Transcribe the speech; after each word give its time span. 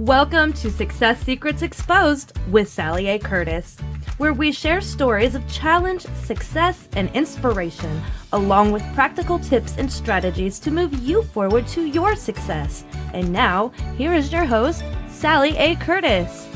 Welcome 0.00 0.54
to 0.54 0.70
Success 0.70 1.20
Secrets 1.20 1.60
Exposed 1.60 2.32
with 2.50 2.70
Sally 2.70 3.08
A. 3.08 3.18
Curtis, 3.18 3.76
where 4.16 4.32
we 4.32 4.50
share 4.50 4.80
stories 4.80 5.34
of 5.34 5.46
challenge, 5.46 6.06
success, 6.24 6.88
and 6.92 7.14
inspiration, 7.14 8.00
along 8.32 8.72
with 8.72 8.82
practical 8.94 9.38
tips 9.38 9.76
and 9.76 9.92
strategies 9.92 10.58
to 10.60 10.70
move 10.70 10.94
you 10.94 11.22
forward 11.22 11.66
to 11.66 11.84
your 11.84 12.16
success. 12.16 12.82
And 13.12 13.30
now, 13.30 13.72
here 13.98 14.14
is 14.14 14.32
your 14.32 14.46
host, 14.46 14.82
Sally 15.10 15.54
A. 15.58 15.76
Curtis. 15.76 16.48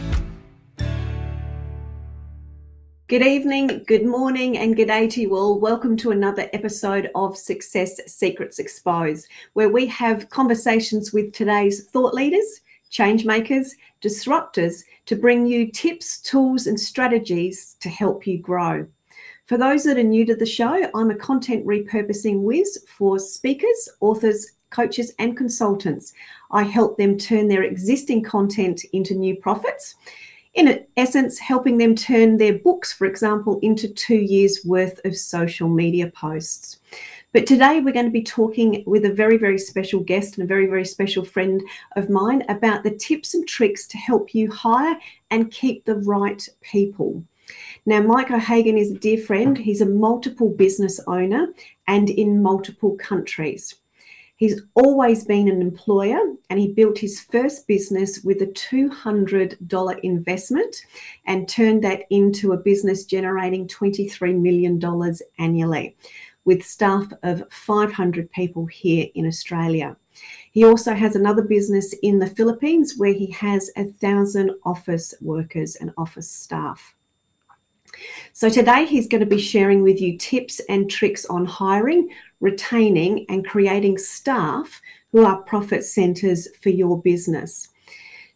Good 3.09 3.27
evening, 3.27 3.84
good 3.87 4.06
morning, 4.06 4.56
and 4.56 4.75
good 4.75 4.89
day 4.89 5.06
to 5.09 5.20
you 5.20 5.37
all. 5.37 5.61
Welcome 5.61 5.98
to 5.98 6.12
another 6.12 6.48
episode 6.55 7.11
of 7.15 7.37
Success 7.37 8.00
Secrets 8.06 8.59
Exposed, 8.59 9.28
where 9.53 9.69
we 9.69 9.84
have 9.89 10.31
conversations 10.31 11.12
with 11.12 11.34
today's 11.34 11.84
thought 11.84 12.15
leaders 12.15 12.62
change 12.95 13.25
makers, 13.25 13.75
disruptors 14.00 14.84
to 15.06 15.17
bring 15.17 15.47
you 15.47 15.70
tips, 15.73 16.20
tools, 16.20 16.69
and 16.69 16.78
strategies 16.78 17.75
to 17.81 17.89
help 17.89 18.25
you 18.25 18.39
grow. 18.39 18.87
For 19.47 19.59
those 19.59 19.83
that 19.83 19.98
are 19.98 20.05
new 20.05 20.25
to 20.27 20.37
the 20.37 20.47
show, 20.47 20.89
I'm 20.95 21.11
a 21.11 21.17
content 21.17 21.67
repurposing 21.67 22.42
whiz 22.42 22.84
for 22.87 23.19
speakers, 23.19 23.89
authors, 24.00 24.53
coaches, 24.70 25.12
and 25.19 25.37
consultants. 25.37 26.15
I 26.53 26.62
help 26.62 26.97
them 26.97 27.19
turn 27.19 27.49
their 27.49 27.65
existing 27.65 28.22
content 28.22 28.84
into 28.93 29.15
new 29.15 29.37
profits. 29.37 29.97
In 30.54 30.87
essence, 30.97 31.41
helping 31.41 31.78
them 31.78 31.97
turn 31.97 32.37
their 32.37 32.59
books, 32.60 32.93
for 32.93 33.06
example, 33.06 33.59
into 33.62 33.88
two 33.88 34.15
years' 34.15 34.65
worth 34.65 35.04
of 35.04 35.16
social 35.16 35.69
media 35.69 36.10
posts. 36.10 36.78
But 37.34 37.49
today 37.49 37.81
we're 37.81 37.93
going 37.93 38.06
to 38.06 38.12
be 38.12 38.22
talking 38.22 38.84
with 38.87 39.05
a 39.05 39.12
very, 39.12 39.39
very 39.39 39.59
special 39.59 39.99
guest 39.99 40.39
and 40.39 40.45
a 40.45 40.47
very, 40.47 40.67
very 40.67 40.84
special 40.84 41.25
friend 41.25 41.61
of 41.97 42.09
mine 42.09 42.45
about 42.49 42.84
the 42.84 42.93
tips 42.93 43.34
and 43.34 43.47
tricks 43.47 43.89
to 43.89 43.99
help 43.99 44.37
you 44.37 44.49
hire 44.53 44.97
and 45.33 45.50
keep 45.50 45.84
the 45.84 45.97
right 45.97 46.49
people. 46.61 47.25
Now, 47.87 48.03
Mike 48.03 48.31
O'Hagan 48.31 48.78
is 48.78 48.93
a 48.93 48.99
dear 48.99 49.19
friend. 49.19 49.59
He's 49.59 49.81
a 49.81 49.87
multiple 49.87 50.49
business 50.49 51.00
owner 51.09 51.49
and 51.89 52.09
in 52.09 52.41
multiple 52.41 52.95
countries. 52.99 53.75
He's 54.37 54.62
always 54.75 55.25
been 55.25 55.49
an 55.49 55.61
employer 55.61 56.21
and 56.51 56.61
he 56.61 56.72
built 56.72 56.99
his 56.99 57.21
first 57.21 57.66
business 57.66 58.22
with 58.22 58.43
a 58.43 58.47
$200 58.47 60.01
investment 60.05 60.77
and 61.27 61.49
turned 61.49 61.83
that 61.83 62.05
into 62.11 62.53
a 62.53 62.56
business 62.59 63.05
generating 63.05 63.66
$23 63.66 64.41
million 64.41 64.81
annually 65.39 65.97
with 66.44 66.62
staff 66.62 67.06
of 67.22 67.44
500 67.50 68.31
people 68.31 68.66
here 68.66 69.06
in 69.15 69.27
Australia. 69.27 69.97
He 70.53 70.65
also 70.65 70.94
has 70.94 71.16
another 71.16 71.43
business 71.43 71.94
in 72.03 72.19
the 72.19 72.28
Philippines 72.28 72.94
where 72.97 73.12
he 73.12 73.31
has 73.32 73.71
a 73.77 73.84
thousand 73.84 74.53
office 74.65 75.15
workers 75.21 75.77
and 75.77 75.93
office 75.97 76.31
staff. 76.31 76.94
So, 78.33 78.49
today 78.49 78.87
he's 78.87 79.09
going 79.09 79.21
to 79.21 79.27
be 79.27 79.41
sharing 79.41 79.83
with 79.83 80.00
you 80.00 80.19
tips 80.19 80.60
and 80.69 80.91
tricks 80.91 81.25
on 81.27 81.44
hiring, 81.44 82.09
retaining, 82.41 83.25
and 83.28 83.47
creating 83.47 83.99
staff 83.99 84.81
who 85.12 85.25
are 85.25 85.43
profit 85.43 85.84
centers 85.84 86.49
for 86.60 86.71
your 86.71 87.00
business. 87.00 87.69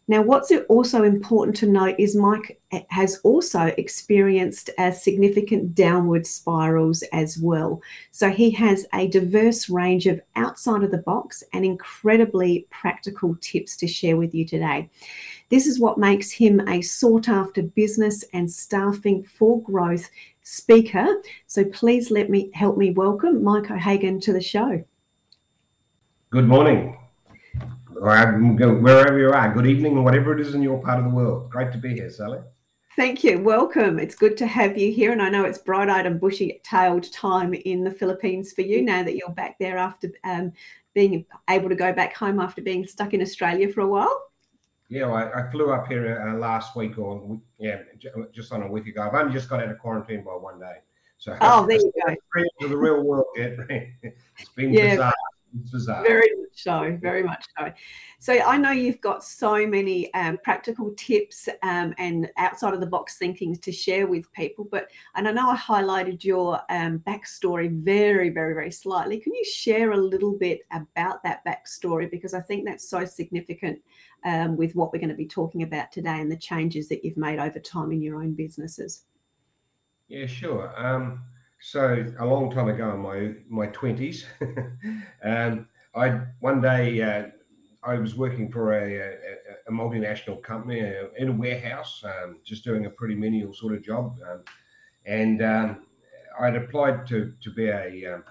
Now, 0.09 0.23
what's 0.23 0.51
also 0.69 1.03
important 1.03 1.55
to 1.57 1.67
note 1.67 1.93
is 1.99 2.15
Mike 2.15 2.59
has 2.89 3.19
also 3.23 3.65
experienced 3.77 4.71
significant 4.91 5.75
downward 5.75 6.25
spirals 6.25 7.03
as 7.13 7.37
well. 7.37 7.79
So 8.09 8.31
he 8.31 8.49
has 8.49 8.87
a 8.95 9.07
diverse 9.07 9.69
range 9.69 10.07
of 10.07 10.19
outside 10.35 10.81
of 10.81 10.89
the 10.89 10.97
box 10.97 11.43
and 11.53 11.63
incredibly 11.63 12.65
practical 12.71 13.37
tips 13.39 13.77
to 13.77 13.87
share 13.87 14.17
with 14.17 14.33
you 14.33 14.47
today. 14.47 14.89
This 15.49 15.67
is 15.67 15.79
what 15.79 15.99
makes 15.99 16.31
him 16.31 16.67
a 16.67 16.81
sought 16.81 17.29
after 17.29 17.61
business 17.61 18.23
and 18.33 18.49
staffing 18.49 19.21
for 19.21 19.61
growth 19.61 20.09
speaker. 20.41 21.21
So 21.45 21.65
please 21.65 22.09
let 22.09 22.31
me 22.31 22.49
help 22.55 22.77
me 22.77 22.89
welcome 22.89 23.43
Mike 23.43 23.69
O'Hagan 23.69 24.19
to 24.21 24.33
the 24.33 24.41
show. 24.41 24.83
Good 26.31 26.47
morning 26.47 26.97
or 28.01 28.81
wherever 28.81 29.19
you 29.19 29.31
are. 29.31 29.53
Good 29.53 29.67
evening, 29.67 29.97
or 29.97 30.03
whatever 30.03 30.33
it 30.33 30.39
is 30.39 30.55
in 30.55 30.61
your 30.61 30.81
part 30.81 30.99
of 30.99 31.05
the 31.05 31.11
world. 31.11 31.49
Great 31.49 31.71
to 31.73 31.77
be 31.77 31.93
here, 31.93 32.09
Sally. 32.09 32.39
Thank 32.95 33.23
you. 33.23 33.39
Welcome. 33.39 33.99
It's 33.99 34.15
good 34.15 34.35
to 34.37 34.47
have 34.47 34.77
you 34.77 34.91
here. 34.91 35.11
And 35.11 35.21
I 35.21 35.29
know 35.29 35.45
it's 35.45 35.57
bright 35.57 35.89
eyed 35.89 36.05
and 36.05 36.19
bushy 36.19 36.59
tailed 36.63 37.11
time 37.13 37.53
in 37.53 37.83
the 37.83 37.91
Philippines 37.91 38.51
for 38.51 38.61
you 38.61 38.81
now 38.81 39.03
that 39.03 39.15
you're 39.15 39.29
back 39.29 39.57
there 39.59 39.77
after 39.77 40.11
um, 40.23 40.51
being 40.93 41.25
able 41.49 41.69
to 41.69 41.75
go 41.75 41.93
back 41.93 42.15
home 42.15 42.39
after 42.39 42.61
being 42.61 42.85
stuck 42.85 43.13
in 43.13 43.21
Australia 43.21 43.71
for 43.71 43.81
a 43.81 43.87
while. 43.87 44.23
Yeah, 44.89 45.07
I, 45.07 45.45
I 45.45 45.51
flew 45.51 45.71
up 45.71 45.87
here 45.87 46.19
uh, 46.27 46.37
last 46.39 46.75
week, 46.75 46.97
or 46.97 47.39
yeah, 47.59 47.83
just 48.33 48.51
on 48.51 48.63
a 48.63 48.67
week 48.67 48.87
ago. 48.87 49.03
I've 49.03 49.13
only 49.13 49.31
just 49.31 49.47
got 49.47 49.61
out 49.61 49.69
of 49.69 49.77
quarantine 49.77 50.23
by 50.23 50.31
one 50.31 50.59
day. 50.59 50.77
So, 51.19 51.37
oh, 51.41 51.67
there 51.67 51.77
you 51.77 51.91
go. 52.05 52.15
To 52.61 52.67
the 52.67 52.77
real 52.77 53.03
world 53.03 53.27
yet. 53.35 53.57
it's 53.69 54.49
been 54.55 54.73
yeah. 54.73 54.91
bizarre. 54.91 55.13
Very 56.03 56.29
much 56.37 56.63
so, 56.63 56.97
very 57.01 57.23
much 57.23 57.45
so. 57.57 57.71
So 58.19 58.33
I 58.33 58.57
know 58.57 58.71
you've 58.71 59.01
got 59.01 59.23
so 59.23 59.65
many 59.65 60.13
um, 60.13 60.37
practical 60.43 60.93
tips 60.95 61.47
um, 61.63 61.93
and 61.97 62.29
outside 62.37 62.73
of 62.73 62.79
the 62.79 62.85
box 62.85 63.17
thinking 63.17 63.55
to 63.55 63.71
share 63.71 64.07
with 64.07 64.31
people. 64.33 64.67
But 64.69 64.89
and 65.15 65.27
I 65.27 65.31
know 65.31 65.49
I 65.49 65.55
highlighted 65.55 66.23
your 66.23 66.59
um, 66.69 66.99
backstory 66.99 67.71
very, 67.71 68.29
very, 68.29 68.53
very 68.53 68.71
slightly. 68.71 69.19
Can 69.19 69.33
you 69.33 69.45
share 69.45 69.91
a 69.91 69.97
little 69.97 70.33
bit 70.33 70.61
about 70.71 71.23
that 71.23 71.45
backstory 71.45 72.09
because 72.09 72.33
I 72.33 72.41
think 72.41 72.65
that's 72.65 72.89
so 72.89 73.05
significant 73.05 73.79
um, 74.25 74.57
with 74.57 74.75
what 74.75 74.91
we're 74.91 74.99
going 74.99 75.09
to 75.09 75.15
be 75.15 75.27
talking 75.27 75.63
about 75.63 75.91
today 75.91 76.19
and 76.19 76.31
the 76.31 76.37
changes 76.37 76.89
that 76.89 77.03
you've 77.03 77.17
made 77.17 77.39
over 77.39 77.59
time 77.59 77.91
in 77.91 78.01
your 78.01 78.21
own 78.21 78.33
businesses. 78.33 79.05
Yeah, 80.07 80.25
sure. 80.25 80.73
Um, 80.77 81.21
so 81.61 82.05
a 82.19 82.25
long 82.25 82.51
time 82.51 82.69
ago 82.69 82.91
in 82.91 82.99
my 82.99 83.33
my 83.49 83.67
twenties, 83.71 84.25
um, 85.23 85.67
I 85.95 86.21
one 86.39 86.61
day 86.61 87.01
uh, 87.01 87.27
I 87.83 87.95
was 87.95 88.15
working 88.15 88.51
for 88.51 88.73
a, 88.73 88.95
a, 88.95 89.15
a 89.67 89.71
multinational 89.71 90.41
company 90.41 90.81
uh, 90.81 91.07
in 91.17 91.29
a 91.29 91.31
warehouse, 91.31 92.03
um, 92.03 92.37
just 92.45 92.63
doing 92.63 92.85
a 92.85 92.89
pretty 92.89 93.15
menial 93.15 93.53
sort 93.53 93.73
of 93.73 93.83
job, 93.83 94.17
um, 94.29 94.43
and 95.05 95.41
um, 95.41 95.85
I'd 96.39 96.55
applied 96.55 97.05
to 97.07 97.33
to 97.41 97.51
be 97.51 97.67
a 97.67 98.13
um, 98.13 98.23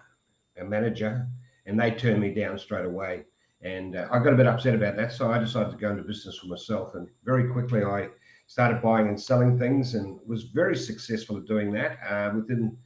a 0.58 0.64
manager, 0.64 1.26
and 1.66 1.78
they 1.78 1.90
turned 1.90 2.20
me 2.20 2.32
down 2.34 2.58
straight 2.58 2.86
away. 2.86 3.25
And 3.60 3.96
uh, 3.96 4.06
I 4.12 4.20
got 4.20 4.32
a 4.32 4.36
bit 4.36 4.46
upset 4.46 4.75
about 4.75 4.96
that, 4.96 5.12
so 5.12 5.32
I 5.32 5.38
decided 5.38 5.72
to 5.72 5.76
go 5.76 5.90
into 5.90 6.04
business 6.04 6.38
for 6.38 6.46
myself. 6.46 6.94
And 6.94 7.08
very 7.25 7.50
quickly, 7.50 7.82
I 7.82 8.08
started 8.46 8.80
buying 8.80 9.08
and 9.08 9.20
selling 9.20 9.58
things 9.58 9.94
and 9.94 10.19
was 10.26 10.44
very 10.44 10.76
successful 10.76 11.36
at 11.36 11.44
doing 11.44 11.72
that. 11.72 11.98
Uh, 12.08 12.30
within 12.36 12.76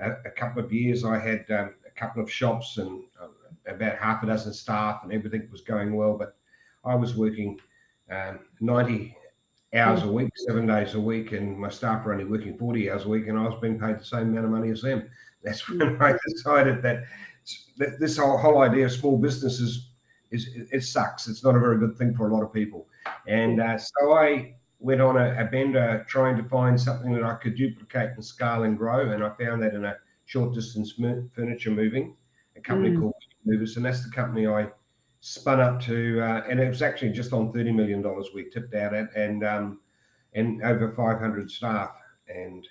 a, 0.00 0.10
a, 0.26 0.30
couple 0.30 0.64
of 0.64 0.72
years, 0.72 1.04
I 1.04 1.18
had 1.18 1.44
um, 1.50 1.74
a 1.86 1.90
couple 1.98 2.22
of 2.22 2.30
shops 2.30 2.78
and 2.78 3.04
uh, 3.20 3.28
about 3.66 3.96
half 3.96 4.22
a 4.22 4.26
dozen 4.26 4.52
staff, 4.52 5.00
and 5.02 5.12
everything 5.12 5.48
was 5.50 5.60
going 5.60 5.94
well. 5.94 6.16
But 6.16 6.36
I 6.84 6.94
was 6.94 7.14
working 7.14 7.58
um, 8.10 8.40
90 8.60 9.16
hours 9.74 10.02
a 10.02 10.10
week, 10.10 10.30
seven 10.36 10.66
days 10.66 10.94
a 10.94 11.00
week, 11.00 11.32
and 11.32 11.58
my 11.58 11.68
staff 11.68 12.04
were 12.04 12.12
only 12.12 12.24
working 12.24 12.58
40 12.58 12.90
hours 12.90 13.04
a 13.04 13.08
week, 13.08 13.28
and 13.28 13.38
I 13.38 13.42
was 13.42 13.60
being 13.60 13.78
paid 13.78 13.98
the 13.98 14.04
same 14.04 14.30
amount 14.30 14.46
of 14.46 14.50
money 14.50 14.70
as 14.70 14.82
them. 14.82 15.08
That's 15.42 15.68
when 15.68 16.00
I 16.02 16.14
decided 16.28 16.82
that 16.82 17.04
this 17.76 18.18
whole, 18.18 18.36
whole 18.36 18.62
idea 18.62 18.86
of 18.86 18.92
small 18.92 19.16
businesses 19.16 19.90
is 20.30 20.48
it 20.70 20.82
sucks. 20.82 21.28
It's 21.28 21.42
not 21.42 21.56
a 21.56 21.60
very 21.60 21.78
good 21.78 21.96
thing 21.96 22.14
for 22.14 22.28
a 22.28 22.34
lot 22.34 22.42
of 22.42 22.52
people. 22.52 22.86
And 23.26 23.60
uh, 23.60 23.78
so 23.78 24.12
I 24.12 24.54
went 24.80 25.00
on 25.00 25.16
a, 25.16 25.36
a, 25.38 25.44
bender 25.44 26.04
trying 26.08 26.36
to 26.36 26.42
find 26.48 26.80
something 26.80 27.12
that 27.12 27.22
I 27.22 27.34
could 27.34 27.54
duplicate 27.54 28.10
and 28.14 28.24
scale 28.24 28.62
and 28.62 28.76
grow. 28.76 29.10
And 29.10 29.22
I 29.22 29.30
found 29.38 29.62
that 29.62 29.74
in 29.74 29.84
a 29.84 29.96
short 30.24 30.54
distance 30.54 30.94
furniture 31.34 31.70
moving, 31.70 32.16
a 32.56 32.60
company 32.60 32.96
mm. 32.96 33.00
called 33.00 33.14
Movers. 33.44 33.76
And 33.76 33.84
that's 33.84 34.02
the 34.02 34.10
company 34.10 34.46
I 34.46 34.68
spun 35.20 35.60
up 35.60 35.80
to. 35.82 36.20
Uh, 36.22 36.42
and 36.48 36.58
it 36.58 36.68
was 36.68 36.82
actually 36.82 37.12
just 37.12 37.32
on 37.32 37.52
$30 37.52 37.74
million 37.74 38.02
we 38.34 38.48
tipped 38.50 38.74
out 38.74 38.94
at 38.94 39.14
and, 39.14 39.44
um, 39.44 39.80
and 40.32 40.62
over 40.62 40.90
500 40.90 41.50
staff. 41.50 41.94
And 42.28 42.66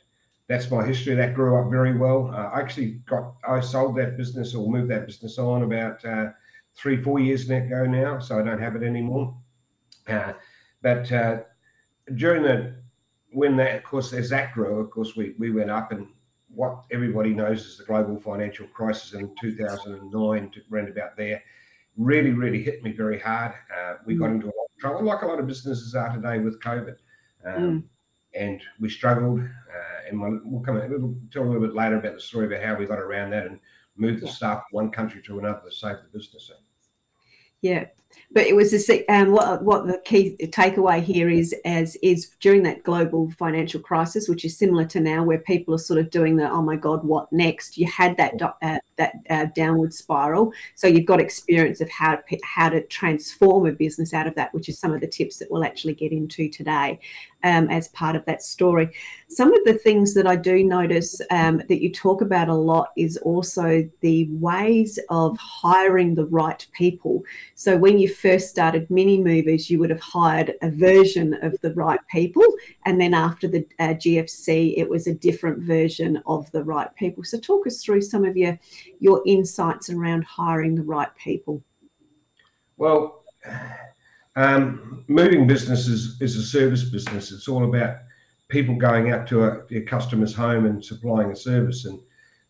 that's 0.48 0.72
my 0.72 0.84
history. 0.84 1.14
That 1.14 1.36
grew 1.36 1.62
up 1.62 1.70
very 1.70 1.96
well. 1.96 2.32
Uh, 2.34 2.50
I 2.50 2.60
actually 2.60 3.02
got, 3.08 3.36
I 3.48 3.60
sold 3.60 3.98
that 3.98 4.18
business 4.18 4.56
or 4.56 4.68
moved 4.68 4.90
that 4.90 5.06
business 5.06 5.38
on 5.38 5.62
about 5.62 6.04
uh, 6.04 6.32
three, 6.76 7.02
four 7.02 7.20
years 7.20 7.48
ago 7.48 7.86
now. 7.86 8.18
So 8.18 8.40
I 8.40 8.44
don't 8.44 8.60
have 8.60 8.76
it 8.76 8.82
anymore. 8.82 9.38
Uh, 10.08 10.34
but 10.82 11.12
uh, 11.12 11.42
during 12.16 12.44
the 12.44 12.76
when 13.32 13.56
that, 13.58 13.76
of 13.76 13.84
course, 13.84 14.12
as 14.14 14.30
that 14.30 14.54
grew, 14.54 14.80
of 14.80 14.90
course, 14.90 15.16
we 15.16 15.36
we 15.38 15.52
went 15.52 15.70
up, 15.70 15.92
and 15.92 16.08
what 16.54 16.84
everybody 16.92 17.34
knows 17.34 17.66
is 17.66 17.78
the 17.78 17.84
global 17.84 18.20
financial 18.20 18.68
crisis 18.68 19.14
in 19.14 19.34
2009, 19.40 20.52
to 20.52 20.62
round 20.70 20.90
about 20.90 21.16
there, 21.16 21.44
really, 21.98 22.32
really 22.32 22.64
hit 22.64 22.84
me 22.84 22.92
very 22.92 23.20
hard. 23.20 23.54
Uh, 23.76 23.96
we 24.06 24.16
got 24.16 24.30
mm. 24.30 24.36
into 24.36 24.48
a 24.48 24.56
lot 24.56 24.66
of 24.74 24.80
trouble, 24.80 25.04
like 25.04 25.22
a 25.22 25.28
lot 25.28 25.40
of 25.40 25.48
businesses 25.48 25.94
are 25.96 26.14
today 26.16 26.40
with 26.40 26.60
COVID, 26.62 26.96
um, 27.46 27.54
mm. 27.54 27.84
and 28.34 28.62
we 28.80 28.90
struggled. 28.90 29.42
Uh, 29.42 29.90
and 30.10 30.20
we'll, 30.20 30.40
we'll 30.44 30.62
come, 30.62 30.76
we'll 30.76 31.16
tell 31.32 31.44
a 31.44 31.46
little 31.46 31.62
bit 31.62 31.76
later 31.76 31.98
about 31.98 32.16
the 32.16 32.22
story 32.22 32.48
about 32.48 32.64
how 32.64 32.76
we 32.76 32.86
got 32.86 33.00
around 33.00 33.30
that 33.30 33.46
and 33.46 33.60
moved 33.96 34.24
the 34.24 34.28
staff 34.28 34.64
from 34.70 34.86
one 34.86 34.92
country 34.92 35.22
to 35.22 35.40
another 35.40 35.62
to 35.64 35.72
save 35.72 35.98
the 35.98 36.18
business. 36.18 36.52
Yeah, 37.62 37.86
but 38.32 38.46
it 38.46 38.56
was 38.56 38.90
a, 38.90 39.06
um, 39.08 39.32
what 39.32 39.64
what 39.64 39.88
the 39.88 40.00
key 40.06 40.36
takeaway 40.40 41.02
here 41.02 41.30
is 41.30 41.54
as 41.66 41.96
is 41.98 42.32
during 42.40 42.64
that 42.64 42.84
global 42.84 43.32
financial 43.32 43.80
crisis, 43.80 44.30
which 44.30 44.46
is 44.46 44.58
similar 44.58 44.86
to 44.86 45.00
now, 45.00 45.24
where 45.24 45.40
people 45.40 45.74
are 45.74 45.80
sort 45.80 46.00
of 46.00 46.12
doing 46.12 46.36
the 46.36 46.50
oh 46.50 46.62
my 46.62 46.76
god, 46.76 47.04
what 47.04 47.32
next? 47.32 47.78
You 47.78 47.88
had 47.88 48.18
that 48.18 48.34
uh, 48.62 48.80
that 48.98 49.14
uh, 49.30 49.46
downward 49.56 49.94
spiral, 49.94 50.54
so 50.76 50.88
you've 50.88 51.06
got 51.06 51.20
experience 51.20 51.82
of 51.82 51.90
how 51.90 52.16
to, 52.16 52.40
how 52.44 52.70
to 52.70 52.86
transform 52.88 53.66
a 53.66 53.72
business 53.72 54.14
out 54.14 54.28
of 54.28 54.36
that, 54.36 54.54
which 54.54 54.70
is 54.70 54.78
some 54.78 54.94
of 54.94 55.02
the 55.02 55.08
tips 55.08 55.38
that 55.38 55.50
we'll 55.50 55.66
actually 55.66 55.96
get 55.96 56.12
into 56.12 56.50
today 56.50 57.00
um, 57.44 57.70
as 57.70 57.88
part 57.90 58.16
of 58.16 58.26
that 58.26 58.42
story. 58.42 58.90
Some 59.28 59.54
of 59.54 59.64
the 59.66 59.76
things 59.76 60.14
that 60.14 60.28
I 60.28 60.36
do 60.36 60.64
notice 60.64 61.22
um, 61.32 61.62
that 61.70 61.82
you 61.82 61.92
talk 61.92 62.22
about 62.22 62.50
a 62.50 62.54
lot 62.54 62.90
is 62.98 63.18
also 63.18 63.88
the 64.02 64.28
ways 64.32 65.00
of 65.10 65.38
hiring 65.38 66.16
the 66.16 66.26
right 66.26 66.66
people. 66.74 67.24
So 67.56 67.78
when 67.78 67.99
you 68.00 68.14
first 68.14 68.50
started 68.50 68.90
Mini 68.90 69.22
Movers, 69.22 69.70
you 69.70 69.80
would 69.80 69.90
have 69.90 70.00
hired 70.00 70.54
a 70.62 70.70
version 70.70 71.34
of 71.44 71.56
the 71.62 71.74
right 71.74 72.00
people, 72.10 72.46
and 72.86 73.00
then 73.00 73.14
after 73.14 73.48
the 73.48 73.66
uh, 73.80 73.94
GFC, 73.94 74.76
it 74.78 74.90
was 74.90 75.08
a 75.08 75.14
different 75.14 75.60
version 75.60 76.22
of 76.26 76.52
the 76.52 76.64
right 76.64 76.94
people. 76.96 77.24
So 77.24 77.40
talk 77.40 77.68
us 77.68 77.84
through 77.84 78.02
some 78.02 78.26
of 78.26 78.38
your 78.38 78.60
your 79.00 79.22
insights 79.26 79.90
around 79.90 80.24
hiring 80.24 80.76
the 80.76 80.84
right 80.84 81.14
people. 81.16 81.64
Well 82.78 83.24
um, 84.36 85.04
moving 85.08 85.48
business 85.48 85.88
is, 85.88 86.22
is 86.22 86.36
a 86.38 86.44
service 86.44 86.84
business. 86.84 87.32
It's 87.32 87.48
all 87.48 87.66
about 87.66 87.98
people 88.48 88.76
going 88.76 89.12
out 89.12 89.28
to 89.28 89.44
a, 89.44 89.66
their 89.70 89.84
customer's 89.84 90.34
home 90.34 90.66
and 90.66 90.84
supplying 90.84 91.32
a 91.32 91.36
service, 91.36 91.86
and 91.86 92.00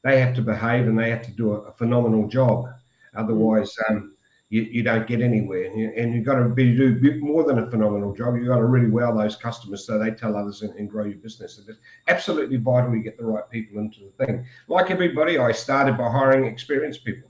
they 0.04 0.20
have 0.20 0.36
to 0.36 0.42
behave 0.42 0.88
and 0.88 0.98
they 0.98 1.10
have 1.10 1.24
to 1.24 1.32
do 1.32 1.54
a, 1.54 1.62
a 1.62 1.74
phenomenal 1.74 2.28
job. 2.28 2.68
Otherwise, 3.16 3.76
um, 3.90 4.14
you, 4.50 4.64
you, 4.64 4.84
don't 4.84 5.06
get 5.06 5.22
anywhere. 5.22 5.66
And, 5.66 6.12
you, 6.12 6.18
have 6.18 6.26
got 6.26 6.36
to 6.36 6.50
be 6.50 6.76
do 6.76 7.20
more 7.22 7.44
than 7.44 7.60
a 7.60 7.70
phenomenal 7.70 8.14
job. 8.16 8.36
You've 8.36 8.48
got 8.48 8.58
to 8.58 8.66
really 8.66 8.90
wow 8.90 9.16
those 9.16 9.36
customers 9.36 9.86
so 9.86 10.00
they 10.00 10.12
tell 10.12 10.36
others 10.36 10.64
and, 10.64 10.74
and 10.76 10.90
grow 10.90 11.06
your 11.06 11.18
business. 11.18 11.60
And 11.60 11.70
it's 11.70 11.80
absolutely 12.08 12.58
vital 12.58 12.92
to 12.92 13.00
get 13.00 13.18
the 13.18 13.26
right 13.26 13.48
people 13.50 13.80
into 13.80 14.00
the 14.00 14.26
thing. 14.26 14.46
Like 14.68 14.90
everybody, 14.90 15.38
I 15.38 15.52
started 15.52 15.98
by 15.98 16.10
hiring 16.10 16.46
experienced 16.46 17.06
people. 17.06 17.30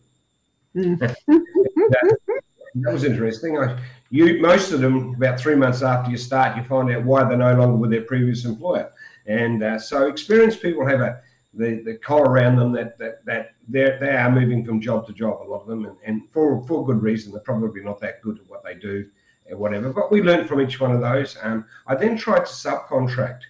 Mm. 0.76 1.00
that, 1.00 1.18
that 1.28 2.94
was 2.94 3.04
interesting. 3.04 3.58
I, 3.58 3.80
you 4.12 4.42
most 4.42 4.72
of 4.72 4.80
them 4.80 5.14
about 5.16 5.40
three 5.40 5.56
months 5.56 5.82
after 5.82 6.10
you 6.10 6.18
start, 6.18 6.56
you 6.56 6.64
find 6.64 6.90
out 6.90 7.04
why 7.04 7.24
they're 7.26 7.38
no 7.38 7.54
longer 7.54 7.78
with 7.78 7.92
their 7.92 8.04
previous 8.04 8.46
employer. 8.46 8.92
And 9.26 9.62
uh, 9.62 9.78
so 9.78 10.08
experienced 10.08 10.62
people 10.62 10.88
have 10.88 11.02
a 11.02 11.22
the, 11.54 11.82
the 11.84 11.96
collar 11.98 12.30
around 12.30 12.58
them 12.58 12.72
that 12.74 12.98
that, 13.00 13.26
that 13.26 13.52
they 13.68 13.98
they 14.00 14.16
are 14.16 14.32
moving 14.32 14.64
from 14.66 14.82
job 14.82 15.08
to 15.08 15.14
job, 15.14 15.42
a 15.42 15.50
lot 15.50 15.62
of 15.62 15.68
them, 15.68 15.86
and, 15.86 15.98
and 16.06 16.30
for 16.32 16.66
for 16.68 16.86
good 16.86 17.02
reason. 17.02 17.32
They're 17.32 17.42
probably 17.42 17.84
not 17.84 18.00
that 18.02 18.22
good 18.22 18.40
at 18.40 18.50
what 18.50 18.64
they 18.64 18.76
do 18.76 19.10
and 19.48 19.60
whatever. 19.60 19.92
But 19.92 20.12
we 20.12 20.22
learned 20.22 20.48
from 20.48 20.62
each 20.62 20.80
one 20.80 20.92
of 20.92 21.02
those. 21.02 21.38
Um, 21.42 21.66
I 21.88 21.96
then 21.96 22.18
tried 22.18 22.46
to 22.46 22.52
subcontract. 22.52 23.42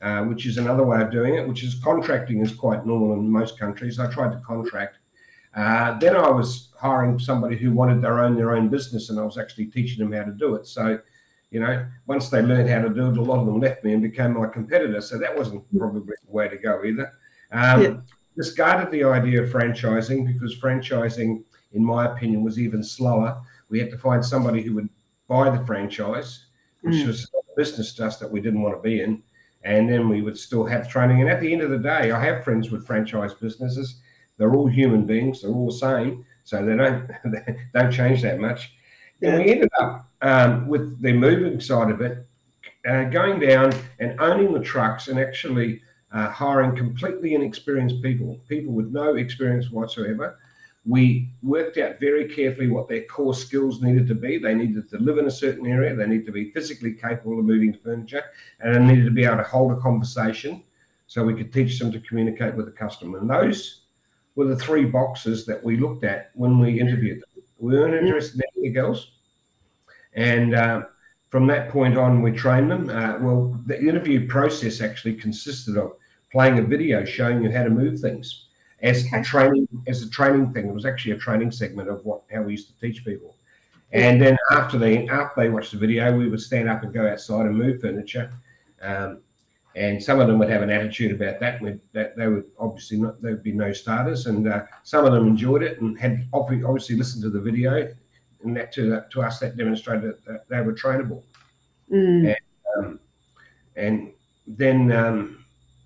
Uh, 0.00 0.22
which 0.22 0.46
is 0.46 0.58
another 0.58 0.84
way 0.84 1.02
of 1.02 1.10
doing 1.10 1.34
it, 1.34 1.48
which 1.48 1.64
is 1.64 1.74
contracting 1.82 2.40
is 2.40 2.54
quite 2.54 2.86
normal 2.86 3.14
in 3.14 3.28
most 3.28 3.58
countries. 3.58 3.98
I 3.98 4.08
tried 4.08 4.30
to 4.30 4.38
contract 4.46 4.98
uh, 5.58 5.98
then 5.98 6.14
I 6.14 6.30
was 6.30 6.68
hiring 6.78 7.18
somebody 7.18 7.56
who 7.56 7.72
wanted 7.72 8.02
to 8.02 8.08
own 8.08 8.36
their 8.36 8.54
own 8.54 8.68
business, 8.68 9.10
and 9.10 9.18
I 9.18 9.24
was 9.24 9.38
actually 9.38 9.66
teaching 9.66 9.98
them 9.98 10.12
how 10.12 10.24
to 10.24 10.32
do 10.32 10.54
it. 10.54 10.66
So, 10.66 11.00
you 11.50 11.60
know, 11.60 11.86
once 12.06 12.28
they 12.28 12.42
learned 12.42 12.68
how 12.68 12.82
to 12.82 12.90
do 12.90 13.10
it, 13.10 13.16
a 13.16 13.22
lot 13.22 13.40
of 13.40 13.46
them 13.46 13.60
left 13.60 13.82
me 13.82 13.92
and 13.92 14.02
became 14.02 14.38
my 14.38 14.46
competitor. 14.46 15.00
So 15.00 15.18
that 15.18 15.36
wasn't 15.36 15.64
probably 15.76 16.14
the 16.24 16.30
way 16.30 16.48
to 16.48 16.56
go 16.58 16.84
either. 16.84 17.10
Um, 17.52 17.82
yeah. 17.82 17.96
Discarded 18.36 18.92
the 18.92 19.04
idea 19.04 19.42
of 19.42 19.50
franchising 19.50 20.26
because 20.26 20.56
franchising, 20.58 21.42
in 21.72 21.84
my 21.84 22.06
opinion, 22.06 22.44
was 22.44 22.58
even 22.58 22.84
slower. 22.84 23.40
We 23.68 23.78
had 23.80 23.90
to 23.90 23.98
find 23.98 24.24
somebody 24.24 24.62
who 24.62 24.74
would 24.74 24.88
buy 25.26 25.50
the 25.50 25.64
franchise, 25.66 26.46
which 26.82 26.94
mm. 26.96 27.06
was 27.06 27.24
a 27.24 27.56
business 27.56 27.92
to 27.94 28.06
us 28.06 28.18
that 28.18 28.30
we 28.30 28.40
didn't 28.40 28.62
want 28.62 28.76
to 28.76 28.82
be 28.82 29.00
in. 29.00 29.22
And 29.64 29.90
then 29.90 30.08
we 30.08 30.22
would 30.22 30.38
still 30.38 30.64
have 30.64 30.88
training. 30.88 31.20
And 31.20 31.28
at 31.28 31.40
the 31.40 31.52
end 31.52 31.62
of 31.62 31.70
the 31.70 31.78
day, 31.78 32.12
I 32.12 32.24
have 32.24 32.44
friends 32.44 32.70
with 32.70 32.86
franchise 32.86 33.34
businesses 33.34 34.00
they're 34.38 34.54
all 34.54 34.68
human 34.68 35.04
beings. 35.04 35.42
They're 35.42 35.50
all 35.50 35.66
the 35.66 35.72
same, 35.72 36.24
so 36.44 36.64
they 36.64 36.76
don't 36.76 37.08
they 37.24 37.56
don't 37.74 37.92
change 37.92 38.22
that 38.22 38.38
much. 38.38 38.72
Yeah. 39.20 39.30
And 39.30 39.44
we 39.44 39.50
ended 39.50 39.68
up 39.78 40.08
um, 40.22 40.68
with 40.68 41.02
the 41.02 41.12
moving 41.12 41.60
side 41.60 41.90
of 41.90 42.00
it, 42.00 42.26
uh, 42.88 43.04
going 43.04 43.40
down 43.40 43.72
and 43.98 44.18
owning 44.20 44.52
the 44.52 44.60
trucks 44.60 45.08
and 45.08 45.18
actually 45.18 45.82
uh, 46.12 46.28
hiring 46.30 46.76
completely 46.76 47.34
inexperienced 47.34 48.02
people, 48.02 48.40
people 48.48 48.72
with 48.72 48.90
no 48.90 49.16
experience 49.16 49.70
whatsoever. 49.70 50.38
We 50.86 51.30
worked 51.42 51.76
out 51.76 52.00
very 52.00 52.28
carefully 52.28 52.68
what 52.68 52.88
their 52.88 53.02
core 53.02 53.34
skills 53.34 53.82
needed 53.82 54.08
to 54.08 54.14
be. 54.14 54.38
They 54.38 54.54
needed 54.54 54.88
to 54.90 54.98
live 54.98 55.18
in 55.18 55.26
a 55.26 55.30
certain 55.30 55.66
area. 55.66 55.94
They 55.94 56.06
needed 56.06 56.26
to 56.26 56.32
be 56.32 56.50
physically 56.52 56.94
capable 56.94 57.38
of 57.38 57.44
moving 57.44 57.74
furniture, 57.74 58.22
and 58.60 58.74
they 58.74 58.94
needed 58.94 59.04
to 59.04 59.10
be 59.10 59.24
able 59.24 59.36
to 59.36 59.42
hold 59.42 59.72
a 59.72 59.80
conversation 59.80 60.62
so 61.06 61.24
we 61.24 61.34
could 61.34 61.52
teach 61.52 61.78
them 61.78 61.92
to 61.92 62.00
communicate 62.00 62.54
with 62.54 62.66
the 62.66 62.72
customer. 62.72 63.18
And 63.18 63.28
those 63.28 63.82
were 64.34 64.46
the 64.46 64.56
three 64.56 64.84
boxes 64.84 65.44
that 65.46 65.62
we 65.62 65.76
looked 65.76 66.04
at 66.04 66.30
when 66.34 66.58
we 66.58 66.80
interviewed 66.80 67.20
them. 67.20 67.44
We 67.58 67.74
weren't 67.74 67.94
interested 67.94 68.36
in 68.36 68.62
anything 68.62 68.78
else. 68.78 69.10
And 70.14 70.54
uh, 70.54 70.82
from 71.28 71.46
that 71.48 71.68
point 71.68 71.96
on, 71.96 72.22
we 72.22 72.32
trained 72.32 72.70
them. 72.70 72.88
Uh, 72.88 73.18
well, 73.20 73.58
the 73.66 73.78
interview 73.78 74.26
process 74.26 74.80
actually 74.80 75.14
consisted 75.14 75.76
of 75.76 75.92
playing 76.32 76.58
a 76.58 76.62
video 76.62 77.04
showing 77.04 77.42
you 77.42 77.50
how 77.50 77.64
to 77.64 77.70
move 77.70 78.00
things 78.00 78.46
as 78.80 79.06
okay. 79.06 79.20
a 79.20 79.24
training 79.24 79.68
as 79.86 80.02
a 80.02 80.10
training 80.10 80.52
thing. 80.52 80.68
It 80.68 80.74
was 80.74 80.86
actually 80.86 81.12
a 81.12 81.18
training 81.18 81.50
segment 81.50 81.88
of 81.88 82.04
what 82.04 82.22
how 82.32 82.42
we 82.42 82.52
used 82.52 82.68
to 82.68 82.80
teach 82.80 83.04
people. 83.04 83.34
And 83.92 84.20
then 84.20 84.36
after 84.50 84.78
they 84.78 85.08
after 85.08 85.40
they 85.40 85.48
watched 85.48 85.72
the 85.72 85.78
video, 85.78 86.16
we 86.16 86.28
would 86.28 86.40
stand 86.40 86.68
up 86.68 86.82
and 86.82 86.92
go 86.92 87.06
outside 87.08 87.46
and 87.46 87.56
move 87.56 87.80
furniture. 87.80 88.32
Um, 88.80 89.20
and 89.76 90.02
some 90.02 90.18
of 90.18 90.26
them 90.26 90.38
would 90.38 90.50
have 90.50 90.62
an 90.62 90.70
attitude 90.70 91.12
about 91.12 91.40
that. 91.40 91.60
That 91.92 92.16
they 92.16 92.26
would 92.26 92.44
obviously 92.58 92.98
not 92.98 93.20
there 93.20 93.32
would 93.32 93.42
be 93.42 93.52
no 93.52 93.72
starters, 93.72 94.26
and 94.26 94.48
uh, 94.48 94.62
some 94.82 95.04
of 95.04 95.12
them 95.12 95.26
enjoyed 95.26 95.62
it 95.62 95.80
and 95.80 95.98
had 95.98 96.26
obviously 96.32 96.96
listened 96.96 97.22
to 97.22 97.30
the 97.30 97.40
video, 97.40 97.94
and 98.42 98.56
that 98.56 98.72
to 98.72 99.04
to 99.10 99.22
us 99.22 99.40
that 99.40 99.56
demonstrated 99.56 100.14
that 100.26 100.48
they 100.48 100.60
were 100.60 100.72
trainable. 100.72 101.22
Mm. 101.92 102.34
And, 102.34 102.36
um, 102.76 103.00
and, 103.76 104.12
then 104.46 104.90
um, 104.92 105.44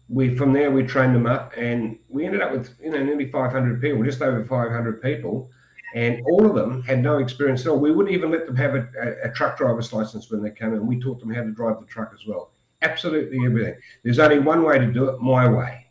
we 0.08 0.36
from 0.36 0.52
there 0.52 0.70
we 0.70 0.84
trained 0.84 1.16
them 1.16 1.26
up, 1.26 1.52
and 1.56 1.98
we 2.08 2.24
ended 2.24 2.42
up 2.42 2.52
with 2.52 2.70
you 2.80 2.90
know 2.90 3.02
nearly 3.02 3.30
500 3.30 3.80
people, 3.80 4.02
just 4.04 4.22
over 4.22 4.44
500 4.44 5.02
people. 5.02 5.50
And 5.94 6.22
all 6.24 6.46
of 6.46 6.54
them 6.54 6.82
had 6.84 7.02
no 7.02 7.18
experience 7.18 7.62
at 7.62 7.66
all. 7.66 7.78
We 7.78 7.90
wouldn't 7.90 8.14
even 8.14 8.30
let 8.30 8.46
them 8.46 8.56
have 8.56 8.74
a, 8.74 8.88
a, 8.98 9.28
a 9.28 9.32
truck 9.32 9.58
driver's 9.58 9.92
license 9.92 10.30
when 10.30 10.42
they 10.42 10.50
came 10.50 10.72
in. 10.72 10.86
We 10.86 10.98
taught 10.98 11.20
them 11.20 11.34
how 11.34 11.42
to 11.42 11.50
drive 11.50 11.80
the 11.80 11.86
truck 11.86 12.12
as 12.14 12.24
well 12.26 12.52
absolutely 12.82 13.44
everything. 13.44 13.74
There's 14.02 14.18
only 14.18 14.38
one 14.38 14.62
way 14.62 14.78
to 14.78 14.86
do 14.86 15.08
it, 15.08 15.20
my 15.20 15.48
way. 15.48 15.86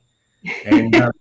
And 0.66 0.96
um, 1.02 1.12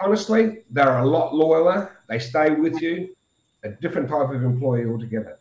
honestly, 0.00 0.62
they're 0.70 0.98
a 0.98 1.06
lot 1.06 1.32
loyaler. 1.32 1.90
They 2.08 2.18
stay 2.18 2.50
with 2.50 2.80
you, 2.80 3.14
a 3.64 3.70
different 3.70 4.08
type 4.08 4.30
of 4.30 4.42
employee 4.42 4.86
altogether. 4.86 5.38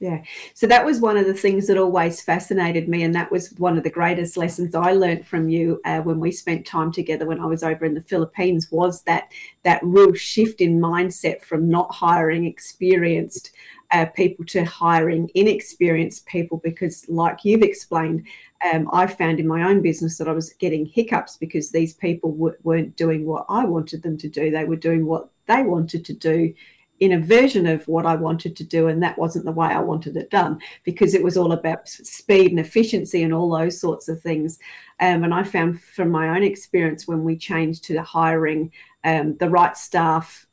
Yeah. 0.00 0.22
So 0.54 0.66
that 0.66 0.86
was 0.86 0.98
one 0.98 1.18
of 1.18 1.26
the 1.26 1.34
things 1.34 1.66
that 1.66 1.76
always 1.76 2.22
fascinated 2.22 2.88
me. 2.88 3.02
And 3.02 3.14
that 3.14 3.30
was 3.30 3.52
one 3.58 3.76
of 3.76 3.84
the 3.84 3.90
greatest 3.90 4.38
lessons 4.38 4.74
I 4.74 4.92
learned 4.92 5.26
from 5.26 5.50
you 5.50 5.78
uh, 5.84 6.00
when 6.00 6.18
we 6.18 6.32
spent 6.32 6.66
time 6.66 6.90
together 6.90 7.26
when 7.26 7.38
I 7.38 7.44
was 7.44 7.62
over 7.62 7.84
in 7.84 7.92
the 7.92 8.00
Philippines 8.00 8.72
was 8.72 9.02
that 9.02 9.30
that 9.62 9.80
real 9.82 10.14
shift 10.14 10.62
in 10.62 10.80
mindset 10.80 11.42
from 11.42 11.68
not 11.68 11.94
hiring 11.94 12.46
experienced 12.46 13.50
uh, 13.92 14.06
people 14.06 14.44
to 14.46 14.64
hiring 14.64 15.28
inexperienced 15.34 16.24
people 16.26 16.60
because 16.64 17.08
like 17.08 17.44
you've 17.44 17.62
explained 17.62 18.24
um, 18.72 18.88
i 18.92 19.06
found 19.06 19.40
in 19.40 19.48
my 19.48 19.68
own 19.68 19.82
business 19.82 20.18
that 20.18 20.28
i 20.28 20.32
was 20.32 20.52
getting 20.54 20.86
hiccups 20.86 21.36
because 21.36 21.70
these 21.70 21.92
people 21.94 22.30
w- 22.32 22.54
weren't 22.62 22.94
doing 22.96 23.26
what 23.26 23.44
i 23.48 23.64
wanted 23.64 24.02
them 24.02 24.16
to 24.16 24.28
do 24.28 24.50
they 24.50 24.64
were 24.64 24.76
doing 24.76 25.06
what 25.06 25.28
they 25.46 25.62
wanted 25.62 26.04
to 26.04 26.12
do 26.12 26.54
in 27.00 27.12
a 27.12 27.18
version 27.18 27.66
of 27.66 27.86
what 27.88 28.06
I 28.06 28.14
wanted 28.14 28.54
to 28.56 28.64
do, 28.64 28.88
and 28.88 29.02
that 29.02 29.18
wasn't 29.18 29.46
the 29.46 29.52
way 29.52 29.68
I 29.68 29.80
wanted 29.80 30.16
it 30.16 30.30
done 30.30 30.60
because 30.84 31.14
it 31.14 31.22
was 31.22 31.36
all 31.36 31.52
about 31.52 31.88
speed 31.88 32.50
and 32.50 32.60
efficiency 32.60 33.22
and 33.22 33.32
all 33.32 33.50
those 33.50 33.80
sorts 33.80 34.08
of 34.08 34.20
things. 34.20 34.58
Um, 35.00 35.24
and 35.24 35.32
I 35.32 35.42
found 35.42 35.80
from 35.80 36.10
my 36.10 36.36
own 36.36 36.42
experience 36.42 37.08
when 37.08 37.24
we 37.24 37.36
changed 37.36 37.84
to 37.84 38.02
hiring 38.02 38.70
um, 39.04 39.36
the 39.38 39.48
right 39.48 39.76
staff 39.76 40.46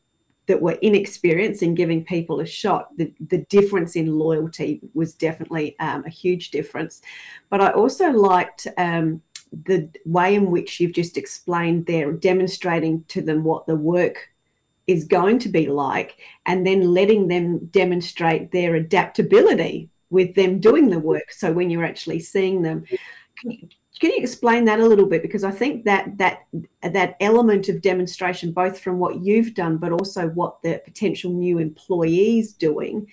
that 0.48 0.62
were 0.62 0.78
inexperienced 0.82 1.62
in 1.62 1.76
giving 1.76 2.06
people 2.06 2.40
a 2.40 2.46
shot, 2.46 2.96
the, 2.98 3.14
the 3.28 3.40
difference 3.50 3.98
in 3.98 4.18
loyalty 4.18 4.80
was 4.94 5.14
definitely 5.14 5.78
um, 5.80 6.04
a 6.06 6.10
huge 6.10 6.52
difference. 6.52 7.02
But 7.50 7.60
I 7.60 7.72
also 7.72 8.10
liked 8.12 8.66
um, 8.78 9.22
the 9.66 9.90
way 10.06 10.36
in 10.36 10.50
which 10.50 10.80
you've 10.80 10.94
just 10.94 11.18
explained 11.18 11.86
there, 11.86 12.14
demonstrating 12.14 13.04
to 13.10 13.22
them 13.22 13.44
what 13.44 13.68
the 13.68 13.76
work 13.76 14.30
is 14.88 15.04
going 15.04 15.38
to 15.40 15.50
be 15.50 15.68
like, 15.68 16.18
and 16.46 16.66
then 16.66 16.94
letting 16.94 17.28
them 17.28 17.66
demonstrate 17.68 18.52
their 18.52 18.76
adaptability 18.76 19.90
with 20.10 20.34
them 20.36 20.60
doing 20.60 20.90
the 20.90 21.00
work. 21.00 21.32
So 21.32 21.52
when 21.52 21.70
you're 21.70 21.84
actually 21.84 22.20
seeing 22.22 22.62
them, 22.62 22.86
can 23.42 23.52
you, 23.52 23.68
can 24.00 24.12
you 24.12 24.18
explain 24.18 24.66
that 24.66 24.80
a 24.80 24.86
little 24.86 25.06
bit? 25.06 25.22
Because 25.22 25.44
I 25.44 25.52
think 25.52 25.84
that 25.86 26.18
that 26.18 26.46
that 26.82 27.18
element 27.20 27.68
of 27.68 27.82
demonstration, 27.82 28.52
both 28.52 28.80
from 28.80 29.00
what 29.00 29.22
you've 29.22 29.54
done, 29.54 29.78
but 29.78 29.92
also 29.92 30.30
what 30.30 30.62
the 30.62 30.82
potential 30.86 31.32
new 31.34 31.58
employees 31.58 32.54
doing, 32.54 33.08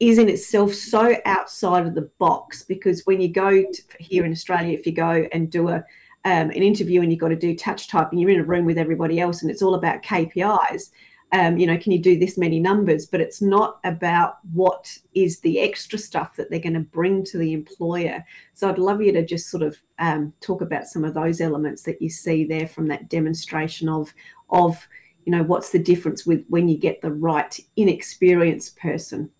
is 0.00 0.18
in 0.18 0.28
itself 0.28 0.74
so 0.74 1.16
outside 1.24 1.86
of 1.86 1.94
the 1.94 2.10
box. 2.18 2.62
Because 2.62 3.02
when 3.04 3.20
you 3.20 3.28
go 3.28 3.50
to, 3.62 3.82
here 4.00 4.24
in 4.24 4.32
Australia, 4.32 4.76
if 4.76 4.86
you 4.86 4.92
go 4.92 5.28
and 5.32 5.50
do 5.50 5.68
a 5.68 5.84
um, 6.26 6.50
an 6.50 6.62
interview 6.62 7.02
and 7.02 7.12
you've 7.12 7.20
got 7.20 7.28
to 7.28 7.36
do 7.36 7.54
touch 7.54 7.86
typing, 7.86 8.18
you're 8.18 8.30
in 8.30 8.40
a 8.40 8.44
room 8.44 8.66
with 8.66 8.78
everybody 8.78 9.20
else, 9.20 9.42
and 9.42 9.50
it's 9.50 9.62
all 9.62 9.76
about 9.76 10.02
KPIs. 10.02 10.90
Um, 11.30 11.56
you 11.56 11.68
know, 11.68 11.78
can 11.78 11.92
you 11.92 12.00
do 12.00 12.18
this 12.18 12.36
many 12.36 12.58
numbers? 12.58 13.06
But 13.06 13.20
it's 13.20 13.40
not 13.40 13.78
about 13.84 14.38
what 14.52 14.92
is 15.14 15.38
the 15.38 15.60
extra 15.60 15.96
stuff 15.96 16.34
that 16.34 16.50
they're 16.50 16.58
going 16.58 16.74
to 16.74 16.80
bring 16.80 17.24
to 17.26 17.38
the 17.38 17.52
employer. 17.52 18.24
So 18.54 18.68
I'd 18.68 18.78
love 18.78 19.00
you 19.00 19.12
to 19.12 19.24
just 19.24 19.50
sort 19.50 19.62
of 19.62 19.76
um, 20.00 20.32
talk 20.40 20.62
about 20.62 20.88
some 20.88 21.04
of 21.04 21.14
those 21.14 21.40
elements 21.40 21.82
that 21.82 22.02
you 22.02 22.10
see 22.10 22.44
there 22.44 22.66
from 22.66 22.88
that 22.88 23.08
demonstration 23.08 23.88
of 23.88 24.12
of 24.50 24.88
you 25.26 25.32
know 25.32 25.44
what's 25.44 25.70
the 25.70 25.78
difference 25.78 26.26
with 26.26 26.44
when 26.48 26.68
you 26.68 26.76
get 26.76 27.02
the 27.02 27.12
right 27.12 27.58
inexperienced 27.76 28.76
person. 28.78 29.30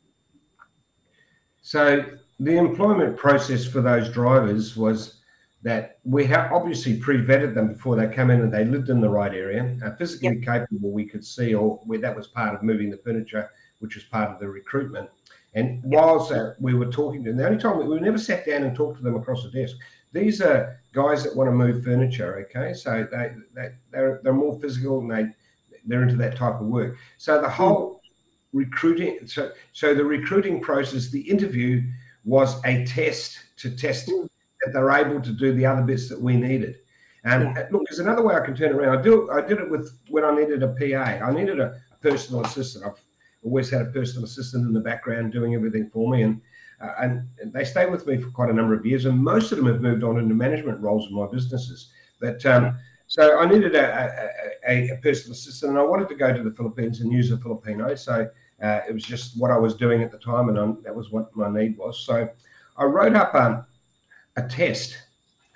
So 1.63 2.05
the 2.39 2.57
employment 2.57 3.17
process 3.17 3.65
for 3.65 3.81
those 3.81 4.09
drivers 4.09 4.77
was 4.77 5.17
that 5.67 5.99
we 6.05 6.25
have 6.25 6.53
obviously 6.53 6.97
pre-vetted 6.97 7.53
them 7.53 7.67
before 7.67 7.97
they 7.97 8.07
come 8.07 8.31
in 8.31 8.41
and 8.41 8.55
they 8.55 8.65
lived 8.65 8.89
in 8.89 9.01
the 9.01 9.09
right 9.09 9.35
area, 9.35 9.77
uh, 9.85 9.91
physically 9.97 10.39
yep. 10.41 10.63
capable, 10.63 10.93
we 10.93 11.05
could 11.05 11.25
see, 11.25 11.57
or 11.57 11.81
where 11.87 11.99
that 11.99 12.15
was 12.15 12.29
part 12.29 12.55
of 12.55 12.63
moving 12.63 12.89
the 12.89 12.97
furniture, 12.99 13.51
which 13.81 13.97
was 13.97 14.05
part 14.05 14.31
of 14.31 14.39
the 14.39 14.49
recruitment. 14.49 15.11
And 15.55 15.83
whilst 15.83 16.31
uh, 16.31 16.53
we 16.61 16.75
were 16.75 16.87
talking 16.87 17.25
to 17.25 17.31
them, 17.31 17.39
the 17.39 17.47
only 17.47 17.59
time 17.59 17.79
we, 17.79 17.85
we 17.85 17.99
never 17.99 18.17
sat 18.17 18.47
down 18.47 18.63
and 18.63 18.77
talked 18.77 18.99
to 18.99 19.03
them 19.03 19.17
across 19.17 19.43
the 19.43 19.51
desk. 19.51 19.75
These 20.13 20.41
are 20.41 20.79
guys 20.93 21.25
that 21.25 21.35
want 21.35 21.49
to 21.49 21.53
move 21.53 21.83
furniture, 21.83 22.47
okay? 22.49 22.73
So 22.73 23.05
they, 23.11 23.33
they 23.57 23.71
they're, 23.91 24.21
they're 24.23 24.33
more 24.33 24.61
physical 24.61 25.01
and 25.01 25.11
they 25.11 25.35
they're 25.85 26.05
into 26.05 26.17
that 26.19 26.37
type 26.37 26.61
of 26.61 26.67
work. 26.69 26.97
So 27.19 27.41
the 27.41 27.49
hmm. 27.49 27.55
whole 27.55 28.03
recruiting, 28.53 29.27
so 29.27 29.51
so 29.73 29.95
the 29.97 30.05
recruiting 30.05 30.61
process, 30.61 31.11
the 31.11 31.29
interview 31.29 31.83
was 32.25 32.65
a 32.65 32.87
test 32.87 33.41
to 33.57 33.77
test 33.77 34.09
hmm 34.09 34.27
that 34.67 34.73
they're 34.73 34.91
able 34.91 35.21
to 35.21 35.31
do 35.31 35.53
the 35.53 35.65
other 35.65 35.83
bits 35.83 36.09
that 36.09 36.21
we 36.21 36.37
needed. 36.37 36.79
And 37.25 37.55
yeah. 37.57 37.67
look, 37.71 37.83
there's 37.89 38.01
another 38.01 38.23
way 38.23 38.35
I 38.35 38.45
can 38.45 38.55
turn 38.55 38.73
around. 38.73 38.99
I 38.99 39.03
do. 39.03 39.31
I 39.31 39.41
did 39.41 39.59
it 39.59 39.71
with 39.71 39.97
when 40.09 40.25
I 40.25 40.35
needed 40.35 40.63
a 40.63 40.69
PA. 40.69 41.25
I 41.25 41.33
needed 41.33 41.61
a, 41.61 41.81
personal 42.03 42.45
assistant. 42.45 42.85
I've 42.85 43.03
always 43.43 43.69
had 43.69 43.81
a 43.81 43.87
personal 43.87 44.27
assistant 44.27 44.65
in 44.65 44.73
the 44.73 44.81
background 44.81 45.33
doing 45.33 45.55
everything 45.55 45.91
for 45.91 46.09
me, 46.09 46.23
and 46.23 46.41
uh, 46.81 46.93
and 47.01 47.27
they 47.53 47.65
stay 47.65 47.87
with 47.87 48.07
me 48.07 48.17
for 48.17 48.31
quite 48.31 48.51
a 48.51 48.53
number 48.53 48.75
of 48.75 48.87
years. 48.87 49.07
And 49.07 49.19
most 49.19 49.51
of 49.51 49.59
them 49.59 49.67
have 49.67 49.81
moved 49.81 50.05
on 50.05 50.19
into 50.19 50.35
management 50.35 50.81
roles 50.81 51.09
in 51.09 51.15
my 51.15 51.27
businesses. 51.27 51.91
But 52.21 52.45
um, 52.47 52.79
so 53.09 53.41
I 53.41 53.47
needed 53.47 53.75
a, 53.75 54.31
a, 54.69 54.91
a, 54.91 54.97
personal 55.03 55.33
assistant, 55.33 55.71
and 55.71 55.81
I 55.81 55.83
wanted 55.83 56.09
to 56.11 56.15
go 56.15 56.33
to 56.33 56.43
the 56.43 56.53
Philippines 56.53 57.01
and 57.01 57.11
use 57.11 57.33
a 57.33 57.39
Filipino. 57.39 57.95
So 57.97 58.29
uh, 58.63 58.81
it 58.89 58.93
was 58.93 59.03
just 59.03 59.41
what 59.41 59.51
I 59.51 59.59
was 59.59 59.75
doing 59.75 60.03
at 60.03 60.13
the 60.13 60.19
time, 60.19 60.49
and 60.49 60.59
I'm, 60.59 60.83
that 60.85 60.95
was 60.95 61.11
what 61.11 61.35
my 61.35 61.51
need 61.51 61.77
was. 61.77 61.99
So 62.07 62.29
I 62.77 62.85
wrote 62.85 63.17
up. 63.17 63.35
Um, 63.35 63.65
a 64.37 64.43
test. 64.43 64.97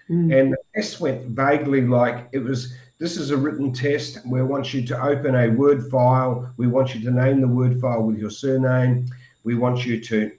Mm. 0.08 0.38
And 0.38 0.52
the 0.52 0.58
test 0.74 1.00
went 1.00 1.26
vaguely 1.28 1.82
like 1.82 2.28
it 2.32 2.38
was 2.38 2.74
this 2.98 3.16
is 3.16 3.30
a 3.30 3.36
written 3.36 3.72
test. 3.72 4.18
We 4.26 4.42
want 4.42 4.74
you 4.74 4.86
to 4.86 5.02
open 5.02 5.34
a 5.34 5.48
Word 5.48 5.90
file. 5.90 6.52
We 6.58 6.66
want 6.66 6.94
you 6.94 7.00
to 7.02 7.10
name 7.10 7.40
the 7.40 7.48
Word 7.48 7.80
file 7.80 8.02
with 8.02 8.18
your 8.18 8.30
surname. 8.30 9.06
We 9.42 9.54
want 9.54 9.86
you 9.86 10.00
to 10.02 10.30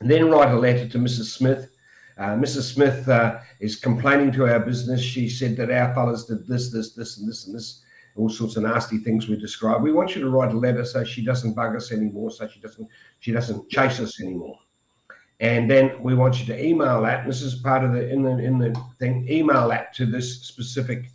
then 0.00 0.30
write 0.30 0.52
a 0.52 0.58
letter 0.58 0.86
to 0.88 0.98
Mrs. 0.98 1.34
Smith. 1.34 1.70
Uh, 2.18 2.34
Mrs. 2.34 2.74
Smith 2.74 3.08
uh, 3.08 3.38
is 3.60 3.76
complaining 3.76 4.30
to 4.32 4.46
our 4.46 4.60
business. 4.60 5.00
She 5.00 5.28
said 5.28 5.56
that 5.56 5.70
our 5.70 5.94
fellows 5.94 6.26
did 6.26 6.46
this, 6.46 6.70
this, 6.70 6.92
this, 6.92 7.16
and 7.16 7.28
this, 7.28 7.46
and 7.46 7.54
this, 7.54 7.82
all 8.14 8.28
sorts 8.28 8.56
of 8.56 8.64
nasty 8.64 8.98
things 8.98 9.28
we 9.28 9.36
describe. 9.36 9.82
We 9.82 9.92
want 9.92 10.14
you 10.14 10.20
to 10.22 10.30
write 10.30 10.52
a 10.52 10.58
letter 10.58 10.84
so 10.84 11.02
she 11.02 11.24
doesn't 11.24 11.54
bug 11.54 11.76
us 11.76 11.92
anymore, 11.92 12.30
so 12.30 12.46
she 12.48 12.60
doesn't 12.60 12.88
she 13.20 13.32
doesn't 13.32 13.70
chase 13.70 14.00
us 14.00 14.20
anymore 14.20 14.58
and 15.40 15.70
then 15.70 16.02
we 16.02 16.14
want 16.14 16.40
you 16.40 16.46
to 16.46 16.64
email 16.64 17.02
that. 17.02 17.20
And 17.20 17.28
this 17.28 17.42
is 17.42 17.56
part 17.56 17.84
of 17.84 17.92
the 17.92 18.08
in 18.08 18.22
the 18.22 18.38
in 18.38 18.58
the 18.58 18.74
thing. 18.98 19.26
Email 19.28 19.68
that 19.68 19.94
to 19.94 20.06
this 20.06 20.42
specific 20.42 21.10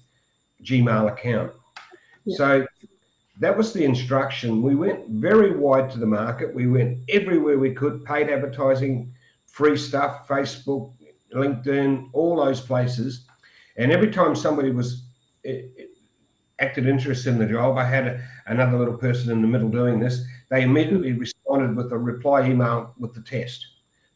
Gmail 0.64 1.12
account. 1.12 1.52
Yeah. 2.26 2.38
So 2.38 2.68
that 3.40 3.58
was 3.58 3.74
the 3.74 3.84
instruction. 3.84 4.62
We 4.62 4.76
went 4.76 5.10
very 5.10 5.58
wide 5.58 5.90
to 5.92 6.00
the 6.00 6.06
market. 6.06 6.54
We 6.54 6.68
went 6.68 7.00
everywhere 7.10 7.58
we 7.58 7.74
could, 7.74 8.06
paid 8.06 8.30
advertising, 8.30 9.12
free 9.48 9.78
stuff, 9.78 10.28
Facebook, 10.28 10.94
LinkedIn, 11.34 12.10
all 12.14 12.36
those 12.36 12.62
places. 12.62 13.26
And 13.78 13.92
every 13.92 14.12
time 14.12 14.36
somebody 14.36 14.70
was 14.70 15.06
it, 15.44 15.72
it 15.76 15.92
acted 16.60 16.88
interest 16.88 17.26
in 17.26 17.40
the 17.40 17.46
job, 17.46 17.78
I 17.78 17.86
had 17.86 18.08
a, 18.08 18.22
another 18.46 18.78
little 18.78 18.98
person 18.98 19.32
in 19.32 19.42
the 19.42 19.48
middle 19.48 19.70
doing 19.70 20.00
this. 20.00 20.24
They 20.50 20.62
immediately 20.62 21.14
responded 21.14 21.76
with 21.76 21.92
a 21.92 21.98
reply 21.98 22.48
email 22.48 22.94
with 23.00 23.14
the 23.14 23.22
test. 23.22 23.66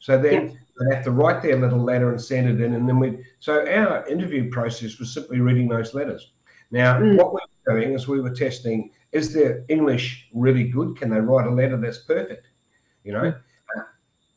So 0.06 0.20
then 0.20 0.56
they 0.78 0.96
have 0.96 1.04
to 1.06 1.10
write 1.10 1.42
their 1.42 1.58
little 1.58 1.84
letter 1.84 2.12
and 2.12 2.22
send 2.22 2.48
it 2.48 2.64
in, 2.64 2.76
and 2.76 2.88
then 2.88 3.00
we. 3.00 3.26
So 3.40 3.68
our 3.68 4.06
interview 4.06 4.52
process 4.52 5.00
was 5.00 5.12
simply 5.12 5.40
reading 5.40 5.68
those 5.68 5.96
letters. 5.96 6.34
Now, 6.70 7.00
mm. 7.00 7.18
what 7.18 7.34
we 7.34 7.40
were 7.42 7.80
doing 7.80 7.94
is 7.94 8.08
we 8.08 8.22
were 8.22 8.30
testing: 8.30 8.92
is 9.12 9.34
their 9.34 9.66
English 9.68 10.30
really 10.32 10.66
good? 10.66 10.96
Can 10.96 11.10
they 11.10 11.20
write 11.20 11.48
a 11.48 11.50
letter 11.50 11.78
that's 11.78 11.98
perfect? 11.98 12.50
You 13.04 13.14
know, 13.14 13.32
mm. 13.32 13.86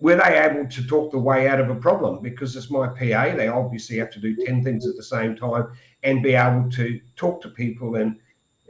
were 0.01 0.17
they 0.17 0.39
able 0.39 0.67
to 0.71 0.87
talk 0.87 1.13
the 1.13 1.19
way 1.19 1.49
out 1.49 1.61
of 1.61 1.69
a 1.69 1.75
problem? 1.75 2.23
Because 2.23 2.57
it's 2.57 2.71
my 2.71 2.87
PA, 2.87 3.37
they 3.37 3.49
obviously 3.49 3.99
have 3.99 4.11
to 4.13 4.21
do 4.21 4.35
ten 4.47 4.65
things 4.65 4.89
at 4.89 4.97
the 4.97 5.03
same 5.03 5.37
time 5.37 5.67
and 6.03 6.23
be 6.23 6.33
able 6.33 6.71
to 6.71 6.99
talk 7.15 7.43
to 7.43 7.51
people 7.51 7.97
and, 7.97 8.17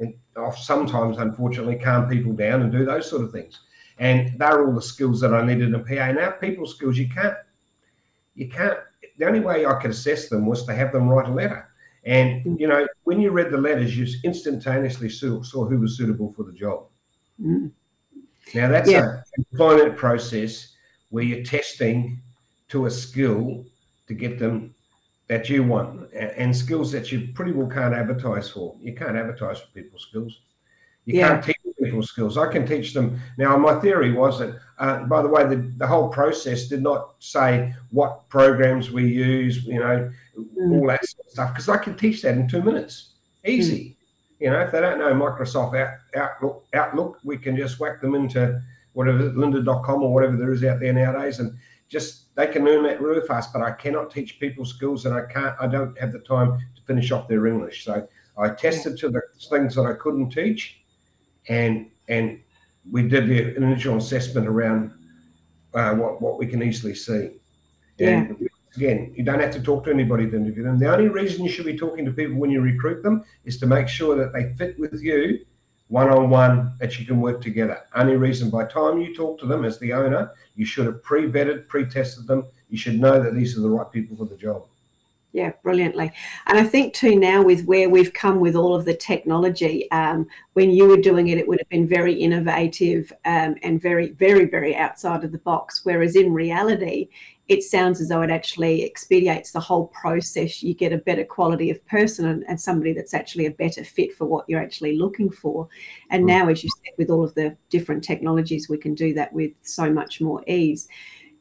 and 0.00 0.14
sometimes, 0.56 1.18
unfortunately, 1.18 1.76
calm 1.76 2.08
people 2.08 2.32
down 2.32 2.62
and 2.62 2.72
do 2.72 2.84
those 2.84 3.08
sort 3.08 3.22
of 3.22 3.30
things. 3.30 3.60
And 3.98 4.38
they're 4.38 4.66
all 4.66 4.74
the 4.74 4.82
skills 4.82 5.20
that 5.20 5.34
I 5.34 5.44
needed 5.44 5.74
in 5.74 5.84
PA. 5.84 6.12
Now, 6.12 6.30
people 6.32 6.66
skills, 6.66 6.96
you 6.96 7.08
can't, 7.08 7.34
you 8.34 8.48
can't, 8.48 8.78
the 9.18 9.26
only 9.26 9.40
way 9.40 9.66
I 9.66 9.74
could 9.74 9.90
assess 9.90 10.28
them 10.28 10.46
was 10.46 10.64
to 10.66 10.74
have 10.74 10.92
them 10.92 11.08
write 11.08 11.28
a 11.28 11.32
letter. 11.32 11.68
And, 12.04 12.58
you 12.60 12.68
know, 12.68 12.86
when 13.04 13.20
you 13.20 13.30
read 13.30 13.50
the 13.50 13.58
letters, 13.58 13.96
you 13.96 14.06
instantaneously 14.24 15.08
saw, 15.08 15.42
saw 15.42 15.66
who 15.66 15.78
was 15.78 15.96
suitable 15.96 16.32
for 16.32 16.44
the 16.44 16.52
job. 16.52 16.86
Mm. 17.42 17.72
Now, 18.54 18.68
that's 18.68 18.90
yeah. 18.90 19.22
an 19.36 19.46
employment 19.50 19.96
process 19.96 20.74
where 21.10 21.24
you're 21.24 21.44
testing 21.44 22.20
to 22.68 22.86
a 22.86 22.90
skill 22.90 23.64
to 24.06 24.14
get 24.14 24.38
them 24.38 24.74
that 25.28 25.48
you 25.50 25.62
want 25.62 26.10
and 26.14 26.56
skills 26.56 26.90
that 26.92 27.12
you 27.12 27.28
pretty 27.34 27.52
well 27.52 27.68
can't 27.68 27.94
advertise 27.94 28.48
for. 28.48 28.74
You 28.80 28.94
can't 28.94 29.16
advertise 29.16 29.60
for 29.60 29.68
people's 29.74 30.06
skills. 30.08 30.40
You 31.04 31.18
yeah. 31.18 31.28
can't 31.28 31.44
teach 31.44 31.56
people 31.88 32.02
skills. 32.02 32.36
I 32.36 32.50
can 32.52 32.66
teach 32.66 32.92
them. 32.92 33.20
Now, 33.38 33.56
my 33.56 33.80
theory 33.80 34.12
was 34.12 34.38
that, 34.38 34.58
uh, 34.78 35.04
by 35.04 35.22
the 35.22 35.28
way, 35.28 35.46
the, 35.46 35.72
the 35.76 35.86
whole 35.86 36.08
process 36.08 36.68
did 36.68 36.82
not 36.82 37.14
say 37.18 37.74
what 37.90 38.28
programs 38.28 38.90
we 38.90 39.06
use, 39.06 39.64
you 39.64 39.80
know, 39.80 40.10
mm. 40.38 40.80
all 40.80 40.86
that 40.88 41.04
sort 41.06 41.26
of 41.26 41.32
stuff, 41.32 41.52
because 41.52 41.68
I 41.68 41.78
can 41.78 41.96
teach 41.96 42.22
that 42.22 42.36
in 42.36 42.48
two 42.48 42.62
minutes. 42.62 43.14
Easy. 43.46 43.80
Mm. 43.80 43.94
You 44.40 44.50
know, 44.50 44.60
if 44.60 44.72
they 44.72 44.80
don't 44.80 44.98
know 44.98 45.12
Microsoft 45.14 45.76
Out, 45.76 45.94
Outlook, 46.14 46.66
Outlook, 46.74 47.18
we 47.24 47.38
can 47.38 47.56
just 47.56 47.80
whack 47.80 48.00
them 48.00 48.14
into 48.14 48.62
whatever, 48.92 49.30
lynda.com 49.30 50.02
or 50.02 50.12
whatever 50.12 50.36
there 50.36 50.52
is 50.52 50.62
out 50.64 50.80
there 50.80 50.92
nowadays 50.92 51.38
and 51.38 51.56
just 51.88 52.34
they 52.36 52.46
can 52.46 52.64
learn 52.64 52.84
that 52.84 53.00
really 53.00 53.26
fast. 53.26 53.52
But 53.52 53.62
I 53.62 53.72
cannot 53.72 54.10
teach 54.10 54.38
people 54.38 54.64
skills 54.64 55.06
and 55.06 55.14
I 55.14 55.22
can't, 55.22 55.56
I 55.58 55.66
don't 55.66 55.98
have 55.98 56.12
the 56.12 56.20
time 56.20 56.58
to 56.58 56.82
finish 56.86 57.10
off 57.10 57.26
their 57.26 57.46
English. 57.46 57.84
So 57.84 58.06
I 58.36 58.50
tested 58.50 58.96
to 58.98 59.08
the 59.08 59.22
things 59.50 59.74
that 59.74 59.86
I 59.86 59.94
couldn't 59.94 60.30
teach 60.30 60.78
and 61.48 61.90
and 62.08 62.40
we 62.90 63.06
did 63.06 63.28
the 63.28 63.56
initial 63.56 63.96
assessment 63.96 64.46
around 64.46 64.92
uh, 65.74 65.94
what, 65.94 66.22
what 66.22 66.38
we 66.38 66.46
can 66.46 66.62
easily 66.62 66.94
see. 66.94 67.30
And 68.00 68.36
yeah 68.40 68.48
again, 68.76 69.12
you 69.16 69.24
don't 69.24 69.40
have 69.40 69.52
to 69.52 69.62
talk 69.62 69.84
to 69.84 69.90
anybody 69.90 70.30
to 70.30 70.36
interview 70.36 70.62
them. 70.62 70.78
The 70.78 70.92
only 70.92 71.08
reason 71.08 71.44
you 71.44 71.50
should 71.50 71.66
be 71.66 71.76
talking 71.76 72.04
to 72.04 72.12
people 72.12 72.36
when 72.36 72.50
you 72.50 72.60
recruit 72.60 73.02
them 73.02 73.24
is 73.44 73.58
to 73.58 73.66
make 73.66 73.88
sure 73.88 74.14
that 74.16 74.32
they 74.32 74.54
fit 74.54 74.78
with 74.78 75.00
you 75.02 75.44
one 75.88 76.10
on 76.10 76.28
one, 76.28 76.74
that 76.80 76.98
you 76.98 77.06
can 77.06 77.20
work 77.20 77.40
together. 77.40 77.80
Only 77.94 78.16
reason 78.16 78.50
by 78.50 78.66
time 78.66 79.00
you 79.00 79.14
talk 79.14 79.40
to 79.40 79.46
them 79.46 79.64
as 79.64 79.78
the 79.78 79.92
owner, 79.94 80.32
you 80.54 80.66
should 80.66 80.86
have 80.86 81.02
pre 81.02 81.26
vetted, 81.26 81.66
pre 81.66 81.86
tested 81.86 82.26
them. 82.26 82.46
You 82.68 82.76
should 82.76 83.00
know 83.00 83.22
that 83.22 83.34
these 83.34 83.56
are 83.56 83.62
the 83.62 83.70
right 83.70 83.90
people 83.90 84.16
for 84.16 84.26
the 84.26 84.36
job. 84.36 84.66
Yeah, 85.32 85.52
brilliantly. 85.62 86.10
And 86.46 86.58
I 86.58 86.64
think 86.64 86.94
too 86.94 87.18
now 87.18 87.42
with 87.42 87.66
where 87.66 87.90
we've 87.90 88.14
come 88.14 88.40
with 88.40 88.56
all 88.56 88.74
of 88.74 88.86
the 88.86 88.94
technology, 88.94 89.90
um, 89.90 90.26
when 90.54 90.70
you 90.70 90.86
were 90.86 90.96
doing 90.96 91.28
it, 91.28 91.38
it 91.38 91.46
would 91.46 91.60
have 91.60 91.68
been 91.68 91.86
very 91.86 92.14
innovative 92.14 93.12
um, 93.26 93.54
and 93.62 93.80
very, 93.80 94.12
very, 94.12 94.46
very 94.46 94.74
outside 94.74 95.24
of 95.24 95.32
the 95.32 95.38
box. 95.38 95.82
Whereas 95.84 96.16
in 96.16 96.32
reality, 96.32 97.10
it 97.48 97.62
sounds 97.62 98.00
as 98.00 98.08
though 98.08 98.22
it 98.22 98.30
actually 98.30 98.84
expedites 98.84 99.52
the 99.52 99.60
whole 99.60 99.88
process. 99.88 100.62
You 100.62 100.74
get 100.74 100.92
a 100.92 100.98
better 100.98 101.24
quality 101.24 101.70
of 101.70 101.84
person 101.86 102.26
and, 102.26 102.44
and 102.48 102.60
somebody 102.60 102.92
that's 102.92 103.14
actually 103.14 103.46
a 103.46 103.50
better 103.50 103.84
fit 103.84 104.14
for 104.14 104.26
what 104.26 104.46
you're 104.48 104.60
actually 104.62 104.96
looking 104.96 105.30
for. 105.30 105.68
And 106.10 106.24
mm. 106.24 106.28
now, 106.28 106.48
as 106.48 106.64
you 106.64 106.70
said, 106.84 106.92
with 106.98 107.10
all 107.10 107.24
of 107.24 107.34
the 107.34 107.56
different 107.70 108.04
technologies, 108.04 108.68
we 108.68 108.78
can 108.78 108.94
do 108.94 109.14
that 109.14 109.32
with 109.32 109.52
so 109.62 109.90
much 109.90 110.20
more 110.20 110.42
ease. 110.46 110.88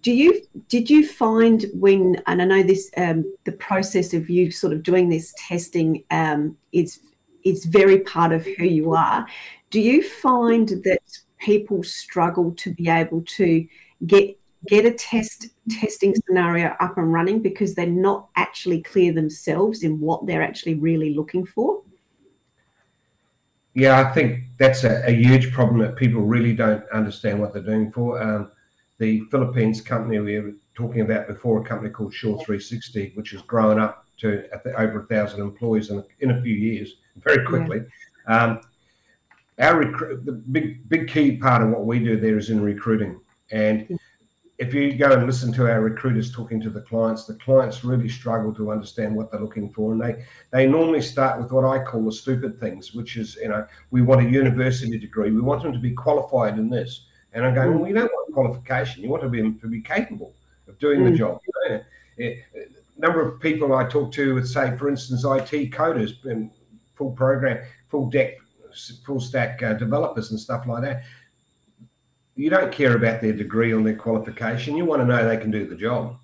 Do 0.07 0.13
you 0.13 0.41
did 0.69 0.89
you 0.89 1.05
find 1.05 1.65
when 1.73 2.23
and 2.27 2.41
I 2.41 2.45
know 2.45 2.63
this 2.63 2.89
um, 2.95 3.25
the 3.43 3.51
process 3.51 4.13
of 4.13 4.29
you 4.29 4.51
sort 4.51 4.71
of 4.71 4.81
doing 4.81 5.09
this 5.09 5.33
testing 5.37 6.05
um, 6.11 6.55
is 6.71 7.01
is 7.43 7.65
very 7.65 7.99
part 7.99 8.31
of 8.31 8.45
who 8.45 8.63
you 8.63 8.93
are. 8.93 9.27
Do 9.69 9.81
you 9.81 10.01
find 10.01 10.69
that 10.85 11.01
people 11.39 11.83
struggle 11.83 12.53
to 12.53 12.73
be 12.73 12.87
able 12.87 13.21
to 13.35 13.67
get 14.05 14.39
get 14.69 14.85
a 14.85 14.93
test 14.93 15.47
testing 15.71 16.15
scenario 16.25 16.67
up 16.79 16.97
and 16.97 17.11
running 17.11 17.41
because 17.41 17.75
they're 17.75 17.85
not 17.85 18.29
actually 18.37 18.81
clear 18.83 19.11
themselves 19.11 19.83
in 19.83 19.99
what 19.99 20.25
they're 20.25 20.41
actually 20.41 20.75
really 20.75 21.15
looking 21.15 21.45
for? 21.45 21.81
Yeah, 23.73 23.99
I 23.99 24.13
think 24.13 24.45
that's 24.57 24.85
a, 24.85 25.05
a 25.05 25.11
huge 25.11 25.51
problem 25.51 25.81
that 25.81 25.97
people 25.97 26.21
really 26.21 26.53
don't 26.53 26.87
understand 26.93 27.41
what 27.41 27.51
they're 27.51 27.61
doing 27.61 27.91
for. 27.91 28.23
Um, 28.23 28.51
the 28.99 29.21
Philippines 29.31 29.81
company 29.81 30.19
we 30.19 30.39
were 30.39 30.53
talking 30.73 31.01
about 31.01 31.27
before, 31.27 31.61
a 31.61 31.63
company 31.63 31.89
called 31.89 32.13
Shore 32.13 32.37
360, 32.37 33.11
which 33.15 33.31
has 33.31 33.41
grown 33.43 33.79
up 33.79 34.05
to 34.17 34.45
over 34.77 35.01
a 35.01 35.05
thousand 35.05 35.41
employees 35.41 35.89
in, 35.89 36.03
in 36.19 36.31
a 36.31 36.41
few 36.41 36.55
years, 36.55 36.95
very 37.17 37.45
quickly. 37.45 37.81
Yeah. 38.27 38.43
Um, 38.43 38.61
our 39.59 39.77
recruit, 39.77 40.25
the 40.25 40.33
big 40.33 40.87
big 40.87 41.07
key 41.07 41.37
part 41.37 41.63
of 41.63 41.69
what 41.69 41.85
we 41.85 41.99
do 41.99 42.19
there 42.19 42.37
is 42.37 42.49
in 42.49 42.61
recruiting, 42.61 43.19
and 43.51 43.99
if 44.59 44.73
you 44.73 44.95
go 44.95 45.11
and 45.11 45.25
listen 45.25 45.53
to 45.53 45.69
our 45.71 45.81
recruiters 45.81 46.31
talking 46.31 46.59
to 46.61 46.69
the 46.69 46.81
clients, 46.81 47.25
the 47.25 47.35
clients 47.35 47.83
really 47.83 48.09
struggle 48.09 48.53
to 48.55 48.71
understand 48.71 49.15
what 49.15 49.31
they're 49.31 49.41
looking 49.41 49.71
for, 49.71 49.93
and 49.93 50.01
they 50.01 50.23
they 50.51 50.67
normally 50.67 51.01
start 51.01 51.39
with 51.39 51.51
what 51.51 51.63
I 51.63 51.83
call 51.83 52.05
the 52.05 52.11
stupid 52.11 52.59
things, 52.59 52.93
which 52.93 53.17
is 53.17 53.35
you 53.35 53.49
know 53.49 53.65
we 53.91 54.01
want 54.01 54.25
a 54.25 54.29
university 54.29 54.97
degree, 54.97 55.31
we 55.31 55.41
want 55.41 55.63
them 55.63 55.73
to 55.73 55.79
be 55.79 55.91
qualified 55.91 56.57
in 56.57 56.69
this, 56.69 57.06
and 57.33 57.45
I'm 57.45 57.53
going, 57.53 57.77
well, 57.77 57.87
you 57.87 57.93
don't 57.93 58.11
want 58.11 58.33
qualification, 58.33 59.03
you 59.03 59.09
want 59.09 59.23
to 59.23 59.29
be 59.29 59.41
to 59.41 59.67
be 59.67 59.81
capable 59.81 60.33
of 60.67 60.77
doing 60.79 61.01
mm. 61.01 61.11
the 61.11 61.17
job. 61.17 61.39
You 61.45 61.69
know? 61.69 61.81
it, 62.17 62.43
number 62.97 63.21
of 63.21 63.39
people 63.39 63.75
I 63.75 63.85
talk 63.85 64.11
to 64.13 64.33
would 64.33 64.47
say, 64.47 64.75
for 64.77 64.89
instance, 64.89 65.23
IT 65.23 65.71
coders 65.71 66.25
and 66.25 66.49
full 66.95 67.11
program, 67.11 67.63
full 67.89 68.09
deck, 68.09 68.37
full 69.05 69.19
stack 69.19 69.61
uh, 69.61 69.73
developers 69.73 70.31
and 70.31 70.39
stuff 70.39 70.65
like 70.65 70.83
that 70.83 71.03
you 72.37 72.51
don't 72.51 72.71
care 72.71 72.95
about 72.95 73.19
their 73.19 73.33
degree 73.33 73.73
or 73.73 73.81
their 73.81 73.95
qualification. 73.95 74.77
You 74.77 74.85
want 74.85 75.01
to 75.01 75.05
know 75.05 75.27
they 75.27 75.37
can 75.37 75.51
do 75.51 75.67
the 75.67 75.75
job. 75.75 76.17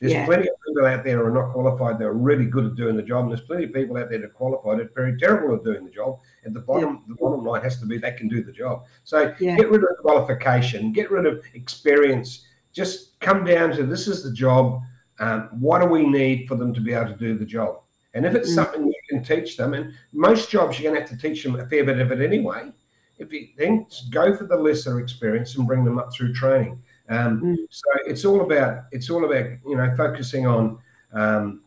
There's 0.00 0.14
yeah. 0.14 0.24
plenty 0.24 0.48
of 0.48 0.54
people 0.78 0.90
out 0.90 1.04
there 1.04 1.24
are 1.24 1.30
not 1.30 1.52
qualified. 1.52 1.98
They're 1.98 2.12
really 2.12 2.46
good 2.46 2.64
at 2.64 2.74
doing 2.74 2.96
the 2.96 3.02
job. 3.02 3.24
And 3.24 3.30
there's 3.30 3.46
plenty 3.46 3.64
of 3.64 3.72
people 3.72 3.96
out 3.96 4.10
there 4.10 4.18
that 4.18 4.26
are 4.26 4.30
qualified 4.30 4.78
that 4.78 4.86
are 4.86 4.92
very 4.94 5.18
terrible 5.18 5.56
at 5.56 5.64
doing 5.64 5.84
the 5.84 5.90
job. 5.90 6.20
And 6.44 6.54
the 6.54 6.60
bottom, 6.60 7.02
yeah. 7.06 7.14
the 7.14 7.14
bottom 7.14 7.44
line 7.44 7.62
has 7.62 7.78
to 7.80 7.86
be 7.86 7.98
they 7.98 8.12
can 8.12 8.28
do 8.28 8.42
the 8.42 8.52
job. 8.52 8.84
So 9.04 9.34
yeah. 9.40 9.56
get 9.56 9.70
rid 9.70 9.82
of 9.82 9.88
qualification, 10.00 10.92
get 10.92 11.10
rid 11.10 11.26
of 11.26 11.44
experience. 11.54 12.44
Just 12.72 13.18
come 13.20 13.44
down 13.44 13.72
to 13.72 13.84
this 13.84 14.06
is 14.06 14.22
the 14.22 14.32
job. 14.32 14.82
Um, 15.20 15.48
what 15.58 15.80
do 15.80 15.86
we 15.86 16.06
need 16.06 16.46
for 16.46 16.54
them 16.54 16.72
to 16.74 16.80
be 16.80 16.92
able 16.92 17.10
to 17.10 17.16
do 17.16 17.36
the 17.36 17.44
job? 17.44 17.80
And 18.14 18.24
if 18.24 18.34
it's 18.34 18.50
mm. 18.50 18.54
something 18.54 18.86
you 18.86 18.94
can 19.10 19.24
teach 19.24 19.56
them, 19.56 19.74
and 19.74 19.92
most 20.12 20.50
jobs 20.50 20.78
you're 20.78 20.90
going 20.90 21.02
to 21.02 21.08
have 21.08 21.18
to 21.18 21.28
teach 21.28 21.42
them 21.42 21.56
a 21.56 21.66
fair 21.66 21.84
bit 21.84 21.98
of 21.98 22.12
it 22.12 22.20
anyway 22.20 22.70
if 23.18 23.32
you 23.32 23.48
then 23.56 23.84
go 24.10 24.34
for 24.36 24.44
the 24.44 24.56
lesser 24.56 25.00
experience 25.00 25.56
and 25.56 25.66
bring 25.66 25.84
them 25.84 25.98
up 25.98 26.12
through 26.12 26.32
training. 26.32 26.80
Um, 27.08 27.40
mm. 27.40 27.56
So 27.70 27.88
it's 28.06 28.24
all 28.24 28.42
about 28.42 28.84
it's 28.92 29.10
all 29.10 29.24
about 29.24 29.50
you 29.66 29.76
know 29.76 29.94
focusing 29.96 30.46
on 30.46 30.78
um, 31.12 31.62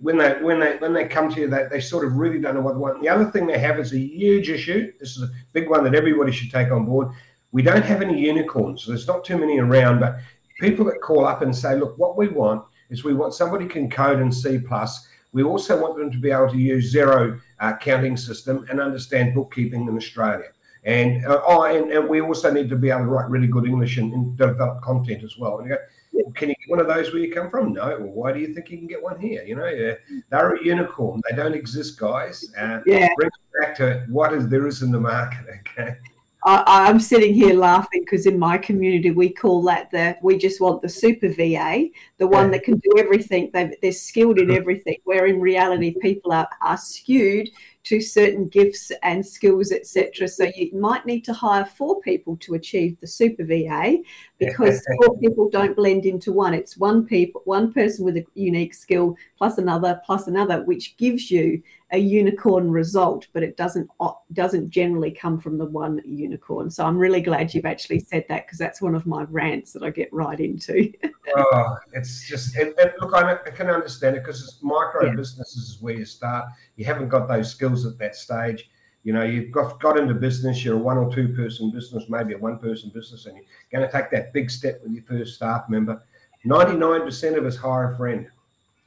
when 0.00 0.16
they 0.16 0.42
when 0.42 0.60
they 0.60 0.76
when 0.76 0.92
they 0.92 1.06
come 1.06 1.32
to 1.32 1.40
you 1.40 1.48
they, 1.48 1.66
they 1.70 1.80
sort 1.80 2.06
of 2.06 2.14
really 2.14 2.40
don't 2.40 2.54
know 2.54 2.60
what 2.60 2.74
they 2.74 2.80
want. 2.80 3.02
The 3.02 3.08
other 3.08 3.30
thing 3.30 3.46
they 3.46 3.58
have 3.58 3.78
is 3.78 3.92
a 3.92 3.98
huge 3.98 4.48
issue. 4.48 4.92
This 4.98 5.16
is 5.16 5.22
a 5.22 5.30
big 5.52 5.68
one 5.68 5.84
that 5.84 5.94
everybody 5.94 6.32
should 6.32 6.50
take 6.50 6.70
on 6.70 6.86
board. 6.86 7.08
We 7.52 7.62
don't 7.62 7.84
have 7.84 8.02
any 8.02 8.18
unicorns. 8.18 8.86
There's 8.86 9.06
not 9.06 9.24
too 9.24 9.38
many 9.38 9.58
around, 9.58 10.00
but 10.00 10.18
people 10.60 10.84
that 10.86 11.00
call 11.00 11.24
up 11.24 11.42
and 11.42 11.54
say, 11.54 11.78
look, 11.78 11.96
what 11.98 12.16
we 12.16 12.28
want 12.28 12.64
is 12.90 13.04
we 13.04 13.14
want 13.14 13.34
somebody 13.34 13.66
can 13.66 13.90
code 13.90 14.20
in 14.20 14.30
C 14.30 14.58
plus. 14.58 15.08
We 15.32 15.42
also 15.42 15.80
want 15.80 15.98
them 15.98 16.10
to 16.10 16.18
be 16.18 16.30
able 16.30 16.50
to 16.50 16.56
use 16.58 16.94
Xero 16.94 17.38
uh, 17.60 17.76
counting 17.76 18.16
system 18.16 18.66
and 18.70 18.80
understand 18.80 19.34
bookkeeping 19.34 19.86
in 19.86 19.96
Australia. 19.96 20.48
And 20.88 21.26
uh, 21.26 21.42
oh, 21.46 21.64
and, 21.64 21.92
and, 21.92 22.08
we 22.08 22.22
also 22.22 22.50
need 22.50 22.70
to 22.70 22.76
be 22.76 22.88
able 22.88 23.00
to 23.00 23.06
write 23.08 23.28
really 23.28 23.46
good 23.46 23.66
English 23.66 23.98
and, 23.98 24.10
and 24.14 24.38
develop 24.38 24.80
content 24.80 25.22
as 25.22 25.36
well. 25.36 25.58
And 25.58 25.68
you 25.68 25.74
go, 25.74 25.82
well, 26.12 26.32
can 26.32 26.48
you 26.48 26.54
get 26.54 26.70
one 26.70 26.80
of 26.80 26.86
those 26.86 27.12
where 27.12 27.20
you 27.20 27.30
come 27.30 27.50
from? 27.50 27.74
No. 27.74 27.88
Well, 28.00 28.08
why 28.08 28.32
do 28.32 28.40
you 28.40 28.54
think 28.54 28.70
you 28.70 28.78
can 28.78 28.86
get 28.86 29.02
one 29.02 29.20
here? 29.20 29.44
You 29.44 29.56
know, 29.56 29.96
they're 30.30 30.54
a 30.54 30.64
unicorn. 30.64 31.20
They 31.28 31.36
don't 31.36 31.52
exist, 31.52 32.00
guys. 32.00 32.42
Uh, 32.56 32.80
yeah. 32.86 33.06
Bring 33.18 33.28
it 33.28 33.60
back 33.60 33.76
to 33.76 34.06
what 34.08 34.32
is 34.32 34.48
there 34.48 34.66
is 34.66 34.80
in 34.80 34.90
the 34.90 35.00
market. 35.00 35.44
Okay. 35.78 35.96
I, 36.44 36.88
am 36.88 37.00
sitting 37.00 37.34
here 37.34 37.54
laughing 37.54 38.02
because 38.04 38.24
in 38.24 38.38
my 38.38 38.56
community 38.56 39.10
we 39.10 39.28
call 39.28 39.62
that 39.64 39.90
the 39.90 40.16
we 40.22 40.38
just 40.38 40.60
want 40.60 40.80
the 40.80 40.88
super 40.88 41.28
VA, 41.28 41.88
the 42.18 42.26
one 42.26 42.50
that 42.52 42.62
can 42.62 42.78
do 42.78 42.90
everything. 42.96 43.50
they 43.52 43.76
are 43.82 43.92
skilled 43.92 44.38
in 44.38 44.50
everything. 44.50 44.96
Where 45.04 45.26
in 45.26 45.40
reality, 45.40 45.94
people 46.00 46.32
are, 46.32 46.48
are 46.62 46.78
skewed 46.78 47.50
to 47.88 48.02
certain 48.02 48.46
gifts 48.48 48.92
and 49.02 49.24
skills, 49.24 49.72
etc. 49.72 50.28
So 50.28 50.50
you 50.54 50.78
might 50.78 51.06
need 51.06 51.24
to 51.24 51.32
hire 51.32 51.64
four 51.64 52.02
people 52.02 52.36
to 52.38 52.52
achieve 52.52 53.00
the 53.00 53.06
super 53.06 53.44
VA 53.44 54.02
because 54.38 54.84
four 55.02 55.16
people 55.18 55.48
don't 55.48 55.74
blend 55.74 56.04
into 56.04 56.30
one. 56.30 56.52
It's 56.52 56.76
one 56.76 57.06
people, 57.06 57.40
one 57.46 57.72
person 57.72 58.04
with 58.04 58.18
a 58.18 58.26
unique 58.34 58.74
skill 58.74 59.16
plus 59.38 59.56
another 59.56 60.02
plus 60.04 60.26
another, 60.26 60.62
which 60.64 60.98
gives 60.98 61.30
you 61.30 61.62
a 61.90 61.98
unicorn 61.98 62.70
result, 62.70 63.26
but 63.32 63.42
it 63.42 63.56
doesn't 63.56 63.88
doesn't 64.34 64.68
generally 64.68 65.10
come 65.10 65.38
from 65.40 65.56
the 65.56 65.64
one 65.64 66.02
unicorn. 66.04 66.70
So 66.70 66.84
I'm 66.84 66.98
really 66.98 67.22
glad 67.22 67.54
you've 67.54 67.64
actually 67.64 68.00
said 68.00 68.26
that 68.28 68.46
because 68.46 68.58
that's 68.58 68.82
one 68.82 68.94
of 68.94 69.06
my 69.06 69.22
rants 69.24 69.72
that 69.72 69.82
I 69.82 69.90
get 69.90 70.12
right 70.12 70.38
into. 70.38 70.92
oh, 71.36 71.76
it's 71.94 72.28
just 72.28 72.56
it, 72.56 72.74
it, 72.78 72.94
look, 73.00 73.14
I, 73.14 73.32
I, 73.32 73.50
can 73.50 73.68
understand 73.68 74.16
it 74.16 74.20
because 74.20 74.42
it's 74.42 74.62
micro 74.62 75.06
yeah. 75.06 75.14
businesses 75.14 75.70
is 75.70 75.78
where 75.80 75.94
you 75.94 76.04
start. 76.04 76.46
You 76.76 76.84
haven't 76.84 77.08
got 77.08 77.26
those 77.26 77.50
skills 77.50 77.86
at 77.86 77.98
that 77.98 78.16
stage. 78.16 78.68
You 79.04 79.14
know, 79.14 79.22
you've 79.24 79.50
got 79.50 79.80
got 79.80 79.98
into 79.98 80.12
business. 80.12 80.62
You're 80.62 80.74
a 80.74 80.78
one 80.78 80.98
or 80.98 81.10
two 81.10 81.28
person 81.34 81.70
business, 81.70 82.04
maybe 82.10 82.34
a 82.34 82.38
one 82.38 82.58
person 82.58 82.90
business, 82.94 83.24
and 83.24 83.36
you're 83.36 83.80
going 83.80 83.90
to 83.90 83.92
take 83.92 84.10
that 84.10 84.34
big 84.34 84.50
step 84.50 84.82
with 84.82 84.92
your 84.92 85.04
first 85.04 85.36
staff 85.36 85.70
member. 85.70 86.02
Ninety 86.44 86.76
nine 86.76 87.00
percent 87.00 87.38
of 87.38 87.46
us 87.46 87.56
hire 87.56 87.92
a 87.92 87.96
friend 87.96 88.28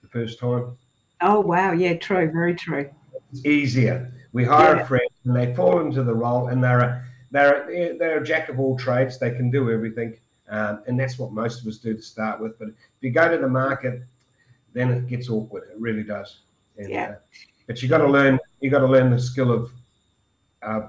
the 0.03 0.09
first 0.09 0.39
time. 0.39 0.77
Oh 1.21 1.39
wow, 1.39 1.71
yeah, 1.71 1.95
true, 1.95 2.31
very 2.31 2.55
true. 2.55 2.89
It's 3.31 3.45
easier. 3.45 4.11
We 4.33 4.43
hire 4.43 4.75
yeah. 4.75 4.81
a 4.81 4.85
friend, 4.85 5.09
and 5.25 5.35
they 5.35 5.53
fall 5.53 5.79
into 5.81 6.03
the 6.03 6.13
role, 6.13 6.47
and 6.47 6.63
they're 6.63 6.79
a, 6.79 7.05
they're 7.31 7.69
a, 7.69 7.97
they're 7.97 8.21
a 8.21 8.25
jack 8.25 8.49
of 8.49 8.59
all 8.59 8.77
trades. 8.77 9.19
They 9.19 9.31
can 9.31 9.51
do 9.51 9.71
everything, 9.71 10.17
um, 10.49 10.83
and 10.87 10.99
that's 10.99 11.19
what 11.19 11.31
most 11.31 11.61
of 11.61 11.67
us 11.67 11.77
do 11.77 11.93
to 11.93 12.01
start 12.01 12.39
with. 12.39 12.57
But 12.57 12.69
if 12.69 12.75
you 13.01 13.11
go 13.11 13.29
to 13.29 13.37
the 13.37 13.47
market, 13.47 14.01
then 14.73 14.89
it 14.91 15.07
gets 15.07 15.29
awkward. 15.29 15.63
It 15.71 15.79
really 15.79 16.03
does. 16.03 16.39
And, 16.77 16.89
yeah. 16.89 17.03
Uh, 17.03 17.15
but 17.67 17.81
you 17.81 17.89
got 17.89 17.99
to 17.99 18.07
learn. 18.07 18.39
You 18.59 18.69
got 18.69 18.79
to 18.79 18.87
learn 18.87 19.11
the 19.11 19.19
skill 19.19 19.51
of 19.51 19.71
uh, 20.63 20.87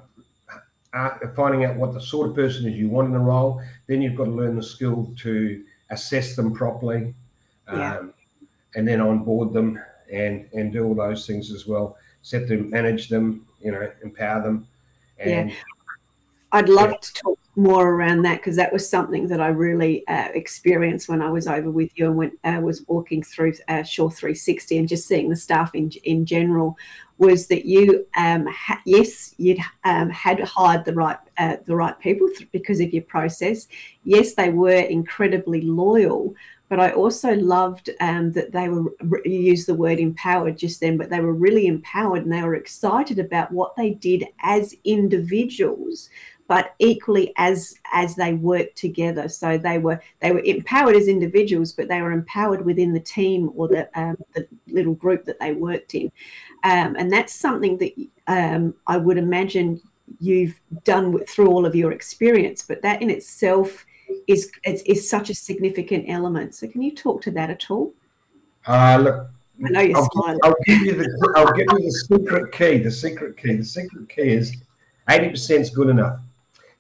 uh, 0.93 1.11
finding 1.35 1.65
out 1.65 1.77
what 1.77 1.93
the 1.93 2.01
sort 2.01 2.29
of 2.29 2.35
person 2.35 2.67
is 2.67 2.79
you 2.79 2.89
want 2.89 3.07
in 3.07 3.13
the 3.13 3.19
role. 3.19 3.63
Then 3.87 4.03
you've 4.03 4.17
got 4.17 4.25
to 4.25 4.31
learn 4.31 4.57
the 4.57 4.63
skill 4.63 5.13
to 5.19 5.65
assess 5.91 6.37
them 6.37 6.53
properly, 6.53 7.15
Yeah. 7.67 7.99
um, 7.99 8.15
and 8.75 8.89
then 8.89 9.01
onboard 9.01 9.53
them 9.53 9.81
and 10.13 10.49
and 10.53 10.73
do 10.73 10.85
all 10.85 10.95
those 10.95 11.27
things 11.27 11.51
as 11.51 11.67
well. 11.67 11.97
Set 12.23 12.47
them, 12.47 12.71
manage 12.71 13.09
them, 13.09 13.47
you 13.61 13.73
know, 13.73 13.91
empower 14.03 14.43
them, 14.43 14.69
and 15.19 15.53
I'd 16.53 16.69
love 16.69 17.01
to 17.01 17.13
talk 17.15 17.39
more 17.57 17.91
around 17.91 18.23
that 18.23 18.39
because 18.39 18.57
that 18.57 18.73
was 18.73 18.89
something 18.89 19.29
that 19.29 19.41
I 19.41 19.49
really 19.49 20.07
uh, 20.07 20.29
experienced 20.35 21.09
when 21.09 21.21
I 21.21 21.31
was 21.31 21.47
over 21.47 21.71
with 21.71 21.91
you 21.99 22.07
and 22.07 22.17
when 22.17 22.33
I 22.45 22.57
uh, 22.57 22.61
was 22.61 22.85
walking 22.89 23.23
through 23.23 23.55
uh, 23.69 23.83
Shore 23.83 24.11
360 24.11 24.79
and 24.79 24.89
just 24.89 25.07
seeing 25.07 25.29
the 25.29 25.37
staff 25.37 25.75
in 25.75 25.91
in 26.05 26.27
general. 26.27 26.77
Was 27.19 27.47
that 27.49 27.67
you? 27.67 28.07
Um, 28.17 28.47
ha- 28.47 28.81
yes, 28.85 29.35
you'd 29.39 29.61
um, 29.85 30.11
had 30.11 30.41
hired 30.41 30.85
the 30.85 30.95
right 30.95 31.19
uh, 31.39 31.57
the 31.67 31.77
right 31.77 31.99
people 32.01 32.29
th- 32.29 32.51
because 32.53 32.81
of 32.81 32.93
your 32.93 33.05
process. 33.05 33.69
Yes, 34.05 34.35
they 34.35 34.51
were 34.51 34.71
incredibly 34.71 35.61
loyal, 35.63 36.35
but 36.73 36.81
I 36.81 36.93
also 36.93 37.35
loved 37.35 37.91
um, 38.01 38.33
that 38.33 38.51
they 38.51 38.71
were 38.71 38.95
you 39.27 39.39
used 39.39 39.69
the 39.69 39.75
word 39.75 39.99
empowered 39.99 40.57
just 40.57 40.81
then, 40.81 40.97
but 40.97 41.11
they 41.11 41.21
were 41.21 41.35
really 41.35 41.67
empowered 41.67 42.23
and 42.23 42.33
they 42.33 42.43
were 42.43 42.55
excited 42.55 43.19
about 43.19 43.53
what 43.53 43.77
they 43.77 43.91
did 43.91 44.25
as 44.41 44.75
individuals 44.83 46.09
but 46.49 46.75
equally 46.79 47.35
as 47.37 47.75
as 47.93 48.17
they 48.17 48.33
worked 48.33 48.77
together. 48.77 49.29
So 49.29 49.59
they 49.59 49.77
were 49.77 50.01
they 50.21 50.33
were 50.33 50.41
empowered 50.47 50.97
as 50.97 51.09
individuals 51.09 51.75
but 51.75 51.89
they 51.89 52.01
were 52.01 52.13
empowered 52.13 52.65
within 52.65 52.95
the 52.95 53.01
team 53.01 53.51
or 53.55 53.69
the, 53.69 53.91
um, 53.95 54.17
the 54.35 54.49
little 54.67 54.95
group 54.95 55.27
that 55.27 55.41
they 55.41 55.53
worked 55.53 55.95
in. 55.95 56.11
Um, 56.65 56.97
and 56.97 57.13
that's 57.13 57.35
something 57.35 57.77
that 57.77 57.93
um, 58.29 58.75
i 58.87 58.97
would 58.97 59.19
imagine 59.19 59.79
you've 60.21 60.59
done 60.85 61.13
with, 61.13 61.29
through 61.29 61.49
all 61.49 61.67
of 61.67 61.75
your 61.75 61.93
experience 61.93 62.65
but 62.67 62.81
that 62.81 63.03
in 63.03 63.11
itself 63.11 63.85
is, 64.27 64.51
is 64.65 64.83
is 64.83 65.09
such 65.09 65.31
a 65.31 65.35
significant 65.35 66.05
element 66.09 66.55
so 66.55 66.67
can 66.69 66.83
you 66.83 66.95
talk 66.95 67.23
to 67.23 67.31
that 67.31 67.51
at 67.51 67.71
all 67.71 67.93
uh, 68.67 68.99
look. 69.03 69.29
I 69.65 69.69
know 69.69 69.81
you're 69.81 69.97
I'll, 69.97 70.09
smiling. 70.11 70.39
I'll 70.43 70.55
give 70.67 70.81
you 70.83 70.95
the 70.95 71.33
I'll 71.37 71.53
give 71.53 71.67
you 71.71 71.85
the 71.85 71.91
secret 71.91 72.53
key. 72.53 72.79
The 72.79 72.91
secret 72.91 73.37
key. 73.37 73.57
The 73.57 73.65
secret 73.65 74.09
key 74.09 74.31
is 74.31 74.57
eighty 75.11 75.31
percent 75.31 75.61
is 75.63 75.71
good 75.71 75.89
enough. 75.89 76.21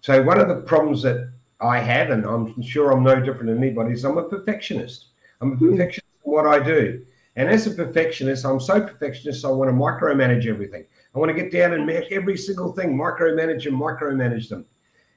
So 0.00 0.22
one 0.22 0.38
of 0.38 0.48
the 0.48 0.56
problems 0.56 1.02
that 1.02 1.30
I 1.60 1.78
have, 1.78 2.10
and 2.10 2.24
I'm 2.24 2.60
sure 2.62 2.90
I'm 2.90 3.04
no 3.04 3.20
different 3.20 3.46
than 3.46 3.58
anybody, 3.58 3.92
is 3.92 4.04
I'm 4.04 4.18
a 4.18 4.28
perfectionist. 4.28 5.06
I'm 5.40 5.52
a 5.52 5.56
perfectionist 5.56 6.06
in 6.24 6.32
what 6.32 6.46
I 6.46 6.58
do. 6.58 7.04
And 7.36 7.48
as 7.48 7.66
a 7.66 7.70
perfectionist, 7.70 8.44
I'm 8.44 8.60
so 8.60 8.80
perfectionist, 8.80 9.44
I 9.44 9.48
want 9.48 9.70
to 9.70 9.74
micromanage 9.74 10.46
everything. 10.46 10.84
I 11.14 11.18
want 11.18 11.30
to 11.30 11.40
get 11.40 11.52
down 11.52 11.72
and 11.72 11.88
every 11.88 12.36
single 12.36 12.72
thing, 12.72 12.96
micromanage 12.96 13.66
and 13.66 13.80
micromanage 13.80 14.48
them. 14.48 14.66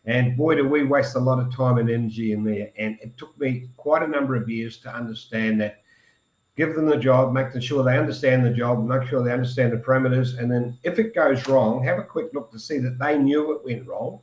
And 0.05 0.37
boy, 0.37 0.55
do 0.55 0.67
we 0.67 0.83
waste 0.83 1.15
a 1.15 1.19
lot 1.19 1.39
of 1.39 1.55
time 1.55 1.77
and 1.77 1.89
energy 1.89 2.31
in 2.31 2.43
there. 2.43 2.71
And 2.77 2.97
it 3.01 3.17
took 3.17 3.37
me 3.39 3.69
quite 3.75 4.03
a 4.03 4.07
number 4.07 4.35
of 4.35 4.47
years 4.47 4.77
to 4.77 4.93
understand 4.93 5.59
that 5.61 5.81
give 6.55 6.75
them 6.75 6.85
the 6.85 6.97
job, 6.97 7.33
making 7.33 7.61
sure 7.61 7.83
they 7.83 7.97
understand 7.97 8.45
the 8.45 8.51
job, 8.51 8.85
make 8.85 9.07
sure 9.07 9.23
they 9.23 9.33
understand 9.33 9.73
the 9.73 9.77
parameters. 9.77 10.37
And 10.37 10.51
then 10.51 10.77
if 10.83 10.99
it 10.99 11.15
goes 11.15 11.47
wrong, 11.47 11.83
have 11.83 11.97
a 11.97 12.03
quick 12.03 12.27
look 12.33 12.51
to 12.51 12.59
see 12.59 12.77
that 12.79 12.99
they 12.99 13.17
knew 13.17 13.53
it 13.53 13.65
went 13.65 13.87
wrong. 13.87 14.19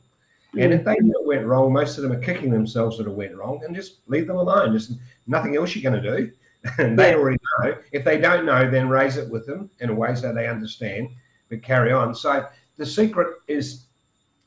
And 0.57 0.71
if 0.71 0.85
they 0.85 0.95
knew 0.99 1.15
it 1.19 1.27
went 1.27 1.47
wrong, 1.47 1.73
most 1.73 1.97
of 1.97 2.03
them 2.03 2.11
are 2.11 2.19
kicking 2.19 2.51
themselves 2.51 2.97
that 2.97 3.07
it 3.07 3.13
went 3.13 3.35
wrong 3.35 3.61
and 3.65 3.75
just 3.75 3.99
leave 4.07 4.27
them 4.27 4.35
alone. 4.35 4.71
There's 4.71 4.93
nothing 5.25 5.55
else 5.55 5.75
you're 5.75 5.89
going 5.89 6.01
to 6.01 6.17
do. 6.17 6.31
and 6.77 6.97
they 6.97 7.13
already 7.13 7.39
know. 7.59 7.75
If 7.91 8.05
they 8.05 8.19
don't 8.19 8.45
know, 8.45 8.69
then 8.69 8.87
raise 8.87 9.17
it 9.17 9.29
with 9.29 9.45
them 9.45 9.69
in 9.79 9.89
a 9.89 9.93
way 9.93 10.15
so 10.15 10.33
they 10.33 10.47
understand, 10.47 11.09
but 11.49 11.61
carry 11.61 11.91
on. 11.91 12.15
So 12.15 12.47
the 12.77 12.85
secret 12.85 13.39
is 13.47 13.85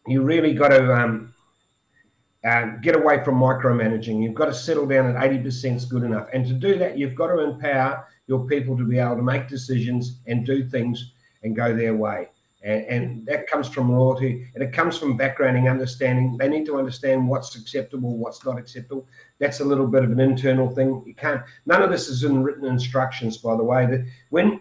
you 0.06 0.22
really 0.22 0.52
got 0.54 0.68
to 0.68 0.92
um, 0.94 1.34
uh, 2.44 2.76
get 2.82 2.94
away 2.94 3.22
from 3.24 3.36
micromanaging. 3.36 4.22
You've 4.22 4.34
got 4.34 4.46
to 4.46 4.54
settle 4.54 4.86
down 4.86 5.14
at 5.14 5.30
80% 5.30 5.76
is 5.76 5.84
good 5.84 6.04
enough. 6.04 6.28
And 6.32 6.46
to 6.46 6.52
do 6.52 6.78
that, 6.78 6.96
you've 6.96 7.14
got 7.14 7.28
to 7.28 7.40
empower 7.40 8.06
your 8.26 8.46
people 8.46 8.76
to 8.76 8.84
be 8.84 8.98
able 8.98 9.16
to 9.16 9.22
make 9.22 9.48
decisions 9.48 10.20
and 10.26 10.46
do 10.46 10.68
things 10.68 11.12
and 11.42 11.56
go 11.56 11.74
their 11.74 11.94
way. 11.94 12.28
And, 12.62 12.84
and 12.86 13.26
that 13.26 13.46
comes 13.46 13.68
from 13.68 13.92
loyalty 13.92 14.48
and 14.54 14.62
it 14.62 14.72
comes 14.72 14.98
from 14.98 15.18
backgrounding, 15.18 15.70
understanding. 15.70 16.36
They 16.36 16.48
need 16.48 16.66
to 16.66 16.78
understand 16.78 17.28
what's 17.28 17.54
acceptable, 17.54 18.16
what's 18.16 18.44
not 18.44 18.58
acceptable. 18.58 19.06
That's 19.38 19.60
a 19.60 19.64
little 19.64 19.86
bit 19.86 20.04
of 20.04 20.10
an 20.10 20.20
internal 20.20 20.68
thing. 20.74 21.02
You 21.06 21.14
can't, 21.14 21.42
none 21.66 21.82
of 21.82 21.90
this 21.90 22.08
is 22.08 22.24
in 22.24 22.42
written 22.42 22.64
instructions, 22.64 23.38
by 23.38 23.56
the 23.56 23.62
way. 23.62 23.86
That 23.86 24.04
when 24.30 24.60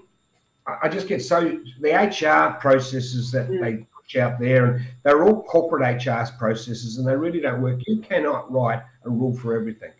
I 0.81 0.89
just 0.89 1.07
get 1.07 1.23
so 1.23 1.59
the 1.81 1.91
HR 1.91 2.59
processes 2.59 3.31
that 3.31 3.47
Mm. 3.49 3.61
they 3.61 3.85
out 4.15 4.39
there, 4.39 4.65
and 4.65 4.85
they're 5.03 5.23
all 5.23 5.41
corporate 5.43 6.05
HR 6.05 6.31
processes, 6.37 6.97
and 6.97 7.07
they 7.07 7.15
really 7.15 7.39
don't 7.39 7.61
work. 7.61 7.79
You 7.87 8.01
cannot 8.01 8.51
write 8.51 8.83
a 9.03 9.09
rule 9.09 9.35
for 9.35 9.55
everything. 9.55 9.91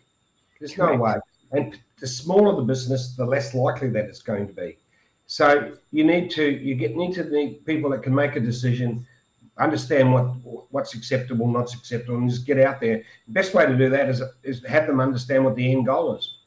There's 0.60 0.78
no 0.78 0.94
way. 0.94 1.14
And 1.52 1.78
the 1.98 2.06
smaller 2.06 2.54
the 2.56 2.62
business, 2.62 3.16
the 3.16 3.24
less 3.24 3.54
likely 3.54 3.88
that 3.90 4.04
it's 4.04 4.22
going 4.22 4.46
to 4.46 4.52
be. 4.52 4.78
So 5.26 5.72
you 5.90 6.04
need 6.04 6.30
to 6.32 6.44
you 6.44 6.76
get 6.76 6.96
need 6.96 7.14
to 7.14 7.24
need 7.24 7.66
people 7.66 7.90
that 7.90 8.02
can 8.02 8.14
make 8.14 8.36
a 8.36 8.40
decision, 8.40 9.04
understand 9.58 10.12
what 10.12 10.26
what's 10.70 10.94
acceptable, 10.94 11.48
not 11.48 11.74
acceptable, 11.74 12.18
and 12.18 12.30
just 12.30 12.46
get 12.46 12.60
out 12.60 12.80
there. 12.80 13.02
The 13.26 13.32
best 13.32 13.52
way 13.54 13.66
to 13.66 13.76
do 13.76 13.88
that 13.90 14.08
is 14.08 14.22
is 14.44 14.64
have 14.66 14.86
them 14.86 15.00
understand 15.00 15.44
what 15.44 15.56
the 15.56 15.72
end 15.72 15.86
goal 15.86 16.16
is. 16.16 16.38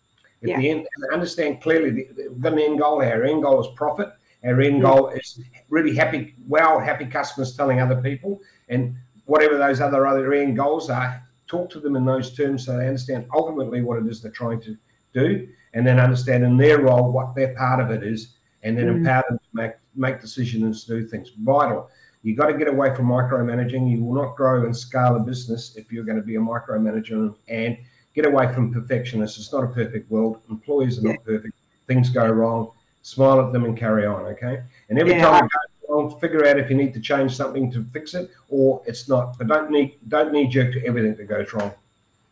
If 0.42 0.50
Yeah. 0.50 0.60
the 0.60 0.70
end 0.70 0.88
understand 1.12 1.62
clearly 1.62 1.90
the, 1.92 2.08
we've 2.30 2.40
got 2.40 2.54
an 2.54 2.60
end 2.60 2.80
goal. 2.80 3.02
Our 3.02 3.24
end 3.24 3.44
goal 3.44 3.60
is 3.60 3.68
profit. 3.76 4.10
Our 4.44 4.62
end 4.62 4.82
goal 4.82 5.10
is 5.10 5.40
really 5.70 5.96
happy, 5.96 6.36
wow, 6.48 6.80
happy 6.80 7.06
customers 7.06 7.56
telling 7.56 7.82
other 7.82 8.02
people, 8.02 8.40
and 8.70 8.96
whatever 9.26 9.58
those 9.58 9.82
other 9.82 10.08
other 10.08 10.34
end 10.34 10.56
goals 10.56 10.90
are, 10.90 11.22
talk 11.48 11.70
to 11.72 11.80
them 11.80 11.96
in 11.96 12.06
those 12.06 12.36
terms 12.36 12.66
so 12.66 12.78
they 12.78 12.88
understand 12.88 13.26
ultimately 13.34 13.82
what 13.82 13.98
it 13.98 14.08
is 14.08 14.22
they're 14.22 14.32
trying 14.32 14.62
to 14.62 14.78
do, 15.14 15.48
and 15.74 15.86
then 15.86 16.00
understand 16.00 16.44
in 16.44 16.58
their 16.58 16.80
role 16.80 17.12
what 17.12 17.36
their 17.36 17.54
part 17.56 17.80
of 17.82 17.92
it 17.92 18.04
is, 18.04 18.36
and 18.64 18.78
then 18.78 18.88
Mm. 18.88 18.98
empower 18.98 19.24
them 19.30 19.40
to 19.40 19.50
make 19.54 19.72
make 19.96 20.22
decisions 20.22 20.64
and 20.64 21.00
do 21.02 21.06
things. 21.06 21.32
Vital. 21.40 21.90
You've 22.22 22.38
got 22.38 22.48
to 22.48 22.58
get 22.58 22.68
away 22.68 22.94
from 22.96 23.08
micromanaging. 23.08 23.90
You 23.90 24.04
will 24.04 24.14
not 24.14 24.36
grow 24.38 24.64
and 24.66 24.76
scale 24.76 25.16
a 25.16 25.20
business 25.20 25.76
if 25.76 25.92
you're 25.92 26.04
going 26.06 26.18
to 26.18 26.24
be 26.24 26.36
a 26.36 26.40
micromanager 26.40 27.34
and 27.48 27.78
get 28.14 28.26
away 28.26 28.54
from 28.54 28.74
perfectionists. 28.74 29.38
It's 29.40 29.52
not 29.52 29.64
a 29.64 29.68
perfect 29.68 30.10
world. 30.12 30.42
Employees 30.50 31.00
are 31.00 31.08
not 31.08 31.24
perfect. 31.26 31.54
Things 31.88 32.10
go 32.10 32.30
wrong. 32.30 32.72
Smile 33.02 33.46
at 33.46 33.54
them 33.54 33.66
and 33.66 33.78
carry 33.78 34.06
on. 34.06 34.26
Okay. 34.26 34.62
And 34.90 35.00
every 35.00 35.14
Yeah. 35.14 35.26
time 35.26 35.46
it 35.46 35.52
goes 35.52 35.90
wrong, 35.90 36.20
figure 36.20 36.46
out 36.46 36.60
if 36.60 36.70
you 36.70 36.76
need 36.76 36.94
to 36.94 37.00
change 37.00 37.36
something 37.36 37.72
to 37.72 37.84
fix 37.94 38.14
it 38.14 38.30
or 38.50 38.82
it's 38.86 39.08
not. 39.08 39.38
But 39.38 39.48
don't 39.48 39.72
need 39.72 39.98
don't 40.08 40.32
knee 40.32 40.48
jerk 40.48 40.74
to 40.74 40.86
everything 40.86 41.16
that 41.16 41.28
goes 41.28 41.54
wrong. 41.54 41.72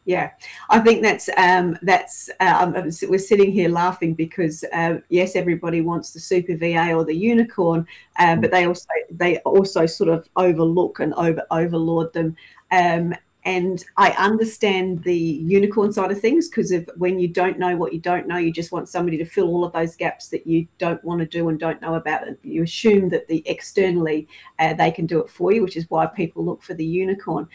Yeah, 0.08 0.32
I 0.69 0.80
think 0.80 1.01
that's 1.01 1.30
um, 1.36 1.77
that's 1.82 2.30
uh, 2.39 2.71
um, 2.77 2.89
we're 3.10 3.19
sitting 3.19 3.51
here 3.51 3.67
laughing 3.67 4.13
because 4.13 4.63
uh, 4.71 4.99
yes, 5.10 5.36
everybody 5.36 5.82
wants 5.82 6.13
the 6.13 6.21
super 6.21 6.56
VA 6.56 6.93
or 6.93 7.03
the 7.03 7.13
unicorn, 7.13 7.86
uh, 8.17 8.38
but 8.38 8.49
they 8.49 8.65
also 8.65 8.88
they 9.12 9.39
also 9.39 9.86
sort 9.86 10.10
of 10.10 10.30
overlook 10.38 11.01
and 11.01 11.13
over 11.15 11.43
overlord 11.51 12.13
them. 12.13 12.38
Um, 12.71 13.15
and 13.47 13.81
I 13.95 14.10
understand 14.12 15.05
the 15.05 15.17
unicorn 15.17 15.93
side 15.93 16.12
of 16.12 16.19
things 16.19 16.49
because 16.49 16.73
of 16.73 16.89
when 16.97 17.17
you 17.17 17.29
don't 17.29 17.57
know 17.57 17.77
what 17.77 17.93
you 17.93 17.99
don't 18.01 18.27
know, 18.27 18.36
you 18.36 18.51
just 18.51 18.73
want 18.73 18.89
somebody 18.89 19.17
to 19.19 19.23
fill 19.23 19.47
all 19.47 19.63
of 19.63 19.71
those 19.71 19.95
gaps 19.95 20.27
that 20.27 20.45
you 20.45 20.67
don't 20.79 21.01
want 21.05 21.21
to 21.21 21.25
do 21.25 21.47
and 21.47 21.57
don't 21.57 21.81
know 21.81 21.93
about. 21.93 22.27
And 22.27 22.36
you 22.43 22.63
assume 22.63 23.07
that 23.07 23.29
the 23.29 23.47
externally 23.47 24.27
uh, 24.60 24.73
they 24.73 24.91
can 24.91 25.05
do 25.05 25.21
it 25.21 25.29
for 25.29 25.53
you, 25.53 25.63
which 25.63 25.77
is 25.77 25.89
why 25.89 26.07
people 26.07 26.43
look 26.43 26.62
for 26.62 26.73
the 26.73 26.83
unicorn. 26.83 27.47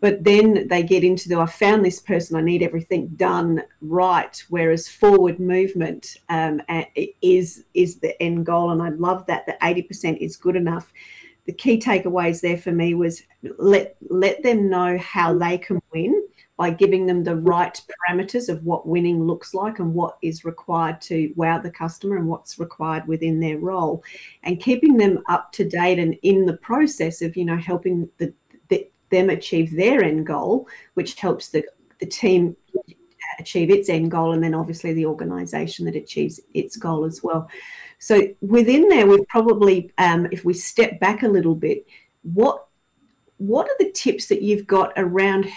But 0.00 0.22
then 0.22 0.68
they 0.68 0.82
get 0.82 1.02
into 1.02 1.30
the 1.30 1.40
i 1.40 1.46
found 1.46 1.82
this 1.82 1.98
person 1.98 2.36
i 2.36 2.40
need 2.40 2.62
everything 2.62 3.08
done 3.16 3.64
right 3.80 4.44
whereas 4.48 4.86
forward 4.86 5.40
movement 5.40 6.18
um, 6.28 6.60
is 7.20 7.64
is 7.72 8.00
the 8.00 8.22
end 8.22 8.44
goal. 8.44 8.70
And 8.70 8.82
i 8.82 8.90
love 8.90 9.24
that 9.26 9.46
that 9.46 9.60
80% 9.60 10.18
is 10.18 10.36
good 10.36 10.56
enough 10.56 10.92
the 11.48 11.52
key 11.54 11.80
takeaways 11.80 12.40
there 12.40 12.58
for 12.58 12.70
me 12.70 12.94
was 12.94 13.22
let 13.58 13.96
let 14.08 14.40
them 14.44 14.68
know 14.68 14.96
how 14.98 15.36
they 15.36 15.58
can 15.58 15.82
win 15.92 16.24
by 16.56 16.70
giving 16.70 17.06
them 17.06 17.24
the 17.24 17.36
right 17.36 17.80
parameters 17.88 18.48
of 18.48 18.62
what 18.64 18.86
winning 18.86 19.24
looks 19.24 19.54
like 19.54 19.78
and 19.78 19.94
what 19.94 20.18
is 20.22 20.44
required 20.44 21.00
to 21.00 21.32
wow 21.36 21.58
the 21.58 21.70
customer 21.70 22.16
and 22.16 22.28
what's 22.28 22.58
required 22.58 23.08
within 23.08 23.40
their 23.40 23.58
role 23.58 24.04
and 24.42 24.60
keeping 24.60 24.96
them 24.96 25.22
up 25.28 25.50
to 25.52 25.68
date 25.68 25.98
and 25.98 26.14
in 26.22 26.44
the 26.44 26.58
process 26.58 27.22
of 27.22 27.36
you 27.36 27.44
know 27.44 27.56
helping 27.56 28.08
the, 28.18 28.32
the 28.68 28.86
them 29.10 29.30
achieve 29.30 29.74
their 29.74 30.02
end 30.02 30.26
goal, 30.26 30.68
which 30.94 31.14
helps 31.14 31.48
the, 31.48 31.64
the 32.00 32.06
team 32.06 32.56
achieve 33.38 33.70
its 33.70 33.88
end 33.88 34.10
goal, 34.10 34.32
and 34.32 34.42
then 34.42 34.54
obviously 34.54 34.92
the 34.92 35.06
organization 35.06 35.84
that 35.84 35.96
achieves 35.96 36.40
its 36.54 36.76
goal 36.76 37.04
as 37.04 37.22
well. 37.22 37.48
So 37.98 38.22
within 38.40 38.88
there, 38.88 39.06
we've 39.06 39.26
probably, 39.28 39.92
um, 39.98 40.28
if 40.30 40.44
we 40.44 40.54
step 40.54 41.00
back 41.00 41.22
a 41.22 41.28
little 41.28 41.54
bit, 41.54 41.86
what 42.22 42.64
what 43.38 43.68
are 43.68 43.76
the 43.78 43.92
tips 43.92 44.26
that 44.26 44.42
you've 44.42 44.66
got 44.66 44.92
around 44.96 45.48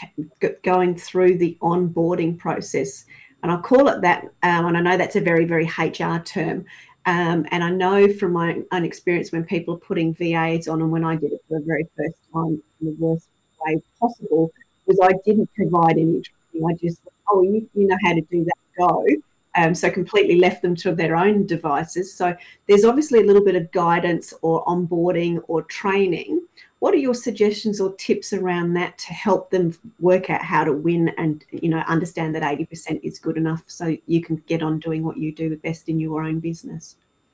going 0.64 0.96
through 0.96 1.38
the 1.38 1.58
onboarding 1.62 2.38
process? 2.38 3.06
And 3.42 3.52
I'll 3.52 3.62
call 3.62 3.88
it 3.88 4.02
that, 4.02 4.24
um, 4.44 4.68
and 4.68 4.78
I 4.78 4.82
know 4.82 4.98
that's 4.98 5.16
a 5.16 5.22
very, 5.22 5.46
very 5.46 5.66
HR 5.66 6.20
term. 6.20 6.66
Um, 7.08 7.48
and 7.50 7.64
I 7.64 7.72
know 7.72 8.14
from 8.14 8.34
my 8.34 8.62
own 8.72 8.86
experience 8.86 9.32
when 9.32 9.44
people 9.44 9.74
are 9.74 9.80
putting 9.80 10.14
VAs 10.14 10.68
on, 10.68 10.82
and 10.82 10.92
when 10.92 11.04
I 11.04 11.16
did 11.16 11.32
it 11.32 11.42
for 11.48 11.60
the 11.60 11.66
very 11.66 11.88
first 11.98 12.18
time 12.32 12.62
in 12.82 12.88
the 12.88 12.96
worst 13.00 13.28
way 13.66 13.82
possible, 14.00 14.52
was 14.86 15.00
I 15.02 15.14
didn't 15.26 15.50
provide 15.56 15.98
any 15.98 16.22
training. 16.22 16.70
I 16.70 16.74
just, 16.74 17.02
oh, 17.30 17.42
you, 17.42 17.68
you 17.74 17.88
know 17.88 17.98
how 18.04 18.14
to 18.14 18.22
do 18.22 18.44
that, 18.44 18.58
go. 18.78 19.06
Um, 19.56 19.76
so 19.76 19.92
completely 19.92 20.38
left 20.38 20.62
them 20.62 20.76
to 20.78 20.96
their 20.96 21.16
own 21.16 21.46
devices. 21.46 22.14
So 22.14 22.34
there's 22.68 22.86
obviously 22.86 23.20
a 23.20 23.26
little 23.26 23.44
bit 23.44 23.56
of 23.56 23.70
guidance 23.72 24.34
or 24.42 24.64
onboarding 24.64 25.42
or 25.48 25.64
training. 25.64 26.42
What 26.80 26.94
are 26.94 26.98
your 26.98 27.14
suggestions 27.14 27.82
or 27.82 27.94
tips 27.96 28.32
around 28.32 28.74
that 28.76 28.98
to 29.00 29.14
help 29.14 29.52
them 29.52 29.78
work 30.00 30.30
out 30.30 30.42
how 30.42 30.64
to 30.64 30.72
win 30.72 31.10
and 31.18 31.44
you 31.52 31.70
know 31.70 31.80
understand 31.80 32.34
that 32.36 32.44
80% 32.44 33.02
is 33.04 33.20
good 33.20 33.38
enough 33.38 33.64
so 33.68 33.96
you 34.08 34.22
can 34.24 34.38
get 34.48 34.64
on 34.64 34.80
doing 34.80 35.04
what 35.04 35.18
you 35.18 35.34
do 35.34 35.56
best 35.58 35.90
in 35.90 36.00
your 36.00 36.24
own 36.24 36.40
business? 36.40 36.96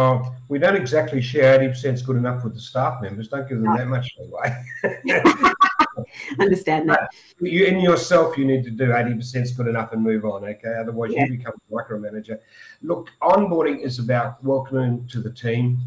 Oh, 0.00 0.32
we 0.46 0.60
don't 0.60 0.76
exactly 0.76 1.20
share 1.20 1.58
80% 1.58 1.94
is 1.94 2.02
good 2.02 2.14
enough 2.14 2.44
with 2.44 2.54
the 2.54 2.60
staff 2.60 3.02
members. 3.02 3.26
Don't 3.26 3.48
give 3.48 3.60
them 3.60 3.76
that 3.76 3.88
much 3.88 4.14
leeway. 4.16 4.64
Understand 6.38 6.88
that. 6.88 7.10
You 7.40 7.64
in 7.64 7.80
yourself, 7.80 8.38
you 8.38 8.44
need 8.44 8.62
to 8.62 8.70
do 8.70 8.90
80% 8.90 9.42
is 9.42 9.50
good 9.50 9.66
enough 9.66 9.90
and 9.90 10.00
move 10.00 10.24
on, 10.24 10.44
okay? 10.44 10.76
Otherwise, 10.78 11.10
yeah. 11.12 11.24
you 11.24 11.38
become 11.38 11.54
a 11.68 11.74
micromanager. 11.74 12.38
Look, 12.80 13.10
onboarding 13.20 13.80
is 13.80 13.98
about 13.98 14.42
welcoming 14.44 15.04
to 15.08 15.20
the 15.20 15.32
team 15.32 15.80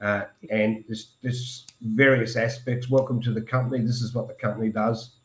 uh, 0.00 0.26
and 0.50 0.84
there's, 0.86 1.14
there's 1.20 1.66
various 1.80 2.36
aspects. 2.36 2.88
Welcome 2.88 3.20
to 3.22 3.32
the 3.32 3.42
company. 3.42 3.84
This 3.84 4.02
is 4.02 4.14
what 4.14 4.28
the 4.28 4.34
company 4.34 4.68
does. 4.68 5.16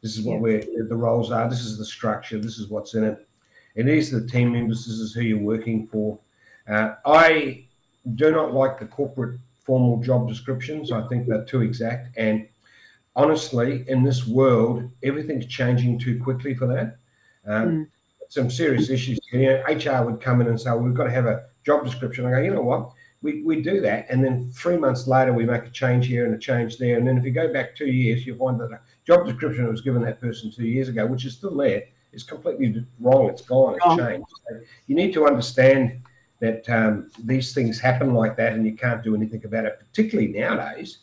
This 0.00 0.16
is 0.16 0.24
what 0.24 0.36
yeah. 0.36 0.40
we're, 0.40 0.88
the 0.88 0.96
roles 0.96 1.30
are. 1.30 1.46
This 1.46 1.60
is 1.60 1.76
the 1.76 1.84
structure. 1.84 2.38
This 2.38 2.58
is 2.58 2.68
what's 2.68 2.94
in 2.94 3.04
it. 3.04 3.28
And 3.76 3.86
these 3.86 4.14
are 4.14 4.20
the 4.20 4.28
team 4.28 4.52
members. 4.52 4.86
This 4.86 4.94
is 4.94 5.12
who 5.12 5.20
you're 5.20 5.38
working 5.38 5.86
for. 5.88 6.18
Uh, 6.66 6.94
I 7.04 7.66
do 8.14 8.30
not 8.30 8.52
like 8.52 8.78
the 8.78 8.86
corporate 8.86 9.38
formal 9.64 9.98
job 10.02 10.28
descriptions. 10.28 10.90
I 10.92 11.06
think 11.08 11.26
they're 11.26 11.44
too 11.44 11.62
exact. 11.62 12.16
And 12.16 12.48
honestly, 13.14 13.84
in 13.88 14.02
this 14.02 14.26
world, 14.26 14.90
everything's 15.02 15.46
changing 15.46 15.98
too 15.98 16.22
quickly 16.22 16.54
for 16.54 16.66
that. 16.66 16.96
Um, 17.46 17.68
mm. 17.68 17.88
Some 18.28 18.50
serious 18.50 18.88
issues. 18.90 19.20
You 19.32 19.40
know, 19.40 19.62
HR 19.68 20.04
would 20.04 20.20
come 20.20 20.40
in 20.40 20.46
and 20.46 20.60
say, 20.60 20.70
well, 20.70 20.80
we've 20.80 20.94
got 20.94 21.04
to 21.04 21.10
have 21.10 21.26
a 21.26 21.44
job 21.64 21.84
description. 21.84 22.26
I 22.26 22.30
go, 22.30 22.40
you 22.40 22.54
know 22.54 22.62
what? 22.62 22.90
We, 23.20 23.42
we 23.42 23.62
do 23.62 23.80
that. 23.82 24.06
And 24.08 24.24
then 24.24 24.50
three 24.52 24.76
months 24.76 25.06
later, 25.06 25.32
we 25.32 25.44
make 25.44 25.64
a 25.64 25.70
change 25.70 26.06
here 26.06 26.24
and 26.24 26.34
a 26.34 26.38
change 26.38 26.78
there. 26.78 26.96
And 26.96 27.06
then 27.06 27.18
if 27.18 27.24
you 27.24 27.30
go 27.30 27.52
back 27.52 27.76
two 27.76 27.86
years, 27.86 28.26
you 28.26 28.36
find 28.36 28.58
that 28.60 28.72
a 28.72 28.80
job 29.06 29.26
description 29.26 29.64
that 29.64 29.70
was 29.70 29.82
given 29.82 30.02
that 30.02 30.20
person 30.20 30.50
two 30.50 30.66
years 30.66 30.88
ago, 30.88 31.06
which 31.06 31.24
is 31.24 31.34
still 31.34 31.56
there, 31.56 31.84
is 32.12 32.24
completely 32.24 32.84
wrong. 33.00 33.28
It's 33.28 33.42
gone. 33.42 33.76
It's 33.76 33.96
changed. 33.96 34.26
So 34.48 34.60
you 34.86 34.96
need 34.96 35.12
to 35.12 35.26
understand 35.26 36.01
that 36.42 36.68
um, 36.68 37.08
these 37.22 37.54
things 37.54 37.78
happen 37.78 38.12
like 38.14 38.36
that 38.36 38.52
and 38.52 38.66
you 38.66 38.74
can't 38.74 39.04
do 39.04 39.14
anything 39.14 39.44
about 39.44 39.64
it, 39.64 39.78
particularly 39.78 40.32
nowadays. 40.32 40.98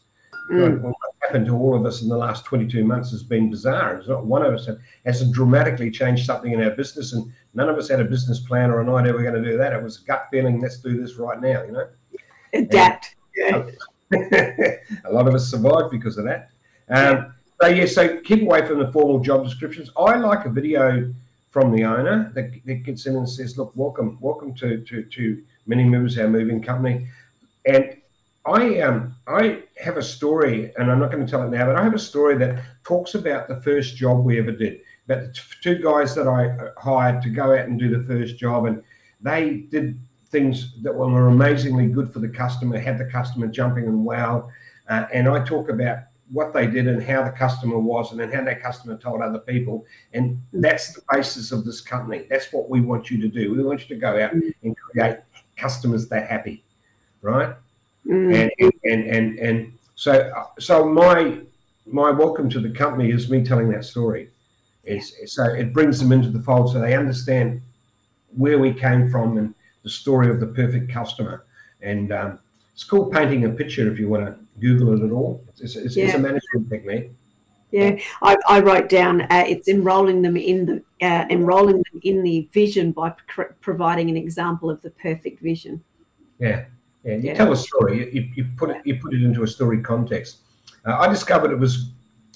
Mm. 0.52 0.82
What 0.82 0.94
happened 1.22 1.46
to 1.46 1.56
all 1.56 1.76
of 1.76 1.86
us 1.86 2.02
in 2.02 2.10
the 2.10 2.18
last 2.18 2.44
22 2.44 2.84
months 2.84 3.10
has 3.12 3.24
been 3.24 3.50
bizarre. 3.50 3.96
It's 3.96 4.10
not 4.10 4.26
one 4.26 4.44
of 4.44 4.54
us 4.54 4.68
has 5.06 5.32
dramatically 5.32 5.92
changed 5.92 6.26
something 6.26 6.52
in 6.52 6.62
our 6.62 6.72
business, 6.72 7.14
and 7.14 7.32
none 7.54 7.70
of 7.70 7.78
us 7.78 7.88
had 7.88 8.02
a 8.02 8.04
business 8.04 8.42
plan 8.42 8.70
or 8.70 8.82
an 8.82 8.90
idea 8.90 9.14
we're 9.14 9.24
going 9.24 9.42
to 9.42 9.50
do 9.50 9.58
that. 9.58 9.72
It 9.72 9.82
was 9.82 10.02
a 10.02 10.06
gut 10.06 10.28
feeling, 10.30 10.60
let's 10.60 10.82
do 10.82 11.00
this 11.02 11.16
right 11.16 11.40
now, 11.40 11.64
you 11.64 11.72
know? 11.72 11.88
Adapt. 12.54 13.16
Yeah. 13.38 13.64
a 14.12 15.12
lot 15.12 15.26
of 15.26 15.34
us 15.36 15.50
survived 15.50 15.90
because 15.90 16.18
of 16.18 16.26
that. 16.26 16.50
Um, 16.90 17.34
so, 17.62 17.68
yeah, 17.68 17.86
so 17.86 18.20
keep 18.22 18.42
away 18.42 18.68
from 18.68 18.80
the 18.80 18.92
formal 18.92 19.20
job 19.20 19.46
descriptions. 19.46 19.90
I 19.98 20.18
like 20.18 20.46
a 20.46 20.50
video 20.50 21.14
from 21.50 21.72
the 21.76 21.84
owner 21.84 22.32
that, 22.36 22.52
that 22.66 22.84
gets 22.84 23.06
in 23.06 23.16
and 23.16 23.28
says, 23.28 23.58
"Look, 23.58 23.72
welcome, 23.76 24.18
welcome 24.22 24.54
to 24.56 24.82
to 24.82 25.04
to 25.04 25.44
Mini 25.66 25.84
Movers, 25.84 26.18
our 26.18 26.28
moving 26.28 26.62
company." 26.62 27.08
And 27.66 27.98
I 28.46 28.80
um 28.82 29.16
I 29.28 29.64
have 29.78 29.98
a 29.98 30.04
story, 30.04 30.72
and 30.78 30.92
I'm 30.92 31.00
not 31.00 31.12
going 31.12 31.26
to 31.26 31.30
tell 31.30 31.44
it 31.44 31.52
now, 31.52 31.66
but 31.66 31.76
I 31.76 31.84
have 31.84 31.94
a 31.94 32.00
story 32.00 32.38
that 32.38 32.64
talks 32.84 33.16
about 33.16 33.48
the 33.48 33.62
first 33.62 33.96
job 33.96 34.24
we 34.24 34.40
ever 34.40 34.52
did. 34.52 34.82
About 35.06 35.22
the 35.22 35.40
two 35.62 35.76
guys 35.76 36.14
that 36.16 36.28
I 36.28 36.50
uh, 36.50 36.72
hired 36.78 37.22
to 37.24 37.30
go 37.30 37.54
out 37.54 37.66
and 37.66 37.80
do 37.80 37.90
the 37.90 38.06
first 38.06 38.38
job, 38.38 38.66
and 38.66 38.84
they 39.22 39.68
did 39.72 40.00
things 40.30 40.76
that 40.84 40.94
were 40.94 41.28
amazingly 41.28 41.88
good 41.88 42.14
for 42.14 42.20
the 42.20 42.30
customer, 42.30 42.78
had 42.78 42.98
the 42.98 43.06
customer 43.06 43.48
jumping 43.48 43.86
and 43.86 44.06
wow. 44.06 44.50
Uh, 44.88 45.06
and 45.14 45.28
I 45.28 45.44
talk 45.44 45.70
about 45.70 46.00
what 46.32 46.54
they 46.54 46.68
did 46.68 46.88
and 46.88 47.02
how 47.02 47.24
the 47.24 47.32
customer 47.32 47.80
was, 47.80 48.12
and 48.12 48.20
then 48.20 48.32
how 48.32 48.44
that 48.44 48.62
customer 48.62 48.98
told 48.98 49.22
other 49.22 49.40
people. 49.40 49.86
And 50.14 50.42
that's 50.54 50.94
the 50.94 51.02
basis 51.12 51.52
of 51.52 51.66
this 51.66 51.82
company. 51.82 52.26
That's 52.30 52.54
what 52.54 52.70
we 52.70 52.82
want 52.82 53.10
you 53.10 53.20
to 53.22 53.28
do. 53.28 53.52
We 53.54 53.64
want 53.64 53.82
you 53.82 53.96
to 53.96 54.00
go 54.00 54.22
out 54.22 54.34
and 54.34 54.78
create 54.78 55.18
customers 55.58 56.08
that 56.10 56.24
are 56.24 56.26
happy, 56.26 56.64
right? 57.22 57.56
Mm. 58.06 58.52
And, 58.60 58.74
and 58.84 59.04
and 59.04 59.40
and 59.40 59.74
so 59.96 60.32
so 60.60 60.86
my 60.86 61.42
my 61.86 62.12
welcome 62.12 62.50
to 62.50 62.60
the 62.60 62.70
company 62.70 63.12
is 63.12 63.30
me 63.30 63.44
telling 63.44 63.70
that 63.70 63.84
story. 63.84 64.30
It's, 64.84 65.34
so 65.34 65.44
it 65.44 65.74
brings 65.74 66.00
them 66.00 66.12
into 66.12 66.30
the 66.30 66.42
fold 66.42 66.72
so 66.72 66.80
they 66.80 66.96
understand 66.96 67.62
where 68.36 68.58
we 68.58 68.74
came 68.74 69.10
from 69.10 69.38
and 69.38 69.54
the 69.84 69.90
story 69.90 70.30
of 70.30 70.40
the 70.40 70.48
perfect 70.48 70.92
customer. 70.92 71.46
And 71.82 72.12
um, 72.12 72.40
it's 72.74 72.84
called 72.84 73.12
painting 73.12 73.46
a 73.46 73.50
picture 73.50 73.92
if 73.92 74.00
you 74.00 74.10
want 74.10 74.26
to 74.26 74.38
Google 74.60 74.94
it 74.94 75.06
at 75.06 75.12
all. 75.12 75.44
It's, 75.58 75.76
it's, 75.76 75.96
yeah. 75.96 76.06
it's 76.06 76.16
a 76.16 76.20
management 76.20 76.70
technique. 76.70 77.12
Yeah, 77.72 78.00
I, 78.24 78.36
I 78.48 78.60
wrote 78.62 78.90
down 78.90 79.22
uh, 79.22 79.44
it's 79.48 79.68
enrolling 79.68 80.24
them 80.24 80.36
in 80.36 80.66
the 80.66 81.06
uh, 81.06 81.26
enrolling 81.30 81.76
them 81.76 82.02
in 82.04 82.24
the 82.24 82.50
vision 82.52 82.92
by 82.92 83.14
pr- 83.28 83.54
providing 83.62 84.10
an 84.10 84.18
example 84.18 84.72
of 84.72 84.82
the 84.82 84.90
perfect 84.90 85.40
vision. 85.42 85.84
Yeah, 86.40 86.66
yeah. 87.04 87.16
You 87.16 87.22
yeah. 87.22 87.34
tell 87.36 87.52
a 87.52 87.56
story. 87.56 88.12
You, 88.12 88.28
you 88.34 88.46
put 88.58 88.72
it 88.72 88.82
you 88.86 88.96
put 88.96 89.14
it 89.14 89.22
into 89.22 89.44
a 89.44 89.48
story 89.48 89.82
context. 89.82 90.40
Uh, 90.84 90.98
I 90.98 91.08
discovered 91.08 91.52
it 91.52 91.60
was 91.60 91.92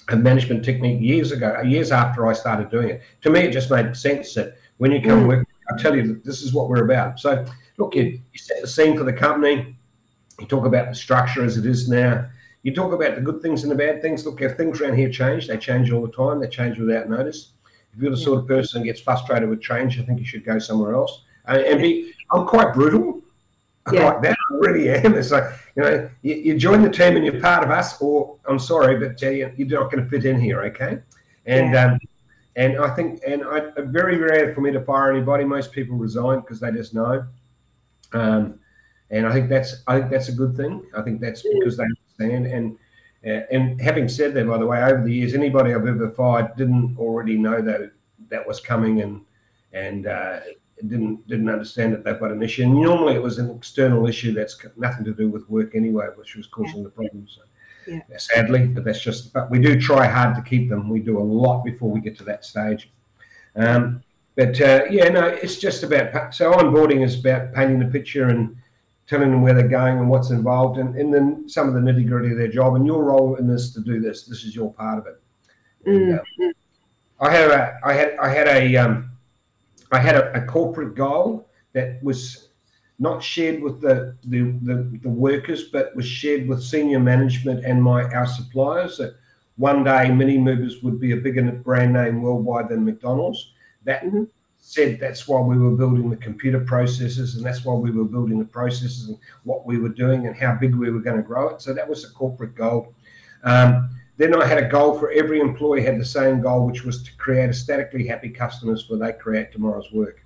a 0.08 0.16
management 0.16 0.64
technique 0.64 1.00
years 1.00 1.32
ago, 1.32 1.60
years 1.62 1.90
after 1.90 2.26
I 2.26 2.32
started 2.32 2.70
doing 2.70 2.90
it. 2.90 3.02
To 3.22 3.30
me, 3.30 3.40
it 3.40 3.52
just 3.52 3.70
made 3.70 3.96
sense 3.96 4.34
that 4.34 4.56
when 4.76 4.92
you 4.92 5.00
come 5.00 5.24
mm. 5.24 5.28
work, 5.28 5.48
I 5.72 5.80
tell 5.80 5.96
you 5.96 6.06
that 6.08 6.24
this 6.24 6.42
is 6.42 6.52
what 6.52 6.68
we're 6.68 6.84
about. 6.84 7.18
So, 7.18 7.44
look, 7.78 7.94
you, 7.94 8.02
you 8.02 8.38
set 8.38 8.60
the 8.60 8.68
scene 8.68 8.96
for 8.96 9.04
the 9.04 9.12
company 9.12 9.73
you 10.40 10.46
talk 10.46 10.64
about 10.64 10.88
the 10.88 10.94
structure 10.94 11.44
as 11.44 11.56
it 11.56 11.66
is 11.66 11.88
now. 11.88 12.26
You 12.62 12.74
talk 12.74 12.92
about 12.92 13.14
the 13.14 13.20
good 13.20 13.42
things 13.42 13.62
and 13.62 13.70
the 13.70 13.76
bad 13.76 14.00
things. 14.00 14.24
Look, 14.24 14.40
if 14.40 14.56
things 14.56 14.80
around 14.80 14.96
here 14.96 15.10
change, 15.10 15.46
they 15.46 15.58
change 15.58 15.92
all 15.92 16.04
the 16.04 16.12
time. 16.12 16.40
They 16.40 16.48
change 16.48 16.78
without 16.78 17.08
notice. 17.08 17.50
If 17.94 18.02
you're 18.02 18.10
the 18.10 18.16
sort 18.16 18.40
of 18.40 18.48
person 18.48 18.80
that 18.80 18.86
gets 18.86 19.00
frustrated 19.00 19.48
with 19.48 19.60
change, 19.60 19.98
I 20.00 20.02
think 20.02 20.18
you 20.18 20.24
should 20.24 20.44
go 20.44 20.58
somewhere 20.58 20.94
else. 20.94 21.22
And, 21.46 21.62
and 21.62 21.80
be, 21.80 22.12
I'm 22.32 22.46
quite 22.46 22.72
brutal. 22.72 23.20
Yeah. 23.92 24.06
Like 24.06 24.22
that, 24.22 24.36
I 24.50 24.54
really 24.54 24.88
am. 24.88 25.14
It's 25.14 25.30
like 25.30 25.44
you 25.76 25.82
know, 25.82 26.10
you, 26.22 26.34
you, 26.36 26.58
join 26.58 26.80
the 26.80 26.88
team 26.88 27.16
and 27.16 27.24
you're 27.24 27.38
part 27.40 27.62
of 27.62 27.70
us, 27.70 28.00
or 28.00 28.38
I'm 28.48 28.58
sorry, 28.58 28.96
but 28.98 29.22
uh, 29.22 29.28
you're 29.28 29.50
not 29.80 29.90
going 29.90 30.02
to 30.02 30.08
fit 30.08 30.24
in 30.24 30.40
here, 30.40 30.62
okay? 30.62 31.00
And 31.44 31.74
yeah. 31.74 31.92
um, 31.92 31.98
and 32.56 32.78
I 32.78 32.94
think, 32.94 33.20
and 33.26 33.44
I 33.44 33.70
very 33.78 34.16
rare 34.16 34.54
for 34.54 34.62
me 34.62 34.70
to 34.72 34.80
fire 34.80 35.12
anybody. 35.12 35.44
Most 35.44 35.72
people 35.72 35.96
resign 35.96 36.40
because 36.40 36.60
they 36.60 36.70
just 36.70 36.94
know. 36.94 37.26
Um, 38.14 38.60
and 39.14 39.26
I 39.28 39.32
think 39.32 39.48
that's 39.48 39.76
I 39.86 40.00
think 40.00 40.10
that's 40.10 40.28
a 40.28 40.32
good 40.32 40.56
thing. 40.56 40.82
I 40.96 41.02
think 41.02 41.20
that's 41.20 41.42
because 41.42 41.76
they 41.76 41.84
understand. 41.84 42.46
And 42.46 42.78
uh, 43.24 43.46
and 43.50 43.80
having 43.80 44.08
said 44.08 44.34
that, 44.34 44.48
by 44.48 44.58
the 44.58 44.66
way, 44.66 44.82
over 44.82 45.02
the 45.02 45.12
years, 45.12 45.34
anybody 45.34 45.72
I've 45.72 45.86
ever 45.86 46.10
fired 46.10 46.56
didn't 46.56 46.96
already 46.98 47.38
know 47.38 47.62
that 47.62 47.92
that 48.28 48.46
was 48.46 48.58
coming 48.58 49.02
and 49.02 49.20
and 49.72 50.08
uh, 50.08 50.40
didn't 50.88 51.26
didn't 51.28 51.48
understand 51.48 51.92
that 51.92 52.02
they've 52.02 52.18
got 52.18 52.32
an 52.32 52.42
issue. 52.42 52.64
And 52.64 52.74
normally, 52.74 53.14
it 53.14 53.22
was 53.22 53.38
an 53.38 53.50
external 53.50 54.08
issue 54.08 54.34
that's 54.34 54.58
nothing 54.76 55.04
to 55.04 55.14
do 55.14 55.28
with 55.28 55.48
work 55.48 55.76
anyway, 55.76 56.08
which 56.16 56.34
was 56.34 56.48
causing 56.48 56.78
yeah. 56.78 56.84
the 56.84 56.90
problem. 56.90 57.26
So. 57.28 57.42
Yeah. 57.86 58.00
Sadly, 58.16 58.66
but 58.66 58.82
that's 58.82 59.00
just. 59.00 59.32
But 59.32 59.48
we 59.48 59.60
do 59.60 59.80
try 59.80 60.06
hard 60.08 60.34
to 60.34 60.42
keep 60.42 60.70
them. 60.70 60.88
We 60.88 61.00
do 61.00 61.18
a 61.18 61.22
lot 61.22 61.64
before 61.64 61.90
we 61.90 62.00
get 62.00 62.16
to 62.18 62.24
that 62.24 62.44
stage. 62.44 62.90
Um, 63.54 64.02
but 64.34 64.60
uh, 64.60 64.86
yeah, 64.90 65.08
no, 65.10 65.26
it's 65.26 65.58
just 65.58 65.84
about 65.84 66.34
so 66.34 66.50
onboarding 66.52 67.04
is 67.04 67.20
about 67.20 67.52
painting 67.52 67.78
the 67.78 67.84
picture 67.86 68.24
and 68.24 68.56
telling 69.06 69.30
them 69.30 69.42
where 69.42 69.54
they're 69.54 69.68
going 69.68 69.98
and 69.98 70.08
what's 70.08 70.30
involved, 70.30 70.78
and, 70.78 70.96
and 70.96 71.12
then 71.12 71.48
some 71.48 71.68
of 71.68 71.74
the 71.74 71.80
nitty 71.80 72.08
gritty 72.08 72.32
of 72.32 72.38
their 72.38 72.48
job. 72.48 72.74
And 72.74 72.86
your 72.86 73.04
role 73.04 73.36
in 73.36 73.46
this 73.46 73.72
to 73.74 73.80
do 73.80 74.00
this, 74.00 74.24
this 74.24 74.44
is 74.44 74.56
your 74.56 74.72
part 74.72 74.98
of 74.98 75.06
it. 75.06 75.20
And, 75.86 76.18
uh, 76.18 76.52
I 77.20 77.30
had 77.30 77.50
a, 77.50 77.78
I 77.84 77.92
had, 77.92 78.16
I 78.16 78.28
had 78.28 78.48
a, 78.48 78.76
um, 78.76 79.10
I 79.92 79.98
had 79.98 80.16
a, 80.16 80.42
a, 80.42 80.46
corporate 80.46 80.94
goal 80.94 81.48
that 81.72 82.02
was 82.02 82.48
not 82.98 83.22
shared 83.22 83.62
with 83.62 83.80
the, 83.80 84.16
the, 84.24 84.42
the, 84.62 84.98
the, 85.02 85.08
workers, 85.08 85.64
but 85.64 85.94
was 85.94 86.06
shared 86.06 86.48
with 86.48 86.62
senior 86.62 86.98
management 86.98 87.64
and 87.64 87.82
my 87.82 88.04
our 88.04 88.26
suppliers 88.26 88.96
that 88.98 89.14
one 89.56 89.84
day 89.84 90.10
Mini 90.10 90.38
Movers 90.38 90.82
would 90.82 90.98
be 90.98 91.12
a 91.12 91.16
bigger 91.16 91.42
brand 91.52 91.92
name 91.92 92.22
worldwide 92.22 92.68
than 92.68 92.84
McDonald's. 92.84 93.52
That 93.84 94.04
mm-hmm. 94.04 94.24
Said, 94.66 94.98
that's 94.98 95.28
why 95.28 95.38
we 95.40 95.58
were 95.58 95.76
building 95.76 96.08
the 96.08 96.16
computer 96.16 96.58
processes 96.58 97.36
and 97.36 97.44
that's 97.44 97.66
why 97.66 97.74
we 97.74 97.90
were 97.90 98.04
building 98.04 98.38
the 98.38 98.46
processes 98.46 99.08
and 99.08 99.18
what 99.42 99.66
we 99.66 99.78
were 99.78 99.90
doing 99.90 100.26
and 100.26 100.34
how 100.34 100.54
big 100.54 100.74
we 100.74 100.90
were 100.90 101.00
going 101.00 101.18
to 101.18 101.22
grow 101.22 101.50
it. 101.50 101.60
So 101.60 101.74
that 101.74 101.86
was 101.86 102.02
a 102.04 102.10
corporate 102.12 102.54
goal. 102.54 102.94
Um, 103.42 103.90
then 104.16 104.34
I 104.34 104.46
had 104.46 104.56
a 104.56 104.66
goal 104.66 104.98
for 104.98 105.10
every 105.10 105.40
employee 105.40 105.82
had 105.82 106.00
the 106.00 106.04
same 106.04 106.40
goal, 106.40 106.66
which 106.66 106.82
was 106.82 107.02
to 107.02 107.14
create 107.16 107.50
aesthetically 107.50 108.06
happy 108.06 108.30
customers 108.30 108.86
for 108.86 108.96
they 108.96 109.12
create 109.12 109.52
tomorrow's 109.52 109.92
work. 109.92 110.24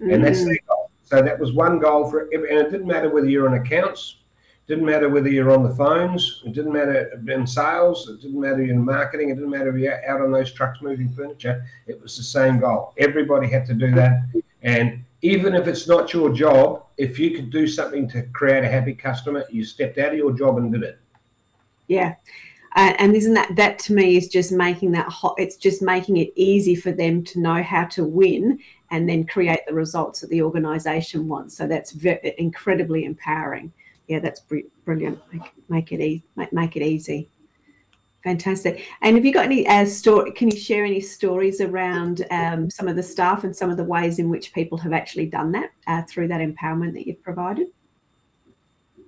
Mm-hmm. 0.00 0.12
And 0.12 0.24
that's 0.24 0.42
mm. 0.42 0.46
their 0.46 0.58
goal. 0.68 0.90
So 1.02 1.20
that 1.20 1.38
was 1.38 1.52
one 1.52 1.80
goal 1.80 2.08
for 2.08 2.28
every, 2.32 2.50
and 2.50 2.58
it 2.60 2.70
didn't 2.70 2.86
matter 2.86 3.10
whether 3.10 3.28
you're 3.28 3.48
on 3.48 3.54
accounts, 3.54 4.18
didn't 4.66 4.86
matter 4.86 5.10
whether 5.10 5.28
you're 5.28 5.52
on 5.52 5.62
the 5.62 5.74
phones, 5.74 6.42
it 6.46 6.54
didn't 6.54 6.72
matter 6.72 7.20
in 7.28 7.46
sales, 7.46 8.08
it 8.08 8.22
didn't 8.22 8.40
matter 8.40 8.62
in 8.62 8.82
marketing, 8.82 9.28
it 9.28 9.34
didn't 9.34 9.50
matter 9.50 9.68
if 9.68 9.82
you're 9.82 10.10
out 10.10 10.22
on 10.22 10.32
those 10.32 10.52
trucks 10.52 10.80
moving 10.80 11.12
furniture. 11.12 11.64
It 11.86 12.00
was 12.00 12.16
the 12.16 12.22
same 12.22 12.58
goal. 12.60 12.94
Everybody 12.96 13.48
had 13.48 13.66
to 13.66 13.74
do 13.74 13.94
that. 13.94 14.22
And 14.62 15.04
even 15.20 15.54
if 15.54 15.66
it's 15.66 15.86
not 15.86 16.12
your 16.14 16.32
job, 16.32 16.84
if 16.96 17.18
you 17.18 17.32
could 17.32 17.50
do 17.50 17.66
something 17.66 18.08
to 18.10 18.22
create 18.32 18.64
a 18.64 18.68
happy 18.68 18.94
customer, 18.94 19.44
you 19.50 19.64
stepped 19.64 19.98
out 19.98 20.12
of 20.12 20.18
your 20.18 20.32
job 20.32 20.56
and 20.56 20.72
did 20.72 20.82
it. 20.82 20.98
Yeah. 21.86 22.14
Uh, 22.76 22.92
and 22.98 23.14
isn't 23.14 23.34
that 23.34 23.54
that 23.54 23.78
to 23.78 23.92
me 23.92 24.16
is 24.16 24.26
just 24.26 24.50
making 24.50 24.90
that 24.90 25.08
hot 25.08 25.36
it's 25.38 25.56
just 25.56 25.80
making 25.80 26.16
it 26.16 26.32
easy 26.34 26.74
for 26.74 26.90
them 26.90 27.22
to 27.22 27.38
know 27.38 27.62
how 27.62 27.84
to 27.84 28.02
win 28.04 28.58
and 28.90 29.08
then 29.08 29.24
create 29.24 29.60
the 29.68 29.72
results 29.72 30.20
that 30.20 30.28
the 30.30 30.42
organization 30.42 31.28
wants 31.28 31.56
so 31.56 31.68
that's 31.68 31.94
incredibly 32.36 33.04
empowering 33.04 33.72
yeah 34.08 34.18
that's 34.18 34.40
br- 34.40 34.58
brilliant 34.84 35.20
make, 35.32 35.52
make 35.68 35.92
it 35.92 36.00
easy 36.00 36.24
make, 36.36 36.52
make, 36.52 36.76
it 36.76 36.82
easy 36.82 37.28
fantastic 38.22 38.86
and 39.02 39.16
have 39.16 39.24
you 39.24 39.32
got 39.32 39.44
any 39.44 39.66
uh, 39.66 39.84
story 39.84 40.32
can 40.32 40.50
you 40.50 40.56
share 40.56 40.84
any 40.84 41.00
stories 41.00 41.60
around 41.60 42.26
um, 42.30 42.70
some 42.70 42.88
of 42.88 42.96
the 42.96 43.02
staff 43.02 43.44
and 43.44 43.54
some 43.54 43.70
of 43.70 43.76
the 43.76 43.84
ways 43.84 44.18
in 44.18 44.28
which 44.28 44.52
people 44.52 44.78
have 44.78 44.92
actually 44.92 45.26
done 45.26 45.52
that 45.52 45.70
uh, 45.86 46.02
through 46.08 46.28
that 46.28 46.40
empowerment 46.40 46.92
that 46.92 47.06
you've 47.06 47.22
provided 47.22 47.66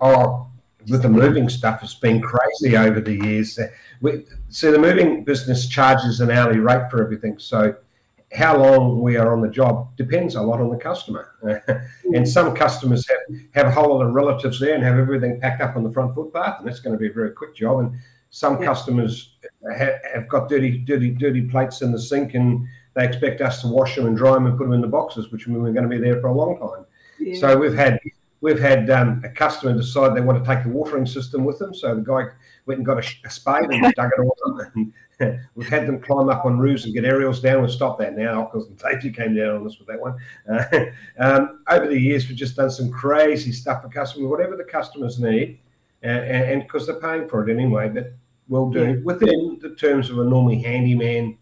oh 0.00 0.48
with 0.88 1.02
the 1.02 1.08
moving 1.08 1.48
stuff, 1.48 1.82
it's 1.82 1.94
been 1.94 2.20
crazy 2.20 2.76
over 2.76 3.00
the 3.00 3.14
years. 3.14 3.58
We, 4.00 4.24
so 4.48 4.70
the 4.70 4.78
moving 4.78 5.24
business 5.24 5.68
charges 5.68 6.20
an 6.20 6.30
hourly 6.30 6.58
rate 6.58 6.90
for 6.90 7.02
everything. 7.02 7.38
So 7.38 7.74
how 8.32 8.56
long 8.56 9.00
we 9.00 9.16
are 9.16 9.32
on 9.32 9.40
the 9.40 9.48
job 9.48 9.96
depends 9.96 10.34
a 10.34 10.42
lot 10.42 10.60
on 10.60 10.68
the 10.68 10.76
customer. 10.76 11.36
and 11.42 12.24
mm. 12.24 12.28
some 12.28 12.54
customers 12.54 13.06
have, 13.08 13.40
have 13.54 13.66
a 13.66 13.70
whole 13.70 13.96
lot 13.96 14.04
of 14.04 14.12
relatives 14.12 14.58
there 14.58 14.74
and 14.74 14.82
have 14.82 14.98
everything 14.98 15.40
packed 15.40 15.62
up 15.62 15.76
on 15.76 15.84
the 15.84 15.92
front 15.92 16.14
footpath, 16.14 16.58
and 16.58 16.68
that's 16.68 16.80
going 16.80 16.92
to 16.92 16.98
be 16.98 17.08
a 17.08 17.12
very 17.12 17.30
quick 17.30 17.54
job. 17.54 17.80
And 17.80 17.98
some 18.30 18.60
yeah. 18.60 18.66
customers 18.66 19.36
have, 19.76 19.94
have 20.12 20.28
got 20.28 20.48
dirty, 20.48 20.78
dirty, 20.78 21.10
dirty 21.10 21.42
plates 21.42 21.82
in 21.82 21.92
the 21.92 22.00
sink, 22.00 22.34
and 22.34 22.66
they 22.94 23.06
expect 23.06 23.40
us 23.40 23.60
to 23.60 23.68
wash 23.68 23.94
them 23.94 24.06
and 24.06 24.16
dry 24.16 24.34
them 24.34 24.46
and 24.46 24.58
put 24.58 24.64
them 24.64 24.72
in 24.72 24.80
the 24.80 24.88
boxes, 24.88 25.30
which 25.30 25.46
means 25.46 25.60
we're 25.60 25.72
going 25.72 25.88
to 25.88 25.96
be 25.96 25.98
there 25.98 26.20
for 26.20 26.28
a 26.28 26.34
long 26.34 26.58
time. 26.58 26.84
Yeah. 27.20 27.38
So 27.40 27.56
we've 27.56 27.74
had 27.74 28.00
We've 28.40 28.58
had 28.58 28.90
um, 28.90 29.22
a 29.24 29.30
customer 29.30 29.72
decide 29.72 30.14
they 30.14 30.20
want 30.20 30.42
to 30.42 30.54
take 30.54 30.64
the 30.64 30.70
watering 30.70 31.06
system 31.06 31.44
with 31.44 31.58
them, 31.58 31.74
so 31.74 31.94
the 31.94 32.02
guy 32.02 32.26
went 32.66 32.78
and 32.78 32.86
got 32.86 32.98
a, 32.98 33.08
a 33.24 33.30
spade 33.30 33.70
and 33.70 33.94
dug 33.94 34.10
it 34.16 34.20
all 34.20 34.36
up. 34.60 34.72
We've 35.54 35.68
had 35.68 35.86
them 35.86 36.00
climb 36.00 36.28
up 36.28 36.44
on 36.44 36.58
roofs 36.58 36.84
and 36.84 36.92
get 36.92 37.06
aerials 37.06 37.40
down. 37.40 37.62
We've 37.62 37.70
stopped 37.70 37.98
that 38.00 38.16
now 38.16 38.44
because 38.44 38.68
the 38.68 38.78
safety 38.78 39.10
came 39.10 39.34
down 39.34 39.56
on 39.56 39.66
us 39.66 39.78
with 39.78 39.88
that 39.88 39.98
one. 39.98 40.16
Uh, 40.50 40.86
um, 41.18 41.60
over 41.68 41.86
the 41.86 41.98
years, 41.98 42.28
we've 42.28 42.36
just 42.36 42.56
done 42.56 42.70
some 42.70 42.90
crazy 42.90 43.52
stuff 43.52 43.82
for 43.82 43.88
customers, 43.88 44.28
whatever 44.28 44.56
the 44.56 44.64
customers 44.64 45.18
need, 45.18 45.58
and 46.02 46.62
because 46.62 46.86
they're 46.86 47.00
paying 47.00 47.28
for 47.28 47.48
it 47.48 47.52
anyway. 47.52 47.88
But 47.88 48.12
we'll 48.48 48.70
do 48.70 48.84
yeah. 48.84 48.96
within 49.02 49.58
the 49.62 49.74
terms 49.74 50.10
of 50.10 50.18
a 50.18 50.24
normally 50.24 50.60
handyman 50.60 51.38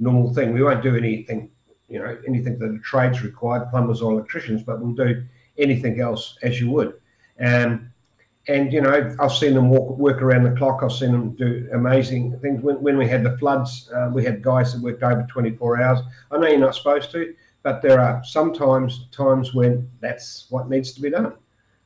normal 0.00 0.34
thing. 0.34 0.52
We 0.52 0.62
won't 0.62 0.82
do 0.82 0.96
anything, 0.96 1.50
you 1.88 2.00
know, 2.00 2.18
anything 2.26 2.58
that 2.58 2.72
the 2.72 2.80
trades 2.80 3.22
required, 3.22 3.70
plumbers 3.70 4.02
or 4.02 4.12
electricians, 4.12 4.62
but 4.62 4.80
we'll 4.80 4.94
do 4.94 5.24
anything 5.58 6.00
else 6.00 6.38
as 6.42 6.60
you 6.60 6.70
would. 6.70 6.94
And 7.38 7.88
and 8.48 8.72
you 8.72 8.80
know, 8.80 9.14
I've 9.20 9.32
seen 9.32 9.54
them 9.54 9.70
walk, 9.70 9.96
work 9.98 10.20
around 10.20 10.44
the 10.44 10.50
clock. 10.50 10.80
I've 10.82 10.92
seen 10.92 11.12
them 11.12 11.30
do 11.36 11.68
amazing 11.72 12.38
things. 12.40 12.60
When, 12.62 12.82
when 12.82 12.98
we 12.98 13.06
had 13.06 13.22
the 13.22 13.38
floods, 13.38 13.88
uh, 13.94 14.10
we 14.12 14.24
had 14.24 14.42
guys 14.42 14.72
that 14.72 14.82
worked 14.82 15.02
over 15.02 15.24
24 15.30 15.80
hours. 15.80 16.00
I 16.30 16.38
know 16.38 16.48
you're 16.48 16.58
not 16.58 16.74
supposed 16.74 17.12
to, 17.12 17.34
but 17.62 17.82
there 17.82 18.00
are 18.00 18.22
sometimes 18.24 19.06
times 19.12 19.54
when 19.54 19.88
that's 20.00 20.46
what 20.50 20.68
needs 20.68 20.92
to 20.94 21.00
be 21.00 21.10
done. 21.10 21.34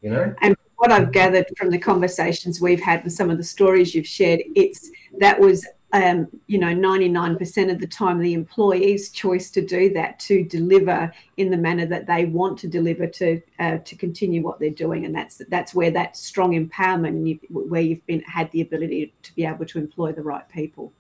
You 0.01 0.11
know. 0.11 0.35
And 0.41 0.57
what 0.77 0.93
I've 0.93 1.13
gathered 1.13 1.47
from 1.59 1.71
the 1.71 1.79
conversations 1.79 2.61
we've 2.61 2.81
had 2.81 3.03
and 3.03 3.13
some 3.13 3.31
of 3.31 3.37
the 3.37 3.45
stories 3.45 3.95
you've 3.95 4.07
shared, 4.07 4.41
it's 4.55 4.91
that 5.19 5.39
was 5.39 5.67
um, 5.93 6.27
you 6.47 6.59
know, 6.59 6.75
99% 6.75 7.71
of 7.71 7.79
the 7.79 7.87
time, 7.87 8.19
the 8.19 8.35
employee's 8.35 9.11
choice 9.11 9.51
to 9.53 9.65
do 9.65 9.93
that, 9.95 10.19
to 10.21 10.45
deliver 10.45 11.13
in 11.37 11.51
the 11.51 11.57
manner 11.57 11.87
that 11.87 12.07
they 12.07 12.25
want 12.25 12.59
to 12.61 12.69
deliver, 12.69 13.07
to 13.07 13.41
uh, 13.61 13.79
to 13.79 13.97
continue 13.97 14.43
what 14.43 14.59
they're 14.59 14.71
doing, 14.71 15.05
and 15.05 15.15
that's 15.15 15.41
that's 15.49 15.75
where 15.75 15.91
that 15.93 16.17
strong 16.17 16.53
empowerment, 16.53 17.27
you, 17.27 17.39
where 17.51 17.81
you've 17.81 18.05
been 18.07 18.21
had 18.23 18.51
the 18.51 18.61
ability 18.61 19.15
to 19.23 19.35
be 19.35 19.47
able 19.47 19.65
to 19.65 19.79
employ 19.79 20.13
the 20.13 20.23
right 20.23 20.49
people. 20.49 20.93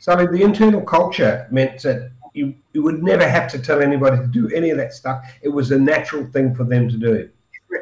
So 0.00 0.16
the 0.16 0.42
internal 0.42 0.80
culture 0.80 1.46
meant 1.50 1.82
that 1.82 2.10
you 2.34 2.54
you 2.72 2.82
would 2.82 3.02
never 3.02 3.28
have 3.28 3.50
to 3.52 3.58
tell 3.58 3.80
anybody 3.80 4.16
to 4.16 4.26
do 4.26 4.48
any 4.50 4.70
of 4.70 4.76
that 4.78 4.92
stuff. 4.92 5.24
It 5.42 5.50
was 5.50 5.70
a 5.70 5.78
natural 5.78 6.26
thing 6.26 6.54
for 6.54 6.64
them 6.64 6.88
to 6.88 6.96
do. 6.96 7.30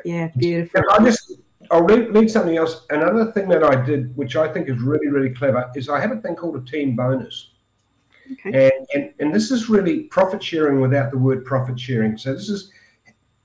Yeah, 0.05 0.29
beautiful. 0.37 0.81
And 0.81 0.87
I 0.91 1.05
just 1.05 1.33
I'll 1.71 1.83
read, 1.83 2.31
something 2.31 2.57
else. 2.57 2.87
Another 2.91 3.31
thing 3.33 3.49
that 3.49 3.63
I 3.63 3.85
did, 3.85 4.17
which 4.17 4.37
I 4.37 4.49
think 4.49 4.69
is 4.69 4.81
really, 4.81 5.09
really 5.09 5.31
clever, 5.31 5.71
is 5.75 5.89
I 5.89 6.01
have 6.01 6.13
a 6.13 6.17
thing 6.17 6.35
called 6.35 6.57
a 6.57 6.71
team 6.71 6.97
bonus. 6.97 7.51
Okay. 8.33 8.71
And, 8.71 8.87
and, 8.95 9.15
and 9.21 9.35
this 9.35 9.51
is 9.51 9.69
really 9.69 10.05
profit 10.05 10.43
sharing 10.43 10.81
without 10.81 11.11
the 11.11 11.19
word 11.19 11.45
profit 11.45 11.79
sharing. 11.79 12.17
So 12.17 12.35
this 12.35 12.49
is, 12.49 12.71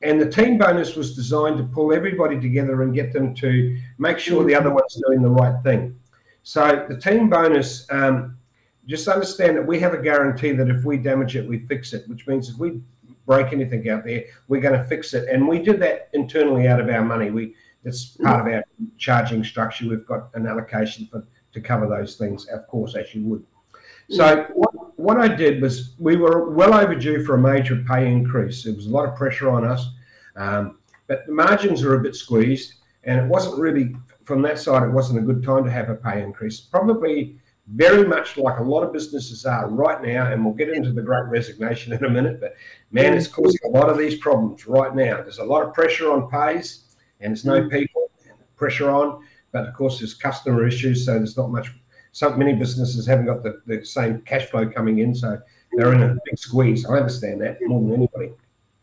and 0.01 0.19
the 0.21 0.29
team 0.29 0.57
bonus 0.57 0.95
was 0.95 1.15
designed 1.15 1.57
to 1.57 1.63
pull 1.63 1.93
everybody 1.93 2.39
together 2.39 2.81
and 2.81 2.93
get 2.93 3.13
them 3.13 3.33
to 3.35 3.77
make 3.97 4.19
sure 4.19 4.43
the 4.43 4.55
other 4.55 4.71
one's 4.71 5.01
doing 5.07 5.21
the 5.21 5.29
right 5.29 5.61
thing. 5.63 5.97
So 6.43 6.85
the 6.89 6.97
team 6.97 7.29
bonus, 7.29 7.89
um, 7.89 8.37
just 8.85 9.07
understand 9.07 9.55
that 9.55 9.65
we 9.65 9.79
have 9.79 9.93
a 9.93 10.01
guarantee 10.01 10.51
that 10.51 10.69
if 10.69 10.83
we 10.83 10.97
damage 10.97 11.37
it, 11.37 11.47
we 11.47 11.59
fix 11.59 11.93
it, 11.93 12.07
which 12.09 12.27
means 12.27 12.49
if 12.49 12.57
we 12.57 12.81
break 13.25 13.53
anything 13.53 13.87
out 13.89 14.03
there, 14.03 14.25
we're 14.49 14.59
going 14.59 14.77
to 14.77 14.83
fix 14.85 15.13
it. 15.13 15.29
And 15.29 15.47
we 15.47 15.59
did 15.59 15.79
that 15.79 16.09
internally 16.11 16.67
out 16.67 16.81
of 16.81 16.89
our 16.89 17.03
money. 17.03 17.31
We 17.31 17.55
it's 17.85 18.17
part 18.17 18.47
of 18.47 18.53
our 18.53 18.63
charging 18.97 19.43
structure. 19.43 19.87
We've 19.87 20.05
got 20.05 20.29
an 20.33 20.47
allocation 20.47 21.07
for 21.07 21.25
to 21.53 21.61
cover 21.61 21.87
those 21.87 22.15
things, 22.15 22.47
of 22.47 22.67
course, 22.67 22.95
as 22.95 23.13
you 23.13 23.23
would. 23.25 23.45
So 24.09 24.47
what, 24.53 24.99
what 24.99 25.17
I 25.17 25.27
did 25.27 25.61
was 25.61 25.95
we 25.97 26.17
were 26.17 26.49
well 26.49 26.73
overdue 26.73 27.23
for 27.23 27.35
a 27.35 27.37
major 27.37 27.83
pay 27.87 28.11
increase. 28.11 28.63
There 28.63 28.73
was 28.73 28.87
a 28.87 28.89
lot 28.89 29.07
of 29.07 29.15
pressure 29.15 29.49
on 29.49 29.65
us, 29.65 29.87
um, 30.35 30.79
but 31.07 31.25
the 31.25 31.33
margins 31.33 31.83
are 31.83 31.95
a 31.95 31.99
bit 31.99 32.15
squeezed, 32.15 32.75
and 33.03 33.19
it 33.19 33.27
wasn't 33.27 33.59
really 33.59 33.95
from 34.23 34.41
that 34.41 34.59
side. 34.59 34.83
It 34.83 34.91
wasn't 34.91 35.19
a 35.19 35.21
good 35.21 35.43
time 35.43 35.63
to 35.63 35.71
have 35.71 35.89
a 35.89 35.95
pay 35.95 36.21
increase. 36.21 36.59
Probably 36.59 37.37
very 37.67 38.05
much 38.05 38.35
like 38.37 38.59
a 38.59 38.63
lot 38.63 38.83
of 38.83 38.91
businesses 38.91 39.45
are 39.45 39.69
right 39.69 40.01
now, 40.03 40.31
and 40.31 40.43
we'll 40.43 40.53
get 40.53 40.69
into 40.69 40.91
the 40.91 41.01
great 41.01 41.25
resignation 41.25 41.93
in 41.93 42.03
a 42.03 42.09
minute. 42.09 42.41
But 42.41 42.55
man, 42.91 43.13
it's 43.13 43.27
causing 43.27 43.59
a 43.65 43.69
lot 43.69 43.89
of 43.89 43.97
these 43.97 44.17
problems 44.17 44.67
right 44.67 44.93
now. 44.93 45.21
There's 45.21 45.39
a 45.39 45.45
lot 45.45 45.63
of 45.63 45.73
pressure 45.73 46.11
on 46.11 46.29
pays 46.29 46.82
and 47.23 47.31
there's 47.31 47.45
no 47.45 47.61
mm. 47.61 47.71
people 47.71 48.11
pressure 48.55 48.91
on. 48.91 49.23
But 49.51 49.67
of 49.67 49.73
course, 49.73 49.99
there's 49.99 50.13
customer 50.13 50.65
issues, 50.67 51.05
so 51.05 51.13
there's 51.13 51.37
not 51.37 51.51
much. 51.51 51.71
So 52.11 52.29
many 52.35 52.53
businesses 52.53 53.07
haven't 53.07 53.25
got 53.25 53.43
the, 53.43 53.61
the 53.65 53.83
same 53.85 54.21
cash 54.21 54.45
flow 54.45 54.67
coming 54.67 54.99
in, 54.99 55.15
so 55.15 55.39
they're 55.73 55.93
in 55.93 56.03
a 56.03 56.15
big 56.25 56.37
squeeze. 56.37 56.85
I 56.85 56.97
understand 56.97 57.41
that 57.41 57.57
more 57.61 57.81
than 57.81 57.93
anybody. 57.93 58.33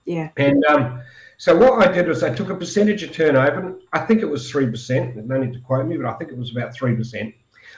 Yeah. 0.05 0.31
And 0.37 0.65
um, 0.67 1.03
so 1.37 1.57
what 1.57 1.87
I 1.87 1.93
did 1.93 2.09
was 2.09 2.23
I 2.23 2.35
took 2.35 2.51
a 2.51 2.55
percentage 2.55 3.03
of 3.03 3.13
turnover. 3.13 3.79
I 3.93 4.01
think 4.01 4.23
it 4.23 4.27
was 4.27 4.51
three 4.51 4.67
percent. 4.67 5.17
No 5.17 5.39
need 5.39 5.53
to 5.53 5.61
quote 5.61 5.87
me, 5.87 5.97
but 5.97 6.07
I 6.07 6.15
think 6.19 6.31
it 6.31 6.39
was 6.39 6.51
about 6.51 6.75
three 6.75 6.95
percent. 6.95 7.35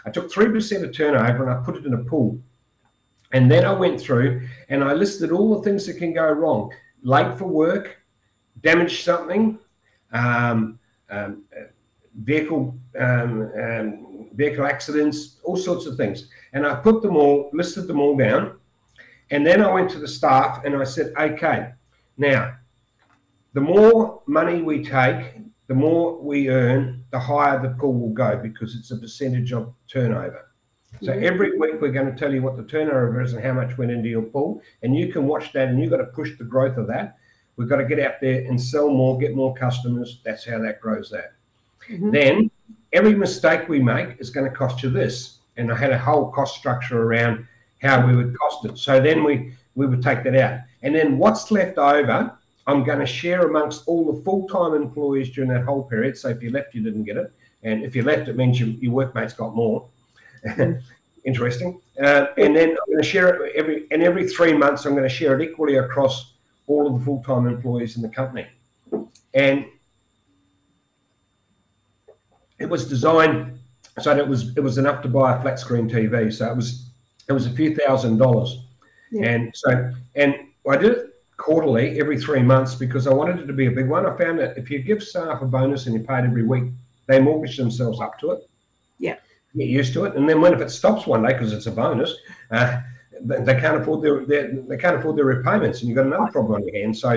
I 0.06 0.10
took 0.10 0.32
three 0.32 0.48
percent 0.48 0.84
of 0.84 0.94
turnover 0.94 1.48
and 1.48 1.50
I 1.50 1.62
put 1.62 1.76
it 1.76 1.86
in 1.86 1.94
a 1.94 1.98
pool. 1.98 2.38
And 3.32 3.50
then 3.50 3.64
I 3.64 3.72
went 3.72 4.00
through 4.00 4.48
and 4.68 4.82
I 4.82 4.92
listed 4.92 5.32
all 5.32 5.56
the 5.56 5.62
things 5.62 5.86
that 5.86 5.98
can 5.98 6.12
go 6.12 6.30
wrong: 6.30 6.72
late 7.02 7.38
for 7.38 7.46
work, 7.46 7.98
damage 8.62 9.04
something, 9.04 9.58
vehicle 12.14 12.76
um, 12.98 13.50
um, 13.58 14.12
vehicle 14.34 14.64
accidents, 14.64 15.40
all 15.44 15.56
sorts 15.56 15.86
of 15.86 15.96
things. 15.96 16.28
And 16.52 16.66
I 16.66 16.74
put 16.74 17.02
them 17.02 17.16
all, 17.16 17.50
listed 17.52 17.86
them 17.86 18.00
all 18.00 18.16
down. 18.16 18.58
And 19.30 19.46
then 19.46 19.62
I 19.62 19.72
went 19.72 19.90
to 19.90 19.98
the 19.98 20.08
staff 20.08 20.64
and 20.64 20.76
I 20.76 20.84
said, 20.84 21.12
okay, 21.18 21.72
now, 22.16 22.54
the 23.54 23.60
more 23.60 24.22
money 24.26 24.62
we 24.62 24.84
take, 24.84 25.34
the 25.66 25.74
more 25.74 26.18
we 26.18 26.48
earn, 26.48 27.04
the 27.10 27.18
higher 27.18 27.60
the 27.60 27.70
pool 27.70 27.94
will 27.94 28.12
go 28.12 28.36
because 28.36 28.74
it's 28.74 28.90
a 28.90 28.96
percentage 28.96 29.52
of 29.52 29.72
turnover. 29.88 30.48
So 31.00 31.12
every 31.12 31.58
week 31.58 31.80
we're 31.80 31.90
going 31.90 32.12
to 32.12 32.18
tell 32.18 32.32
you 32.32 32.42
what 32.42 32.56
the 32.56 32.62
turnover 32.64 33.22
is 33.22 33.32
and 33.32 33.42
how 33.42 33.54
much 33.54 33.78
went 33.78 33.90
into 33.90 34.08
your 34.08 34.22
pool, 34.22 34.62
and 34.82 34.94
you 34.94 35.10
can 35.10 35.26
watch 35.26 35.52
that, 35.52 35.68
and 35.68 35.80
you've 35.80 35.90
got 35.90 35.96
to 35.96 36.04
push 36.04 36.36
the 36.38 36.44
growth 36.44 36.76
of 36.76 36.86
that. 36.88 37.16
We've 37.56 37.68
got 37.68 37.76
to 37.76 37.84
get 37.84 38.00
out 38.00 38.20
there 38.20 38.44
and 38.46 38.60
sell 38.60 38.88
more, 38.88 39.18
get 39.18 39.34
more 39.34 39.54
customers. 39.54 40.20
That's 40.24 40.44
how 40.44 40.58
that 40.60 40.80
grows 40.80 41.10
that. 41.10 41.34
Mhm. 41.88 42.12
Then 42.12 42.50
every 42.92 43.14
mistake 43.14 43.68
we 43.68 43.80
make 43.80 44.16
is 44.18 44.30
going 44.30 44.50
to 44.50 44.56
cost 44.56 44.82
you 44.82 44.90
this. 44.90 45.38
And 45.56 45.70
I 45.70 45.76
had 45.76 45.90
a 45.90 45.98
whole 45.98 46.30
cost 46.30 46.56
structure 46.56 47.02
around 47.02 47.46
how 47.82 48.06
we 48.06 48.16
would 48.16 48.36
cost 48.38 48.64
it. 48.64 48.78
So 48.78 49.00
then 49.00 49.24
we 49.24 49.54
we 49.74 49.86
would 49.86 50.02
take 50.02 50.22
that 50.24 50.36
out. 50.36 50.60
And 50.82 50.94
then 50.94 51.18
what's 51.18 51.50
left 51.50 51.78
over, 51.78 52.32
I'm 52.66 52.84
going 52.84 52.98
to 52.98 53.06
share 53.06 53.48
amongst 53.48 53.86
all 53.86 54.12
the 54.12 54.22
full-time 54.22 54.74
employees 54.74 55.30
during 55.30 55.50
that 55.50 55.64
whole 55.64 55.84
period. 55.84 56.16
So 56.16 56.28
if 56.28 56.42
you 56.42 56.50
left, 56.50 56.74
you 56.74 56.82
didn't 56.82 57.04
get 57.04 57.16
it. 57.16 57.32
And 57.62 57.82
if 57.82 57.96
you 57.96 58.02
left, 58.02 58.28
it 58.28 58.36
means 58.36 58.60
you, 58.60 58.66
your 58.80 58.92
workmates 58.92 59.32
got 59.32 59.54
more. 59.54 59.88
Interesting. 61.24 61.80
Uh, 62.02 62.26
and 62.36 62.54
then 62.56 62.70
I'm 62.70 62.86
going 62.86 63.02
to 63.02 63.08
share 63.08 63.44
it 63.44 63.52
every 63.54 63.86
and 63.90 64.02
every 64.02 64.28
three 64.28 64.52
months. 64.52 64.84
I'm 64.84 64.92
going 64.92 65.04
to 65.04 65.14
share 65.14 65.40
it 65.40 65.48
equally 65.48 65.76
across 65.76 66.31
all 66.66 66.86
of 66.86 66.98
the 66.98 67.04
full-time 67.04 67.46
employees 67.46 67.96
in 67.96 68.02
the 68.02 68.08
company. 68.08 68.46
And 69.34 69.66
it 72.58 72.68
was 72.68 72.88
designed 72.88 73.58
so 74.00 74.10
that 74.14 74.18
it 74.18 74.28
was 74.28 74.56
it 74.56 74.60
was 74.60 74.78
enough 74.78 75.02
to 75.02 75.08
buy 75.08 75.36
a 75.36 75.42
flat 75.42 75.58
screen 75.58 75.88
TV. 75.88 76.32
So 76.32 76.50
it 76.50 76.56
was 76.56 76.90
it 77.28 77.32
was 77.32 77.46
a 77.46 77.50
few 77.50 77.74
thousand 77.74 78.18
dollars. 78.18 78.64
Yeah. 79.10 79.30
And 79.30 79.52
so 79.54 79.92
and 80.14 80.34
I 80.68 80.76
did 80.76 80.92
it 80.92 81.06
quarterly 81.36 81.98
every 81.98 82.18
three 82.18 82.42
months 82.42 82.74
because 82.74 83.06
I 83.06 83.12
wanted 83.12 83.40
it 83.40 83.46
to 83.46 83.52
be 83.52 83.66
a 83.66 83.70
big 83.70 83.88
one. 83.88 84.06
I 84.06 84.16
found 84.16 84.38
that 84.38 84.56
if 84.56 84.70
you 84.70 84.78
give 84.78 85.02
staff 85.02 85.42
a 85.42 85.46
bonus 85.46 85.86
and 85.86 85.94
you 85.94 86.00
pay 86.00 86.20
it 86.20 86.24
every 86.24 86.44
week, 86.44 86.64
they 87.06 87.20
mortgage 87.20 87.56
themselves 87.56 88.00
up 88.00 88.18
to 88.20 88.30
it. 88.32 88.48
Yeah. 88.98 89.16
Get 89.56 89.68
used 89.68 89.92
to 89.94 90.04
it. 90.04 90.14
And 90.14 90.28
then 90.28 90.40
when 90.40 90.54
if 90.54 90.60
it 90.60 90.70
stops 90.70 91.06
one 91.06 91.22
day 91.22 91.32
because 91.32 91.52
it's 91.52 91.66
a 91.66 91.72
bonus, 91.72 92.14
uh, 92.50 92.80
they 93.24 93.42
they 93.42 93.60
can't 93.60 93.80
afford 93.80 94.02
their, 94.02 94.24
their 94.26 94.52
they 94.52 94.76
can't 94.76 94.96
afford 94.96 95.16
their 95.16 95.24
repayments 95.24 95.80
and 95.80 95.88
you've 95.88 95.96
got 95.96 96.06
another 96.06 96.30
problem 96.30 96.54
on 96.54 96.66
your 96.66 96.76
hands. 96.76 97.00
So 97.00 97.08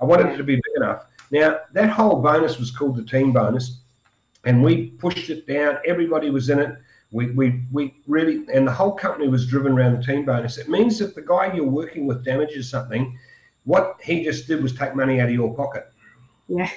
I 0.00 0.04
wanted 0.04 0.26
it 0.32 0.36
to 0.36 0.44
be 0.44 0.56
big 0.56 0.76
enough. 0.76 1.06
Now 1.30 1.60
that 1.72 1.90
whole 1.90 2.20
bonus 2.20 2.58
was 2.58 2.70
called 2.70 2.96
the 2.96 3.04
team 3.04 3.32
bonus 3.32 3.80
and 4.44 4.62
we 4.62 4.90
pushed 4.92 5.30
it 5.30 5.46
down. 5.46 5.78
Everybody 5.86 6.30
was 6.30 6.48
in 6.50 6.58
it. 6.58 6.76
We, 7.12 7.32
we, 7.32 7.62
we 7.72 7.94
really, 8.06 8.46
and 8.54 8.66
the 8.66 8.72
whole 8.72 8.92
company 8.92 9.26
was 9.26 9.46
driven 9.46 9.72
around 9.72 9.96
the 9.96 10.02
team 10.02 10.24
bonus. 10.24 10.58
It 10.58 10.68
means 10.68 11.00
if 11.00 11.14
the 11.14 11.22
guy 11.22 11.52
you're 11.52 11.64
working 11.64 12.06
with 12.06 12.24
damages 12.24 12.70
something, 12.70 13.18
what 13.64 13.96
he 14.02 14.22
just 14.22 14.46
did 14.46 14.62
was 14.62 14.72
take 14.74 14.94
money 14.94 15.20
out 15.20 15.28
of 15.28 15.34
your 15.34 15.54
pocket. 15.54 15.92
Yeah. 16.48 16.70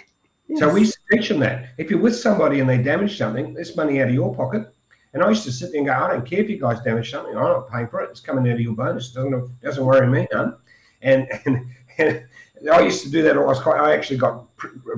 So 0.55 0.73
we 0.73 0.81
Yes. 0.81 0.97
mention 1.11 1.39
that. 1.39 1.69
If 1.77 1.89
you're 1.89 1.99
with 2.01 2.15
somebody 2.15 2.59
and 2.59 2.69
they 2.69 2.79
damage 2.79 3.17
something, 3.17 3.55
it's 3.57 3.75
money 3.75 4.01
out 4.01 4.07
of 4.09 4.13
your 4.13 4.35
pocket. 4.35 4.72
And 5.13 5.23
I 5.23 5.29
used 5.29 5.43
to 5.43 5.51
sit 5.51 5.71
there 5.71 5.79
and 5.79 5.87
go, 5.87 5.93
I 5.93 6.09
don't 6.09 6.25
care 6.25 6.39
if 6.39 6.49
you 6.49 6.59
guys 6.59 6.81
damage 6.81 7.11
something. 7.11 7.37
I'm 7.37 7.43
not 7.43 7.69
paying 7.69 7.87
for 7.87 8.01
it. 8.01 8.09
It's 8.09 8.19
coming 8.19 8.49
out 8.49 8.55
of 8.55 8.61
your 8.61 8.73
bonus. 8.73 9.11
It 9.11 9.15
doesn't 9.15 9.61
doesn't 9.61 9.85
worry 9.85 10.07
me 10.07 10.27
none. 10.31 10.57
And, 11.01 11.27
and, 11.45 11.67
and 11.97 12.25
I 12.71 12.81
used 12.81 13.03
to 13.03 13.11
do 13.11 13.21
that. 13.23 13.37
I 13.37 13.39
was 13.39 13.59
quite. 13.59 13.79
I 13.79 13.93
actually 13.93 14.17
got 14.17 14.45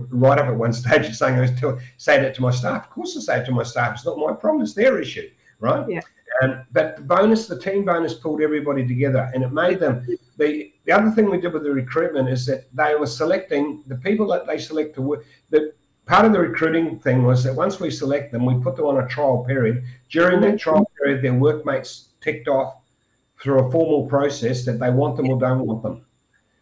right 0.09 0.39
up 0.39 0.45
at 0.45 0.55
one 0.55 0.71
stage 0.73 1.13
saying 1.13 1.35
I 1.35 1.41
was 1.41 1.59
to, 1.59 1.79
say 1.97 2.21
that 2.21 2.33
to 2.35 2.41
my 2.41 2.51
staff. 2.51 2.85
Of 2.85 2.89
course, 2.91 3.17
I 3.17 3.19
say 3.19 3.41
it 3.41 3.45
to 3.45 3.51
my 3.51 3.63
staff. 3.63 3.95
It's 3.95 4.05
not 4.05 4.17
my 4.17 4.33
problem. 4.33 4.63
It's 4.63 4.73
their 4.73 4.99
issue, 4.99 5.29
right? 5.59 5.87
Yeah. 5.89 6.01
Um, 6.41 6.63
but 6.71 6.97
the 6.97 7.01
bonus, 7.03 7.47
the 7.47 7.59
team 7.59 7.85
bonus, 7.85 8.13
pulled 8.13 8.41
everybody 8.41 8.85
together, 8.85 9.31
and 9.33 9.43
it 9.43 9.51
made 9.51 9.79
them. 9.79 10.05
The 10.37 10.73
the 10.85 10.91
other 10.91 11.11
thing 11.11 11.29
we 11.29 11.39
did 11.39 11.53
with 11.53 11.63
the 11.63 11.71
recruitment 11.71 12.29
is 12.29 12.45
that 12.45 12.73
they 12.73 12.95
were 12.95 13.07
selecting 13.07 13.83
the 13.87 13.95
people 13.95 14.27
that 14.27 14.45
they 14.47 14.57
select 14.57 14.95
to 14.95 15.01
work. 15.01 15.25
The 15.49 15.73
part 16.05 16.25
of 16.25 16.33
the 16.33 16.39
recruiting 16.39 16.99
thing 16.99 17.23
was 17.23 17.43
that 17.43 17.55
once 17.55 17.79
we 17.79 17.89
select 17.89 18.31
them, 18.31 18.45
we 18.45 18.61
put 18.61 18.75
them 18.75 18.85
on 18.85 19.03
a 19.03 19.07
trial 19.07 19.43
period. 19.45 19.83
During 20.09 20.41
that 20.41 20.59
trial 20.59 20.89
period, 20.97 21.23
their 21.23 21.33
workmates 21.33 22.09
ticked 22.21 22.47
off 22.47 22.75
through 23.41 23.67
a 23.67 23.71
formal 23.71 24.07
process 24.07 24.65
that 24.65 24.79
they 24.79 24.89
want 24.89 25.17
them 25.17 25.29
or 25.29 25.39
don't 25.39 25.65
want 25.65 25.83
them. 25.83 26.05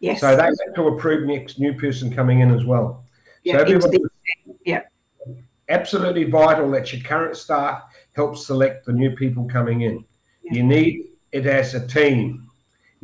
Yes. 0.00 0.20
So 0.20 0.36
they 0.36 0.42
had 0.42 0.74
to 0.74 0.88
approve 0.88 1.26
next 1.26 1.58
new 1.58 1.74
person 1.74 2.14
coming 2.14 2.40
in 2.40 2.50
as 2.54 2.64
well. 2.64 3.04
yeah, 3.44 3.64
so 3.64 3.90
yeah. 4.64 4.82
absolutely 5.68 6.24
vital 6.24 6.70
that 6.72 6.92
your 6.92 7.02
current 7.02 7.36
staff 7.36 7.84
help 8.12 8.36
select 8.36 8.86
the 8.86 8.92
new 8.92 9.14
people 9.16 9.46
coming 9.46 9.82
in. 9.82 10.04
Yeah. 10.42 10.54
You 10.54 10.62
need 10.62 11.04
it 11.32 11.46
as 11.46 11.74
a 11.74 11.86
team. 11.86 12.50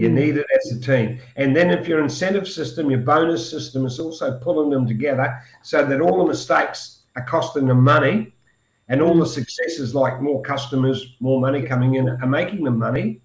You 0.01 0.09
Mm. 0.09 0.15
need 0.15 0.37
it 0.39 0.47
as 0.57 0.73
a 0.73 0.81
team. 0.81 1.19
And 1.37 1.55
then 1.55 1.69
if 1.71 1.87
your 1.87 2.01
incentive 2.03 2.49
system, 2.49 2.91
your 2.91 3.01
bonus 3.01 3.51
system 3.51 3.85
is 3.85 4.01
also 4.01 4.39
pulling 4.39 4.71
them 4.71 4.87
together 4.87 5.29
so 5.63 5.85
that 5.85 6.01
all 6.01 6.17
the 6.19 6.29
mistakes 6.29 7.01
are 7.17 7.25
costing 7.27 7.67
them 7.67 7.83
money 7.85 8.33
and 8.89 9.03
all 9.03 9.15
the 9.15 9.27
successes 9.27 9.95
like 9.95 10.23
more 10.23 10.41
customers, 10.41 11.17
more 11.21 11.39
money 11.39 11.63
coming 11.63 11.97
in 11.97 12.09
are 12.09 12.27
making 12.27 12.65
them 12.65 12.79
money, 12.79 13.21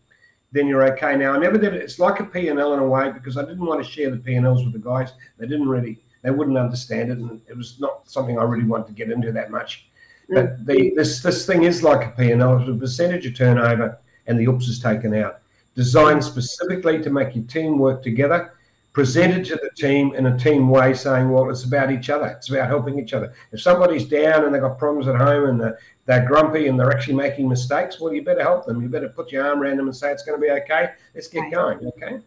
then 0.52 0.68
you're 0.68 0.84
okay. 0.92 1.16
Now 1.16 1.32
I 1.32 1.38
never 1.38 1.58
did 1.58 1.74
it. 1.74 1.82
It's 1.82 1.98
like 1.98 2.20
a 2.20 2.26
P&L 2.26 2.74
in 2.74 2.80
a 2.80 2.88
way 2.96 3.10
because 3.10 3.38
I 3.38 3.46
didn't 3.46 3.66
want 3.66 3.82
to 3.82 3.90
share 3.90 4.12
the 4.12 4.18
P&Ls 4.18 4.66
with 4.66 4.74
the 4.74 4.80
guys. 4.80 5.14
They 5.38 5.48
didn't 5.48 5.70
really, 5.70 6.02
they 6.24 6.32
wouldn't 6.32 6.58
understand 6.58 7.10
it. 7.10 7.20
And 7.20 7.40
it 7.48 7.56
was 7.56 7.80
not 7.80 8.10
something 8.10 8.38
I 8.38 8.44
really 8.44 8.66
wanted 8.66 8.88
to 8.88 8.94
get 8.94 9.10
into 9.12 9.32
that 9.32 9.50
much. 9.50 9.88
But 10.28 10.66
the, 10.66 10.92
this 10.98 11.22
this 11.22 11.46
thing 11.46 11.64
is 11.64 11.84
like 11.84 12.06
a 12.06 12.12
P&L. 12.18 12.60
It's 12.60 12.70
a 12.70 12.74
percentage 12.74 13.26
of 13.28 13.34
turnover 13.36 13.98
and 14.28 14.38
the 14.38 14.48
oops 14.48 14.68
is 14.68 14.80
taken 14.80 15.14
out. 15.14 15.40
Designed 15.76 16.24
specifically 16.24 17.02
to 17.02 17.10
make 17.10 17.36
your 17.36 17.46
team 17.46 17.78
work 17.78 18.02
together, 18.02 18.54
presented 18.94 19.44
to 19.46 19.56
the 19.56 19.70
team 19.76 20.16
in 20.16 20.28
a 20.28 20.38
team 20.38 20.70
way, 20.70 20.94
saying, 20.94 21.30
well, 21.30 21.50
it's 21.50 21.66
about 21.66 21.92
each 21.92 22.10
other. 22.10 22.28
It's 22.28 22.50
about 22.50 22.70
helping 22.70 22.98
each 22.98 23.14
other. 23.14 23.34
If 23.52 23.62
somebody's 23.62 24.06
down 24.06 24.46
and 24.46 24.56
they've 24.56 24.62
got 24.62 24.80
problems 24.80 25.10
at 25.10 25.18
home 25.18 25.50
and 25.50 25.60
they're, 25.60 25.78
they're 26.06 26.26
grumpy 26.26 26.68
and 26.68 26.80
they're 26.80 26.94
actually 26.94 27.16
making 27.16 27.50
mistakes, 27.50 28.00
well, 28.00 28.14
you 28.14 28.24
better 28.24 28.42
help 28.42 28.66
them. 28.66 28.82
You 28.82 28.88
better 28.88 29.10
put 29.10 29.34
your 29.34 29.46
arm 29.46 29.62
around 29.62 29.78
them 29.78 29.88
and 29.88 29.96
say, 29.96 30.12
it's 30.14 30.24
going 30.24 30.40
to 30.40 30.42
be 30.42 30.52
okay. 30.52 30.92
Let's 31.14 31.28
get 31.28 31.52
going, 31.52 31.80
okay? 31.86 32.16
And 32.16 32.24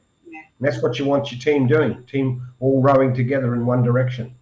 that's 0.61 0.83
what 0.83 0.99
you 0.99 1.07
want 1.07 1.33
your 1.33 1.41
team 1.41 1.67
doing, 1.67 2.05
team 2.05 2.47
all 2.61 2.83
rowing 2.83 3.15
together 3.15 3.55
in 3.55 3.65
one 3.65 3.83
direction. 3.83 4.35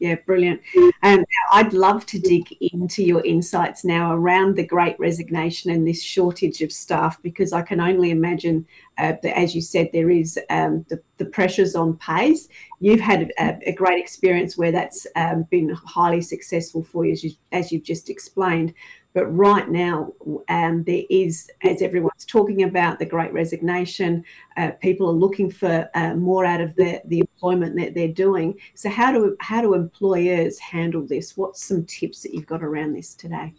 Yeah, 0.00 0.16
brilliant. 0.24 0.62
And 1.02 1.26
I'd 1.52 1.74
love 1.74 2.06
to 2.06 2.18
dig 2.18 2.56
into 2.72 3.02
your 3.02 3.22
insights 3.22 3.84
now 3.84 4.14
around 4.14 4.56
the 4.56 4.66
great 4.66 4.98
resignation 4.98 5.70
and 5.70 5.86
this 5.86 6.02
shortage 6.02 6.62
of 6.62 6.72
staff, 6.72 7.22
because 7.22 7.52
I 7.52 7.60
can 7.60 7.80
only 7.80 8.10
imagine 8.10 8.66
uh, 8.96 9.12
that, 9.22 9.38
as 9.38 9.54
you 9.54 9.60
said, 9.60 9.90
there 9.92 10.10
is 10.10 10.38
um, 10.48 10.86
the, 10.88 11.02
the 11.18 11.26
pressures 11.26 11.76
on 11.76 11.98
pays. 11.98 12.48
You've 12.80 13.00
had 13.00 13.30
a, 13.38 13.58
a 13.66 13.72
great 13.72 14.00
experience 14.00 14.56
where 14.56 14.72
that's 14.72 15.06
um, 15.16 15.42
been 15.50 15.68
highly 15.68 16.22
successful 16.22 16.82
for 16.82 17.04
you, 17.04 17.12
as, 17.12 17.22
you, 17.22 17.32
as 17.52 17.70
you've 17.70 17.84
just 17.84 18.08
explained. 18.08 18.72
But 19.12 19.26
right 19.26 19.68
now, 19.68 20.12
um, 20.48 20.84
there 20.84 21.02
is, 21.10 21.50
as 21.62 21.82
everyone's 21.82 22.24
talking 22.24 22.62
about, 22.62 22.98
the 22.98 23.06
great 23.06 23.32
resignation. 23.32 24.24
Uh, 24.56 24.70
people 24.80 25.08
are 25.08 25.12
looking 25.12 25.50
for 25.50 25.88
uh, 25.94 26.14
more 26.14 26.44
out 26.44 26.60
of 26.60 26.76
the, 26.76 27.02
the 27.06 27.18
employment 27.20 27.76
that 27.76 27.94
they're 27.94 28.08
doing. 28.08 28.58
So, 28.74 28.88
how 28.88 29.12
do 29.12 29.36
how 29.40 29.62
do 29.62 29.74
employers 29.74 30.58
handle 30.58 31.06
this? 31.06 31.36
What's 31.36 31.64
some 31.64 31.84
tips 31.86 32.22
that 32.22 32.32
you've 32.34 32.46
got 32.46 32.62
around 32.62 32.94
this 32.94 33.14
today? 33.14 33.54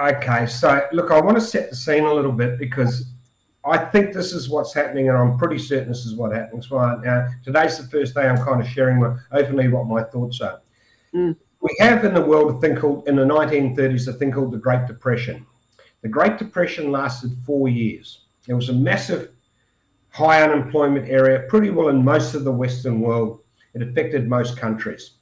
Okay, 0.00 0.46
so 0.46 0.86
look, 0.92 1.10
I 1.10 1.20
want 1.20 1.36
to 1.36 1.40
set 1.40 1.70
the 1.70 1.76
scene 1.76 2.04
a 2.04 2.12
little 2.12 2.32
bit 2.32 2.58
because 2.58 3.06
I 3.64 3.78
think 3.78 4.12
this 4.12 4.32
is 4.32 4.48
what's 4.48 4.72
happening, 4.72 5.08
and 5.08 5.18
I'm 5.18 5.38
pretty 5.38 5.58
certain 5.58 5.88
this 5.88 6.06
is 6.06 6.14
what 6.14 6.32
happens. 6.32 6.70
Right 6.70 7.02
now, 7.02 7.28
today's 7.44 7.78
the 7.78 7.88
first 7.88 8.14
day 8.14 8.28
I'm 8.28 8.42
kind 8.44 8.60
of 8.60 8.68
sharing 8.68 9.00
my, 9.00 9.16
openly 9.32 9.68
what 9.68 9.86
my 9.86 10.04
thoughts 10.04 10.40
are. 10.40 10.60
Mm. 11.14 11.36
We 11.66 11.74
have 11.80 12.04
in 12.04 12.14
the 12.14 12.22
world 12.22 12.54
a 12.54 12.60
thing 12.60 12.76
called, 12.76 13.08
in 13.08 13.16
the 13.16 13.24
1930s, 13.24 14.06
a 14.06 14.12
thing 14.12 14.30
called 14.30 14.52
the 14.52 14.56
Great 14.56 14.86
Depression. 14.86 15.44
The 16.02 16.08
Great 16.08 16.38
Depression 16.38 16.92
lasted 16.92 17.32
four 17.44 17.68
years. 17.68 18.20
There 18.46 18.54
was 18.54 18.68
a 18.68 18.72
massive 18.72 19.32
high 20.10 20.44
unemployment 20.44 21.08
area, 21.08 21.44
pretty 21.48 21.70
well 21.70 21.88
in 21.88 22.04
most 22.04 22.34
of 22.34 22.44
the 22.44 22.52
Western 22.52 23.00
world. 23.00 23.40
It 23.74 23.82
affected 23.82 24.28
most 24.28 24.56
countries. 24.56 25.14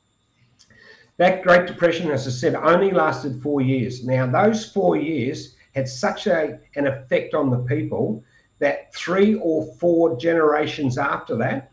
That 1.16 1.44
Great 1.44 1.66
Depression, 1.66 2.10
as 2.10 2.26
I 2.26 2.30
said, 2.30 2.56
only 2.56 2.90
lasted 2.90 3.42
four 3.42 3.62
years. 3.62 4.04
Now, 4.04 4.26
those 4.26 4.70
four 4.70 4.96
years 4.96 5.56
had 5.74 5.88
such 5.88 6.26
a, 6.26 6.58
an 6.76 6.86
effect 6.86 7.32
on 7.32 7.48
the 7.48 7.64
people 7.74 8.22
that 8.58 8.94
three 8.94 9.36
or 9.36 9.74
four 9.76 10.18
generations 10.18 10.98
after 10.98 11.36
that, 11.36 11.72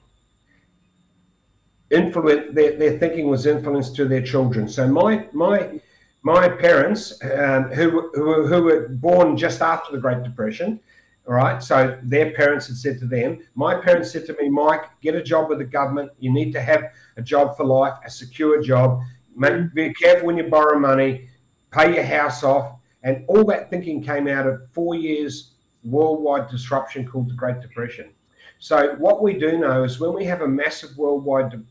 influence 1.91 2.55
their, 2.55 2.77
their 2.77 2.97
thinking 2.97 3.27
was 3.27 3.45
influenced 3.45 3.95
to 3.97 4.05
their 4.05 4.21
children. 4.21 4.67
So 4.67 4.87
my 4.87 5.27
my 5.33 5.79
my 6.23 6.47
parents, 6.47 7.19
um, 7.23 7.63
who, 7.71 8.11
who 8.13 8.47
who 8.47 8.63
were 8.63 8.89
born 8.89 9.37
just 9.37 9.61
after 9.61 9.91
the 9.91 9.97
Great 9.97 10.23
Depression, 10.23 10.79
all 11.27 11.35
right. 11.35 11.61
So 11.61 11.97
their 12.03 12.31
parents 12.31 12.67
had 12.67 12.77
said 12.77 12.99
to 12.99 13.05
them, 13.05 13.39
my 13.55 13.75
parents 13.75 14.11
said 14.11 14.25
to 14.27 14.35
me, 14.39 14.49
Mike, 14.49 14.83
get 15.01 15.15
a 15.15 15.23
job 15.23 15.49
with 15.49 15.59
the 15.59 15.65
government. 15.65 16.11
You 16.19 16.33
need 16.33 16.51
to 16.53 16.61
have 16.61 16.83
a 17.17 17.21
job 17.21 17.55
for 17.55 17.65
life, 17.65 17.97
a 18.05 18.09
secure 18.09 18.61
job. 18.61 19.01
Make, 19.35 19.73
be 19.73 19.93
careful 19.93 20.27
when 20.27 20.37
you 20.37 20.43
borrow 20.43 20.79
money. 20.79 21.29
Pay 21.71 21.95
your 21.95 22.03
house 22.03 22.43
off. 22.43 22.75
And 23.03 23.23
all 23.27 23.45
that 23.45 23.69
thinking 23.69 24.03
came 24.03 24.27
out 24.27 24.47
of 24.47 24.61
four 24.73 24.95
years 24.95 25.53
worldwide 25.83 26.49
disruption 26.49 27.07
called 27.07 27.29
the 27.29 27.33
Great 27.33 27.61
Depression. 27.61 28.11
So 28.59 28.95
what 28.97 29.23
we 29.23 29.33
do 29.33 29.57
know 29.57 29.83
is 29.83 29.99
when 29.99 30.13
we 30.13 30.25
have 30.25 30.41
a 30.41 30.47
massive 30.47 30.95
worldwide 30.97 31.63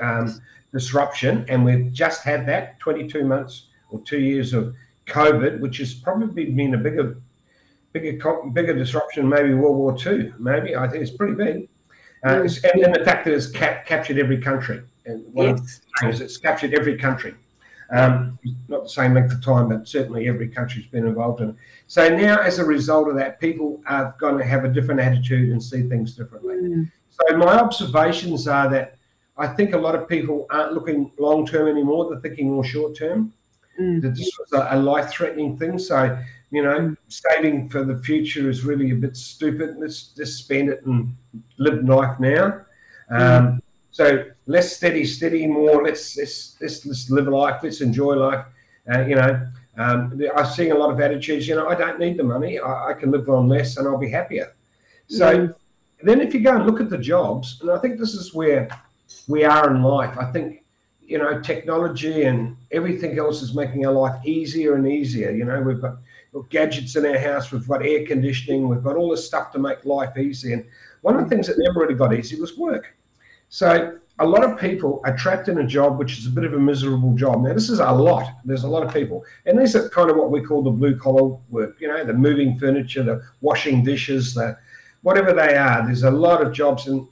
um, 0.00 0.40
disruption, 0.72 1.44
and 1.48 1.64
we've 1.64 1.92
just 1.92 2.22
had 2.22 2.46
that 2.46 2.78
22 2.80 3.24
months 3.24 3.68
or 3.90 4.00
two 4.00 4.20
years 4.20 4.52
of 4.52 4.74
COVID, 5.06 5.60
which 5.60 5.78
has 5.78 5.94
probably 5.94 6.46
been 6.46 6.74
a 6.74 6.78
bigger, 6.78 7.16
bigger, 7.92 8.42
bigger 8.52 8.74
disruption, 8.74 9.28
maybe 9.28 9.54
World 9.54 9.76
War 9.76 9.96
II. 9.98 10.32
Maybe 10.38 10.74
I 10.76 10.88
think 10.88 11.02
it's 11.02 11.16
pretty 11.16 11.34
big. 11.34 11.68
Uh, 12.24 12.46
and, 12.64 12.84
and, 12.84 12.94
the 12.94 13.04
fact 13.04 13.24
that 13.24 13.34
it's 13.34 13.50
cap- 13.50 13.84
captured 13.84 14.18
every 14.18 14.38
country. 14.38 14.82
And 15.06 15.24
one 15.34 15.56
yes. 15.56 15.80
of 16.02 16.18
the 16.18 16.24
it's 16.24 16.36
captured 16.36 16.72
every 16.74 16.96
country. 16.96 17.34
Um, 17.90 18.38
not 18.68 18.84
the 18.84 18.88
same 18.88 19.12
length 19.12 19.34
of 19.34 19.44
time, 19.44 19.68
but 19.68 19.86
certainly 19.86 20.26
every 20.26 20.48
country's 20.48 20.86
been 20.86 21.06
involved 21.06 21.42
in 21.42 21.50
it. 21.50 21.56
So 21.88 22.08
now, 22.08 22.40
as 22.40 22.58
a 22.58 22.64
result 22.64 23.08
of 23.08 23.16
that, 23.16 23.38
people 23.38 23.82
are 23.86 24.14
going 24.18 24.38
to 24.38 24.44
have 24.44 24.64
a 24.64 24.68
different 24.68 25.00
attitude 25.00 25.50
and 25.50 25.62
see 25.62 25.82
things 25.82 26.14
differently. 26.14 26.54
Mm. 26.54 26.90
So 27.10 27.36
my 27.36 27.58
observations 27.58 28.48
are 28.48 28.70
that 28.70 28.96
I 29.36 29.46
think 29.48 29.74
a 29.74 29.78
lot 29.78 29.94
of 29.94 30.08
people 30.08 30.46
aren't 30.50 30.74
looking 30.74 31.10
long 31.18 31.46
term 31.46 31.68
anymore; 31.68 32.10
they're 32.10 32.20
thinking 32.20 32.52
more 32.52 32.64
short 32.64 32.96
term. 32.96 33.32
Mm. 33.80 34.02
This 34.02 34.30
was 34.38 34.52
a, 34.52 34.76
a 34.76 34.78
life 34.78 35.10
threatening 35.10 35.56
thing. 35.56 35.78
So 35.78 36.18
you 36.50 36.62
know, 36.62 36.78
mm. 36.78 36.96
saving 37.08 37.70
for 37.70 37.82
the 37.82 37.96
future 37.96 38.48
is 38.50 38.64
really 38.64 38.90
a 38.90 38.94
bit 38.94 39.16
stupid. 39.16 39.76
Let's 39.78 40.08
just 40.08 40.38
spend 40.38 40.68
it 40.68 40.84
and 40.84 41.16
live 41.58 41.82
life 41.84 42.20
now. 42.20 42.60
Um, 43.10 43.20
mm. 43.20 43.60
So 43.90 44.24
less 44.46 44.76
steady, 44.76 45.04
steady, 45.04 45.46
more. 45.46 45.82
Let's 45.82 46.16
let's 46.16 46.56
let's, 46.60 46.86
let's 46.86 47.10
live 47.10 47.28
life. 47.28 47.60
Let's 47.62 47.80
enjoy 47.80 48.14
life. 48.14 48.44
Uh, 48.92 49.00
you 49.00 49.14
know, 49.14 49.46
um, 49.78 50.20
I'm 50.36 50.46
seeing 50.46 50.72
a 50.72 50.74
lot 50.74 50.90
of 50.90 51.00
attitudes. 51.00 51.48
You 51.48 51.56
know, 51.56 51.68
I 51.68 51.74
don't 51.74 51.98
need 51.98 52.18
the 52.18 52.24
money. 52.24 52.58
I, 52.58 52.90
I 52.90 52.92
can 52.94 53.10
live 53.10 53.28
on 53.28 53.48
less, 53.48 53.78
and 53.78 53.88
I'll 53.88 53.98
be 53.98 54.10
happier. 54.10 54.54
So 55.08 55.48
mm. 55.48 55.54
then, 56.02 56.20
if 56.20 56.34
you 56.34 56.40
go 56.40 56.56
and 56.56 56.66
look 56.66 56.80
at 56.80 56.90
the 56.90 56.98
jobs, 56.98 57.58
and 57.62 57.70
I 57.70 57.78
think 57.78 57.98
this 57.98 58.14
is 58.14 58.34
where 58.34 58.68
we 59.28 59.44
are 59.44 59.70
in 59.70 59.82
life. 59.82 60.16
I 60.18 60.30
think 60.32 60.64
you 61.00 61.18
know 61.18 61.40
technology 61.40 62.22
and 62.22 62.56
everything 62.70 63.18
else 63.18 63.42
is 63.42 63.54
making 63.54 63.86
our 63.86 63.92
life 63.92 64.24
easier 64.24 64.74
and 64.74 64.86
easier. 64.86 65.30
You 65.30 65.44
know, 65.44 65.60
we've 65.60 65.80
got, 65.80 65.98
we've 66.32 66.42
got 66.42 66.50
gadgets 66.50 66.96
in 66.96 67.06
our 67.06 67.18
house, 67.18 67.52
we've 67.52 67.66
got 67.68 67.84
air 67.84 68.06
conditioning, 68.06 68.68
we've 68.68 68.82
got 68.82 68.96
all 68.96 69.10
this 69.10 69.26
stuff 69.26 69.52
to 69.52 69.58
make 69.58 69.84
life 69.84 70.16
easy. 70.16 70.52
And 70.52 70.64
one 71.02 71.16
of 71.16 71.22
the 71.22 71.28
things 71.28 71.46
that 71.46 71.56
never 71.58 71.80
really 71.80 71.94
got 71.94 72.14
easy 72.14 72.40
was 72.40 72.56
work. 72.56 72.94
So 73.48 73.98
a 74.18 74.26
lot 74.26 74.44
of 74.44 74.58
people 74.58 75.00
are 75.04 75.16
trapped 75.16 75.48
in 75.48 75.58
a 75.58 75.66
job 75.66 75.98
which 75.98 76.18
is 76.18 76.26
a 76.26 76.30
bit 76.30 76.44
of 76.44 76.54
a 76.54 76.58
miserable 76.58 77.14
job. 77.14 77.42
Now, 77.42 77.54
this 77.54 77.68
is 77.68 77.80
a 77.80 77.90
lot. 77.90 78.30
There's 78.44 78.64
a 78.64 78.68
lot 78.68 78.86
of 78.86 78.92
people. 78.92 79.24
And 79.46 79.58
these 79.58 79.74
are 79.74 79.88
kind 79.88 80.10
of 80.10 80.16
what 80.16 80.30
we 80.30 80.40
call 80.42 80.62
the 80.62 80.70
blue 80.70 80.96
collar 80.96 81.36
work, 81.50 81.76
you 81.80 81.88
know, 81.88 82.04
the 82.04 82.12
moving 82.12 82.58
furniture, 82.58 83.02
the 83.02 83.22
washing 83.40 83.82
dishes, 83.82 84.34
the 84.34 84.56
whatever 85.02 85.32
they 85.32 85.56
are. 85.56 85.84
There's 85.84 86.04
a 86.04 86.10
lot 86.10 86.40
of 86.40 86.52
jobs. 86.52 86.86
And 86.86 87.08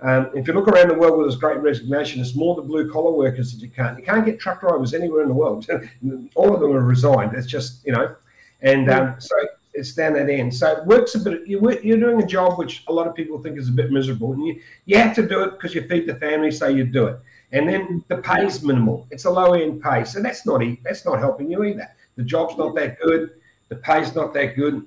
um, 0.00 0.30
if 0.34 0.46
you 0.46 0.54
look 0.54 0.68
around 0.68 0.88
the 0.88 0.94
world 0.94 1.16
where 1.16 1.26
there's 1.26 1.36
great 1.36 1.58
resignation, 1.58 2.20
it's 2.20 2.36
more 2.36 2.54
the 2.54 2.62
blue 2.62 2.90
collar 2.90 3.12
workers 3.12 3.52
that 3.52 3.60
you 3.60 3.68
can't. 3.68 3.98
You 3.98 4.04
can't 4.04 4.24
get 4.24 4.38
truck 4.38 4.60
drivers 4.60 4.94
anywhere 4.94 5.22
in 5.22 5.28
the 5.28 5.34
world. 5.34 5.66
All 6.36 6.54
of 6.54 6.60
them 6.60 6.72
are 6.72 6.82
resigned. 6.84 7.34
It's 7.34 7.48
just, 7.48 7.84
you 7.84 7.92
know, 7.92 8.14
and 8.62 8.90
um, 8.90 9.16
so 9.18 9.34
it's 9.74 9.94
down 9.94 10.12
that 10.14 10.28
end. 10.28 10.54
So 10.54 10.76
it 10.76 10.86
works 10.86 11.14
a 11.16 11.20
bit. 11.20 11.46
You, 11.46 11.66
are 11.68 11.74
doing 11.74 12.22
a 12.22 12.26
job 12.26 12.58
which 12.58 12.84
a 12.86 12.92
lot 12.92 13.08
of 13.08 13.14
people 13.14 13.42
think 13.42 13.58
is 13.58 13.68
a 13.68 13.72
bit 13.72 13.90
miserable, 13.90 14.32
and 14.32 14.46
you, 14.46 14.60
you 14.86 14.96
have 14.98 15.14
to 15.16 15.26
do 15.26 15.42
it 15.42 15.52
because 15.52 15.74
you 15.74 15.86
feed 15.88 16.06
the 16.06 16.14
family, 16.16 16.50
so 16.50 16.68
you 16.68 16.84
do 16.84 17.06
it. 17.06 17.18
And 17.50 17.68
then 17.68 18.04
the 18.08 18.18
pay 18.18 18.46
is 18.46 18.62
minimal. 18.62 19.06
It's 19.10 19.24
a 19.24 19.30
low 19.30 19.54
end 19.54 19.82
pay, 19.82 20.04
so 20.04 20.20
that's 20.20 20.46
not 20.46 20.62
that's 20.84 21.04
not 21.04 21.18
helping 21.18 21.50
you 21.50 21.64
either. 21.64 21.88
The 22.16 22.24
job's 22.24 22.56
not 22.56 22.74
that 22.74 23.00
good. 23.00 23.30
The 23.68 23.76
pay's 23.76 24.14
not 24.14 24.34
that 24.34 24.54
good. 24.54 24.84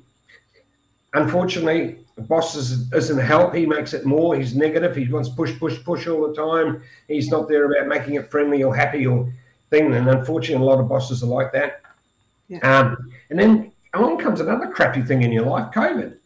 Unfortunately, 1.13 2.05
the 2.21 2.27
boss 2.27 2.55
is, 2.55 2.85
doesn't 2.85 3.17
help. 3.17 3.53
He 3.53 3.65
makes 3.65 3.93
it 3.93 4.05
more. 4.05 4.35
He's 4.35 4.55
negative. 4.55 4.95
He 4.95 5.07
wants 5.07 5.29
push, 5.29 5.57
push, 5.57 5.83
push 5.83 6.07
all 6.07 6.27
the 6.27 6.35
time. 6.35 6.83
He's 7.07 7.29
not 7.29 7.47
there 7.47 7.65
about 7.65 7.87
making 7.87 8.15
it 8.15 8.29
friendly 8.29 8.63
or 8.63 8.75
happy 8.75 9.07
or 9.07 9.31
thing. 9.69 9.93
And 9.93 10.07
unfortunately, 10.07 10.63
a 10.63 10.69
lot 10.69 10.79
of 10.79 10.87
bosses 10.87 11.23
are 11.23 11.27
like 11.27 11.51
that. 11.53 11.81
Yeah. 12.47 12.59
Um, 12.59 13.11
and 13.29 13.39
then 13.39 13.71
along 13.93 14.19
comes 14.19 14.39
another 14.39 14.67
crappy 14.67 15.01
thing 15.01 15.23
in 15.23 15.31
your 15.31 15.45
life, 15.45 15.73
COVID. 15.73 16.17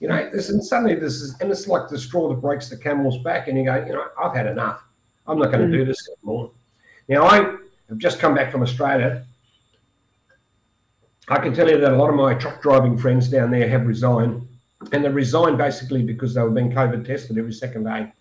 You 0.00 0.08
know, 0.08 0.30
this 0.30 0.48
and 0.48 0.64
suddenly 0.64 0.94
this 0.94 1.20
is 1.20 1.38
and 1.40 1.50
it's 1.50 1.68
like 1.68 1.88
the 1.88 1.98
straw 1.98 2.28
that 2.28 2.40
breaks 2.40 2.68
the 2.70 2.76
camel's 2.76 3.18
back, 3.22 3.48
and 3.48 3.58
you 3.58 3.64
go, 3.64 3.84
you 3.84 3.92
know, 3.92 4.06
I've 4.18 4.34
had 4.34 4.46
enough. 4.46 4.82
I'm 5.26 5.38
not 5.38 5.52
going 5.52 5.70
to 5.70 5.76
mm. 5.76 5.78
do 5.78 5.84
this 5.84 6.08
anymore. 6.18 6.50
Now 7.08 7.24
I 7.24 7.36
have 7.88 7.98
just 7.98 8.18
come 8.18 8.34
back 8.34 8.50
from 8.50 8.62
Australia. 8.62 9.24
I 11.28 11.36
can 11.38 11.54
tell 11.54 11.68
you 11.68 11.78
that 11.78 11.92
a 11.92 11.96
lot 11.96 12.08
of 12.08 12.16
my 12.16 12.34
truck 12.34 12.60
driving 12.62 12.98
friends 12.98 13.28
down 13.28 13.50
there 13.50 13.68
have 13.68 13.86
resigned, 13.86 14.48
and 14.92 15.04
they 15.04 15.08
resigned 15.08 15.58
basically 15.58 16.02
because 16.02 16.34
they 16.34 16.42
were 16.42 16.50
being 16.50 16.72
COVID 16.72 17.04
tested 17.04 17.38
every 17.38 17.52
second 17.52 17.84
day. 17.84 18.12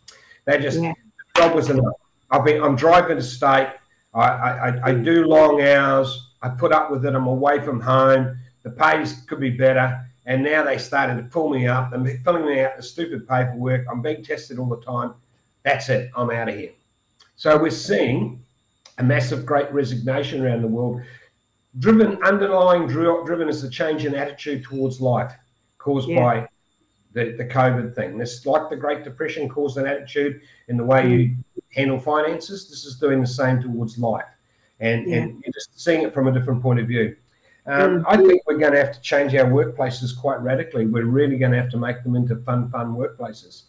They 0.45 0.59
just 0.59 0.81
yeah. 0.81 0.93
the 1.35 1.41
job 1.41 1.55
was 1.55 1.69
enough. 1.69 1.93
I've 2.31 2.45
been 2.45 2.63
I'm 2.63 2.75
driving 2.75 3.17
to 3.17 3.23
state. 3.23 3.69
I, 4.13 4.21
I, 4.21 4.89
I 4.89 4.93
do 4.93 5.25
long 5.25 5.61
hours. 5.61 6.31
I 6.41 6.49
put 6.49 6.71
up 6.71 6.89
with 6.89 7.05
it. 7.05 7.13
I'm 7.13 7.27
away 7.27 7.61
from 7.61 7.79
home 7.79 8.39
the 8.63 8.69
pays 8.71 9.21
could 9.27 9.39
be 9.39 9.51
better. 9.51 10.05
And 10.25 10.43
now 10.43 10.63
they 10.63 10.77
started 10.77 11.17
to 11.17 11.23
pull 11.23 11.49
me 11.49 11.67
up. 11.67 11.91
They're 11.91 12.17
filling 12.23 12.45
me 12.45 12.61
out 12.61 12.77
the 12.77 12.83
stupid 12.83 13.27
paperwork. 13.27 13.85
I'm 13.89 14.01
being 14.01 14.23
tested 14.23 14.59
all 14.59 14.67
the 14.67 14.81
time. 14.81 15.15
That's 15.63 15.89
it. 15.89 16.11
I'm 16.15 16.29
out 16.29 16.49
of 16.49 16.55
here. 16.55 16.71
So 17.35 17.57
we're 17.57 17.71
seeing 17.71 18.43
a 18.97 19.03
massive 19.03 19.45
great 19.45 19.71
resignation 19.73 20.45
around 20.45 20.61
the 20.61 20.67
world. 20.67 21.01
Driven, 21.79 22.21
underlying 22.23 22.87
driven 22.87 23.47
is 23.49 23.63
a 23.63 23.69
change 23.69 24.05
in 24.05 24.13
attitude 24.13 24.63
towards 24.63 24.99
life 24.99 25.31
caused 25.89 26.09
yeah. 26.09 26.19
by 26.19 26.47
the, 27.13 27.35
the 27.37 27.45
COVID 27.45 27.95
thing. 27.95 28.17
This 28.17 28.45
like 28.45 28.69
the 28.69 28.75
Great 28.75 29.03
Depression 29.03 29.49
caused 29.49 29.77
an 29.77 29.87
attitude 29.87 30.41
in 30.67 30.77
the 30.77 30.83
way 30.83 31.01
you 31.09 31.35
handle 31.73 31.99
finances. 31.99 32.69
This 32.69 32.85
is 32.85 32.99
doing 32.99 33.21
the 33.21 33.27
same 33.41 33.61
towards 33.61 33.97
life. 33.97 34.31
And, 34.79 35.09
yeah. 35.09 35.17
and 35.17 35.43
you're 35.43 35.53
just 35.53 35.79
seeing 35.79 36.03
it 36.03 36.13
from 36.13 36.27
a 36.27 36.31
different 36.31 36.61
point 36.61 36.79
of 36.79 36.87
view. 36.87 37.15
Um, 37.65 38.03
mm. 38.03 38.05
I 38.07 38.17
think 38.17 38.43
we're 38.45 38.57
going 38.57 38.73
to 38.73 38.83
have 38.83 38.93
to 38.93 39.01
change 39.01 39.35
our 39.35 39.49
workplaces 39.49 40.17
quite 40.17 40.39
radically. 40.41 40.85
We're 40.85 41.05
really 41.05 41.37
going 41.37 41.51
to 41.51 41.57
have 41.57 41.71
to 41.71 41.77
make 41.77 42.03
them 42.03 42.15
into 42.15 42.35
fun, 42.37 42.69
fun 42.69 42.95
workplaces. 42.95 43.63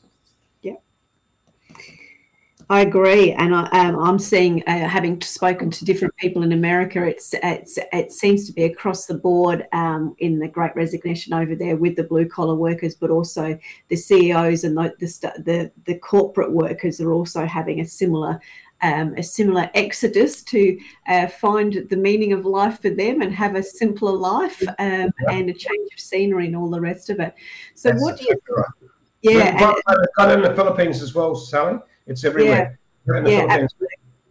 Yeah, 2.70 2.76
I 2.76 2.80
agree, 2.82 3.32
and 3.32 3.54
I, 3.54 3.66
um, 3.70 3.98
I'm 3.98 4.18
seeing, 4.18 4.62
uh, 4.66 4.88
having 4.88 5.20
spoken 5.22 5.70
to 5.70 5.84
different 5.84 6.16
people 6.16 6.42
in 6.42 6.52
America, 6.52 7.04
it's, 7.04 7.34
it's 7.42 7.78
it 7.92 8.12
seems 8.12 8.46
to 8.46 8.52
be 8.52 8.64
across 8.64 9.06
the 9.06 9.14
board 9.14 9.66
um, 9.72 10.14
in 10.18 10.38
the 10.38 10.48
Great 10.48 10.74
Resignation 10.76 11.34
over 11.34 11.54
there 11.54 11.76
with 11.76 11.96
the 11.96 12.04
blue 12.04 12.28
collar 12.28 12.54
workers, 12.54 12.94
but 12.94 13.10
also 13.10 13.58
the 13.88 13.96
CEOs 13.96 14.64
and 14.64 14.76
the 14.76 14.92
the, 15.00 15.42
the, 15.44 15.72
the 15.84 15.98
corporate 15.98 16.52
workers 16.52 17.00
are 17.00 17.12
also 17.12 17.44
having 17.44 17.80
a 17.80 17.86
similar 17.86 18.40
um, 18.82 19.14
a 19.18 19.22
similar 19.22 19.68
exodus 19.74 20.42
to 20.44 20.78
uh, 21.08 21.26
find 21.26 21.86
the 21.90 21.96
meaning 21.96 22.32
of 22.32 22.46
life 22.46 22.80
for 22.80 22.88
them 22.88 23.20
and 23.20 23.34
have 23.34 23.54
a 23.54 23.62
simpler 23.62 24.12
life 24.12 24.62
um, 24.78 25.12
and 25.28 25.50
a 25.50 25.52
change 25.52 25.92
of 25.92 26.00
scenery 26.00 26.46
and 26.46 26.56
all 26.56 26.70
the 26.70 26.80
rest 26.80 27.10
of 27.10 27.20
it. 27.20 27.34
So, 27.74 27.90
That's 27.90 28.02
what 28.02 28.18
do 28.18 28.24
you? 28.24 28.36
Right. 28.48 28.66
Yeah, 29.22 29.74
we're, 30.16 30.34
in 30.34 30.40
the 30.40 30.54
Philippines 30.54 31.02
as 31.02 31.14
well, 31.14 31.34
Sally. 31.34 31.78
It's 32.10 32.24
everywhere. 32.24 32.76
Yeah, 33.06 33.24
yeah 33.24 33.66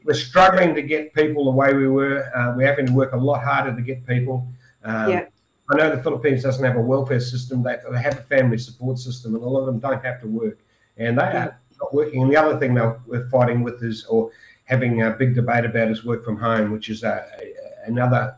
We're 0.04 0.14
struggling 0.14 0.76
to 0.76 0.82
get 0.82 1.14
people 1.14 1.46
the 1.46 1.52
way 1.52 1.74
we 1.74 1.88
were. 1.88 2.30
Uh, 2.36 2.54
we're 2.56 2.68
having 2.68 2.88
to 2.88 2.94
work 2.94 3.14
a 3.14 3.18
lot 3.18 3.42
harder 3.42 3.74
to 3.74 3.82
get 3.82 4.06
people. 4.06 4.46
Um, 4.84 5.10
yeah. 5.10 5.26
I 5.72 5.78
know 5.78 5.96
the 5.96 6.04
Philippines 6.04 6.44
doesn't 6.44 6.64
have 6.64 6.76
a 6.76 6.82
welfare 6.82 7.22
system; 7.22 7.64
they, 7.64 7.78
they 7.90 8.02
have 8.02 8.18
a 8.18 8.24
family 8.24 8.58
support 8.58 8.98
system, 8.98 9.34
and 9.34 9.44
a 9.44 9.48
lot 9.48 9.62
of 9.62 9.66
them 9.68 9.80
don't 9.80 10.04
have 10.04 10.20
to 10.22 10.28
work, 10.28 10.60
and 10.98 11.18
they 11.18 11.24
yeah. 11.24 11.46
are 11.46 11.60
not 11.80 11.94
working. 11.94 12.22
And 12.24 12.32
the 12.32 12.36
other 12.36 12.60
thing 12.60 12.74
that 12.74 13.00
we're 13.08 13.30
fighting 13.30 13.64
with 13.64 13.82
is, 13.82 14.04
or 14.06 14.32
having 14.66 15.04
a 15.04 15.12
big 15.12 15.34
debate 15.34 15.64
about 15.64 15.90
is 15.90 16.04
work 16.04 16.26
from 16.26 16.38
home, 16.38 16.72
which 16.72 16.90
is 16.90 17.04
a, 17.04 17.26
a, 17.40 17.54
another 17.88 18.36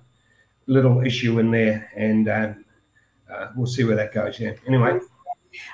little 0.68 1.02
issue 1.04 1.40
in 1.40 1.50
there. 1.50 1.90
And 1.96 2.28
uh, 2.28 2.54
uh, 3.34 3.48
we'll 3.56 3.66
see 3.66 3.86
where 3.86 3.96
that 3.96 4.14
goes. 4.14 4.40
Yeah. 4.40 4.54
Anyway. 4.68 5.00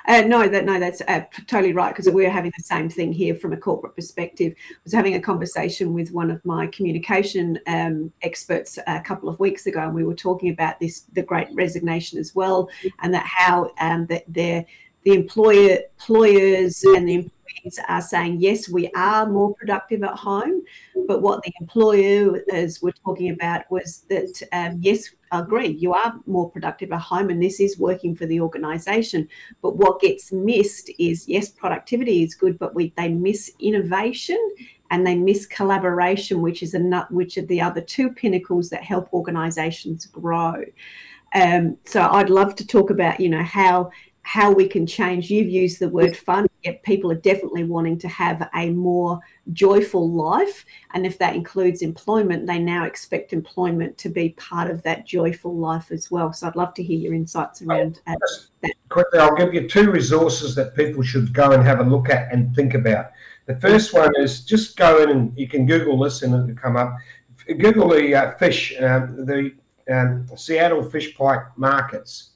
Uh, 0.06 0.22
no, 0.22 0.48
that 0.48 0.64
no, 0.64 0.78
that's 0.78 1.00
uh, 1.02 1.22
totally 1.46 1.72
right 1.72 1.94
because 1.94 2.12
we're 2.12 2.30
having 2.30 2.52
the 2.56 2.62
same 2.62 2.88
thing 2.88 3.12
here 3.12 3.34
from 3.34 3.52
a 3.52 3.56
corporate 3.56 3.94
perspective. 3.94 4.54
I 4.70 4.74
was 4.84 4.92
having 4.92 5.14
a 5.14 5.20
conversation 5.20 5.94
with 5.94 6.12
one 6.12 6.30
of 6.30 6.44
my 6.44 6.66
communication 6.68 7.58
um, 7.66 8.12
experts 8.22 8.78
a 8.86 9.00
couple 9.00 9.28
of 9.28 9.38
weeks 9.38 9.66
ago, 9.66 9.80
and 9.80 9.94
we 9.94 10.04
were 10.04 10.14
talking 10.14 10.50
about 10.50 10.80
this, 10.80 11.00
the 11.12 11.22
Great 11.22 11.48
Resignation 11.52 12.18
as 12.18 12.34
well, 12.34 12.68
and 13.02 13.12
that 13.14 13.26
how 13.26 13.70
um, 13.80 14.06
that 14.06 14.24
they're 14.28 14.64
the 15.04 15.14
employer 15.14 15.78
employers 15.98 16.82
and 16.84 17.08
the 17.08 17.30
are 17.88 18.00
saying 18.00 18.40
yes 18.40 18.68
we 18.68 18.90
are 18.94 19.26
more 19.26 19.54
productive 19.54 20.02
at 20.02 20.14
home 20.14 20.62
but 21.06 21.22
what 21.22 21.42
the 21.42 21.52
employers 21.60 22.82
were 22.82 22.92
talking 23.04 23.30
about 23.30 23.70
was 23.70 24.04
that 24.08 24.42
um, 24.52 24.78
yes 24.80 25.10
I 25.30 25.40
agree 25.40 25.68
you 25.68 25.92
are 25.92 26.14
more 26.26 26.50
productive 26.50 26.92
at 26.92 27.00
home 27.00 27.30
and 27.30 27.42
this 27.42 27.60
is 27.60 27.78
working 27.78 28.14
for 28.14 28.26
the 28.26 28.40
organization 28.40 29.28
but 29.62 29.76
what 29.76 30.00
gets 30.00 30.32
missed 30.32 30.90
is 30.98 31.28
yes 31.28 31.50
productivity 31.50 32.22
is 32.22 32.34
good 32.34 32.58
but 32.58 32.74
we 32.74 32.92
they 32.96 33.08
miss 33.08 33.50
innovation 33.60 34.38
and 34.90 35.06
they 35.06 35.14
miss 35.14 35.46
collaboration 35.46 36.40
which 36.40 36.62
is 36.62 36.74
a 36.74 36.78
nut 36.78 37.10
which 37.10 37.36
are 37.36 37.42
the 37.42 37.60
other 37.60 37.80
two 37.80 38.10
pinnacles 38.10 38.70
that 38.70 38.82
help 38.82 39.12
organizations 39.12 40.06
grow 40.06 40.64
um, 41.34 41.76
so 41.84 42.02
I'd 42.02 42.30
love 42.30 42.54
to 42.56 42.66
talk 42.66 42.90
about, 42.90 43.20
you 43.20 43.28
know, 43.28 43.42
how 43.42 43.90
how 44.22 44.52
we 44.52 44.68
can 44.68 44.86
change. 44.86 45.30
You've 45.30 45.48
used 45.48 45.80
the 45.80 45.88
word 45.88 46.16
fun 46.16 46.47
people 46.82 47.10
are 47.12 47.16
definitely 47.16 47.64
wanting 47.64 47.98
to 47.98 48.08
have 48.08 48.48
a 48.54 48.70
more 48.70 49.20
joyful 49.52 50.10
life. 50.10 50.64
And 50.92 51.06
if 51.06 51.18
that 51.18 51.34
includes 51.34 51.82
employment, 51.82 52.46
they 52.46 52.58
now 52.58 52.84
expect 52.84 53.32
employment 53.32 53.96
to 53.98 54.08
be 54.08 54.30
part 54.30 54.70
of 54.70 54.82
that 54.82 55.06
joyful 55.06 55.56
life 55.56 55.90
as 55.90 56.10
well. 56.10 56.32
So 56.32 56.46
I'd 56.46 56.56
love 56.56 56.74
to 56.74 56.82
hear 56.82 56.98
your 56.98 57.14
insights 57.14 57.62
around 57.62 58.00
uh, 58.06 58.14
that. 58.62 58.72
Quickly, 58.88 59.18
I'll 59.18 59.36
give 59.36 59.54
you 59.54 59.68
two 59.68 59.90
resources 59.90 60.54
that 60.56 60.74
people 60.74 61.02
should 61.02 61.32
go 61.32 61.52
and 61.52 61.62
have 61.62 61.80
a 61.80 61.84
look 61.84 62.08
at 62.08 62.32
and 62.32 62.54
think 62.54 62.74
about. 62.74 63.10
The 63.46 63.56
first 63.60 63.94
one 63.94 64.12
is 64.18 64.44
just 64.44 64.76
go 64.76 65.02
in 65.02 65.10
and 65.10 65.38
you 65.38 65.48
can 65.48 65.64
Google 65.64 65.98
this 65.98 66.22
and 66.22 66.34
it'll 66.34 66.60
come 66.60 66.76
up. 66.76 66.94
Google 67.46 67.88
the 67.88 68.14
uh, 68.14 68.32
fish, 68.32 68.74
um, 68.80 69.24
the 69.24 69.52
um, 69.90 70.26
Seattle 70.36 70.82
fish 70.82 71.16
pike 71.16 71.56
markets. 71.56 72.30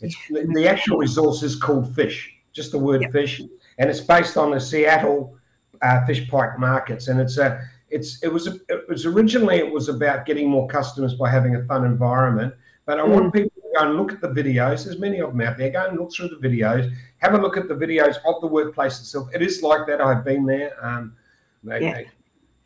It's, 0.00 0.16
the, 0.28 0.48
the, 0.54 0.68
actual 0.68 0.98
resource 0.98 1.42
is 1.42 1.56
called 1.56 1.94
fish, 1.94 2.32
just 2.52 2.72
the 2.72 2.78
word 2.78 3.02
yep. 3.02 3.12
fish 3.12 3.40
and 3.78 3.90
it's 3.90 4.00
based 4.00 4.36
on 4.36 4.50
the 4.50 4.60
Seattle 4.60 5.36
uh, 5.82 6.04
fish 6.06 6.28
pike 6.28 6.58
markets. 6.58 7.08
And 7.08 7.20
it's 7.20 7.38
a 7.38 7.60
it's 7.90 8.22
it 8.22 8.32
was 8.32 8.46
a, 8.46 8.54
it 8.68 8.88
was 8.88 9.06
originally 9.06 9.56
it 9.56 9.70
was 9.70 9.88
about 9.88 10.26
getting 10.26 10.48
more 10.48 10.66
customers 10.66 11.14
by 11.14 11.30
having 11.30 11.56
a 11.56 11.64
fun 11.64 11.84
environment. 11.84 12.54
But 12.86 12.98
I 12.98 13.04
mm. 13.04 13.10
want 13.10 13.32
people 13.32 13.52
to 13.56 13.78
go 13.78 13.88
and 13.88 13.96
look 13.96 14.12
at 14.12 14.20
the 14.20 14.28
videos. 14.28 14.84
There's 14.84 14.98
many 14.98 15.20
of 15.20 15.30
them 15.30 15.40
out 15.42 15.56
there. 15.56 15.70
Go 15.70 15.86
and 15.86 15.98
look 15.98 16.12
through 16.12 16.28
the 16.28 16.48
videos. 16.48 16.92
Have 17.18 17.34
a 17.34 17.38
look 17.38 17.56
at 17.56 17.68
the 17.68 17.74
videos 17.74 18.16
of 18.24 18.40
the 18.40 18.46
workplace 18.46 18.98
itself. 18.98 19.28
It 19.34 19.42
is 19.42 19.62
like 19.62 19.86
that. 19.86 20.00
I've 20.00 20.24
been 20.24 20.44
there. 20.46 20.72
Um, 20.84 21.14
they, 21.62 21.80
yeah. 21.80 21.94
they, 21.94 22.10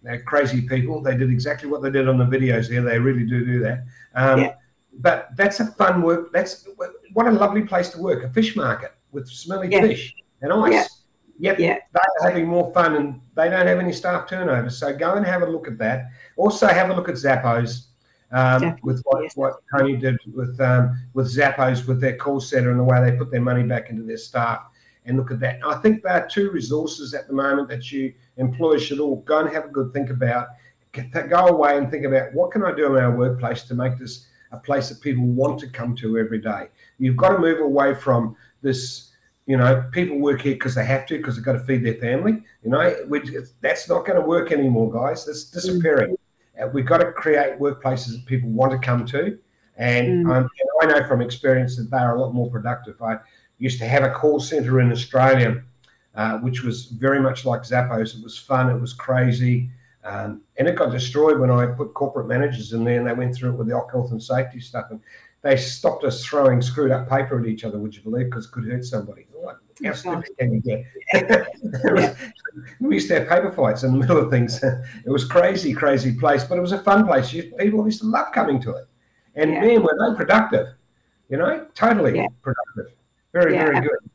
they're 0.02 0.22
crazy 0.22 0.62
people. 0.62 1.02
They 1.02 1.16
did 1.16 1.30
exactly 1.30 1.68
what 1.68 1.82
they 1.82 1.90
did 1.90 2.08
on 2.08 2.16
the 2.16 2.24
videos 2.24 2.68
there. 2.68 2.80
They 2.80 2.98
really 2.98 3.26
do 3.26 3.44
do 3.44 3.60
that. 3.60 3.84
Um, 4.14 4.40
yeah. 4.40 4.54
But 4.98 5.28
that's 5.36 5.60
a 5.60 5.66
fun 5.66 6.00
work. 6.00 6.32
That's 6.32 6.66
what 7.12 7.26
a 7.26 7.30
lovely 7.30 7.62
place 7.62 7.90
to 7.90 8.00
work. 8.00 8.24
A 8.24 8.30
fish 8.30 8.56
market 8.56 8.92
with 9.12 9.28
smelly 9.28 9.68
yeah. 9.70 9.82
fish 9.82 10.14
and 10.40 10.52
ice. 10.52 10.95
Yep, 11.38 11.58
yeah. 11.58 11.78
they're 11.92 12.30
having 12.30 12.46
more 12.46 12.72
fun 12.72 12.96
and 12.96 13.20
they 13.34 13.50
don't 13.50 13.66
have 13.66 13.78
any 13.78 13.92
staff 13.92 14.28
turnover. 14.28 14.70
So 14.70 14.96
go 14.96 15.14
and 15.14 15.26
have 15.26 15.42
a 15.42 15.46
look 15.46 15.68
at 15.68 15.78
that. 15.78 16.06
Also, 16.36 16.66
have 16.66 16.90
a 16.90 16.94
look 16.94 17.08
at 17.08 17.16
Zappos 17.16 17.86
um, 18.32 18.76
with 18.82 19.02
what, 19.04 19.22
yes. 19.22 19.36
what 19.36 19.60
Tony 19.76 19.96
did 19.96 20.18
with 20.34 20.58
um, 20.60 20.98
with 21.14 21.26
Zappos 21.26 21.86
with 21.86 22.00
their 22.00 22.16
call 22.16 22.40
center 22.40 22.70
and 22.70 22.80
the 22.80 22.84
way 22.84 23.02
they 23.02 23.16
put 23.16 23.30
their 23.30 23.40
money 23.40 23.62
back 23.62 23.90
into 23.90 24.02
their 24.02 24.16
staff. 24.16 24.62
And 25.04 25.16
look 25.16 25.30
at 25.30 25.38
that. 25.40 25.60
I 25.64 25.76
think 25.76 26.02
there 26.02 26.12
are 26.12 26.26
two 26.26 26.50
resources 26.50 27.14
at 27.14 27.28
the 27.28 27.32
moment 27.32 27.68
that 27.68 27.92
you 27.92 28.12
employers 28.38 28.82
should 28.82 28.98
all 28.98 29.16
go 29.20 29.38
and 29.38 29.48
have 29.54 29.66
a 29.66 29.68
good 29.68 29.92
think 29.92 30.10
about. 30.10 30.48
Go 30.92 31.46
away 31.46 31.78
and 31.78 31.90
think 31.90 32.04
about 32.04 32.32
what 32.32 32.50
can 32.50 32.64
I 32.64 32.74
do 32.74 32.96
in 32.96 33.04
our 33.04 33.14
workplace 33.14 33.62
to 33.64 33.74
make 33.74 33.98
this 33.98 34.26
a 34.50 34.56
place 34.56 34.88
that 34.88 35.00
people 35.00 35.24
want 35.24 35.60
to 35.60 35.68
come 35.68 35.94
to 35.96 36.18
every 36.18 36.40
day. 36.40 36.68
You've 36.98 37.16
got 37.16 37.30
to 37.30 37.38
move 37.38 37.60
away 37.60 37.94
from 37.94 38.36
this 38.62 39.12
you 39.46 39.56
know, 39.56 39.88
people 39.92 40.18
work 40.18 40.42
here 40.42 40.54
because 40.54 40.74
they 40.74 40.84
have 40.84 41.06
to, 41.06 41.16
because 41.16 41.36
they've 41.36 41.44
got 41.44 41.52
to 41.52 41.60
feed 41.60 41.84
their 41.84 41.94
family. 41.94 42.42
You 42.64 42.70
know, 42.70 42.94
that's 43.60 43.88
not 43.88 44.04
going 44.04 44.20
to 44.20 44.26
work 44.26 44.50
anymore, 44.50 44.92
guys. 44.92 45.24
That's 45.24 45.44
disappearing. 45.44 46.16
Mm. 46.60 46.72
We've 46.72 46.86
got 46.86 46.98
to 46.98 47.12
create 47.12 47.58
workplaces 47.58 48.12
that 48.12 48.26
people 48.26 48.50
want 48.50 48.72
to 48.72 48.78
come 48.78 49.06
to. 49.06 49.38
And, 49.76 50.26
mm. 50.26 50.36
um, 50.36 50.48
and, 50.82 50.90
I 50.90 50.98
know 51.00 51.06
from 51.06 51.20
experience 51.20 51.76
that 51.76 51.90
they're 51.90 52.16
a 52.16 52.20
lot 52.20 52.34
more 52.34 52.50
productive. 52.50 53.00
I 53.00 53.18
used 53.58 53.78
to 53.78 53.86
have 53.86 54.02
a 54.02 54.10
call 54.10 54.40
center 54.40 54.80
in 54.80 54.90
Australia, 54.90 55.62
uh, 56.14 56.38
which 56.38 56.62
was 56.62 56.86
very 56.86 57.20
much 57.20 57.44
like 57.44 57.62
Zappos. 57.62 58.16
It 58.16 58.24
was 58.24 58.36
fun, 58.36 58.68
it 58.70 58.80
was 58.80 58.92
crazy. 58.92 59.70
Um, 60.02 60.42
and 60.56 60.68
it 60.68 60.76
got 60.76 60.92
destroyed 60.92 61.38
when 61.38 61.50
I 61.50 61.66
put 61.66 61.94
corporate 61.94 62.28
managers 62.28 62.72
in 62.72 62.84
there 62.84 62.98
and 62.98 63.08
they 63.08 63.12
went 63.12 63.34
through 63.34 63.50
it 63.50 63.56
with 63.56 63.66
the 63.66 63.74
health 63.74 64.12
and 64.12 64.22
safety 64.22 64.60
stuff. 64.60 64.86
And 64.90 65.00
they 65.46 65.56
stopped 65.56 66.04
us 66.04 66.24
throwing 66.24 66.60
screwed 66.60 66.90
up 66.90 67.08
paper 67.08 67.38
at 67.40 67.46
each 67.46 67.64
other, 67.64 67.78
would 67.78 67.94
you 67.94 68.02
believe? 68.02 68.26
Because 68.26 68.46
it 68.46 68.52
could 68.52 68.64
hurt 68.64 68.84
somebody. 68.84 69.26
Oh, 69.36 69.52
how 69.84 69.92
stupid 69.92 70.30
can 70.38 70.54
you 70.54 70.60
get? 70.60 70.84
we 72.80 72.94
used 72.94 73.08
to 73.08 73.20
have 73.20 73.28
paper 73.28 73.52
fights 73.52 73.82
in 73.82 73.92
the 73.92 73.98
middle 73.98 74.18
of 74.18 74.30
things. 74.30 74.62
It 74.62 75.10
was 75.10 75.24
crazy, 75.24 75.72
crazy 75.72 76.14
place, 76.14 76.44
but 76.44 76.58
it 76.58 76.60
was 76.60 76.72
a 76.72 76.82
fun 76.82 77.06
place. 77.06 77.30
People 77.30 77.84
used 77.84 78.00
to 78.00 78.06
love 78.06 78.32
coming 78.32 78.60
to 78.62 78.74
it. 78.74 78.86
And 79.34 79.52
yeah. 79.52 79.60
man, 79.60 79.82
were 79.82 79.96
they 79.98 80.16
productive? 80.16 80.68
You 81.28 81.36
know, 81.38 81.66
totally 81.74 82.16
yeah. 82.16 82.26
productive. 82.42 82.94
Very, 83.32 83.54
yeah. 83.54 83.66
very 83.66 83.80
good. 83.82 84.10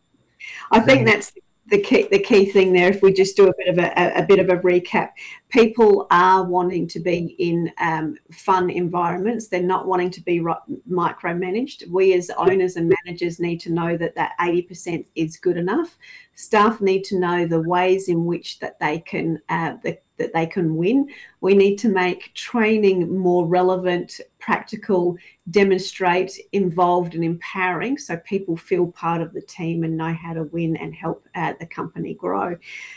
I 0.72 0.80
think 0.80 1.00
um, 1.00 1.06
that's 1.06 1.34
the 1.68 1.80
key 1.80 2.08
the 2.12 2.20
key 2.20 2.46
thing 2.46 2.74
there 2.74 2.90
if 2.90 3.02
we 3.02 3.14
just 3.14 3.38
do 3.38 3.48
a 3.48 3.54
bit 3.58 3.68
of 3.68 3.78
a, 3.78 4.20
a 4.20 4.24
bit 4.24 4.40
of 4.40 4.50
a 4.50 4.58
recap 4.62 5.10
people 5.52 6.08
are 6.12 6.44
wanting 6.44 6.88
to 6.88 7.00
be 7.00 7.36
in 7.38 7.72
um, 7.78 8.16
fun 8.32 8.70
environments. 8.70 9.48
They're 9.48 9.62
not 9.62 9.86
wanting 9.86 10.10
to 10.12 10.22
be 10.22 10.40
micromanaged. 10.40 11.90
We 11.90 12.14
as 12.14 12.32
owners 12.38 12.78
and 12.78 12.94
managers 13.06 13.40
need 13.40 13.60
to 13.62 13.72
know 13.72 13.98
that 13.98 14.16
that 14.16 14.32
80% 14.40 15.06
is 15.16 15.38
good 15.38 15.58
enough. 15.58 15.98
Staff 16.36 16.80
need 16.80 17.04
to 17.06 17.20
know 17.20 17.46
the 17.46 17.62
ways 17.62 18.08
in 18.08 18.26
which 18.26 18.60
that 18.60 18.80
they 18.80 19.00
can 19.00 19.40
uh, 19.50 19.76
the, 19.84 20.00
that 20.18 20.34
they 20.34 20.46
can 20.46 20.76
win. 20.76 21.10
We 21.42 21.56
need 21.56 21.78
to 21.78 21.90
make 21.90 22.34
training 22.34 23.18
more 23.18 23.46
relevant 23.48 24.20
practical 24.40 25.18
demonstrate 25.50 26.40
involved 26.52 27.16
and 27.16 27.24
empowering 27.24 27.98
so 27.98 28.18
people 28.18 28.56
feel 28.56 28.88
part 28.88 29.22
of 29.22 29.34
the 29.34 29.42
team 29.42 29.84
and 29.84 29.98
know 29.98 30.14
how 30.14 30.34
to 30.34 30.44
win 30.44 30.78
and 30.78 30.94
help 30.94 31.28
uh, 31.36 31.54
the 31.60 31.66
company 31.66 32.14
grow. 32.14 32.56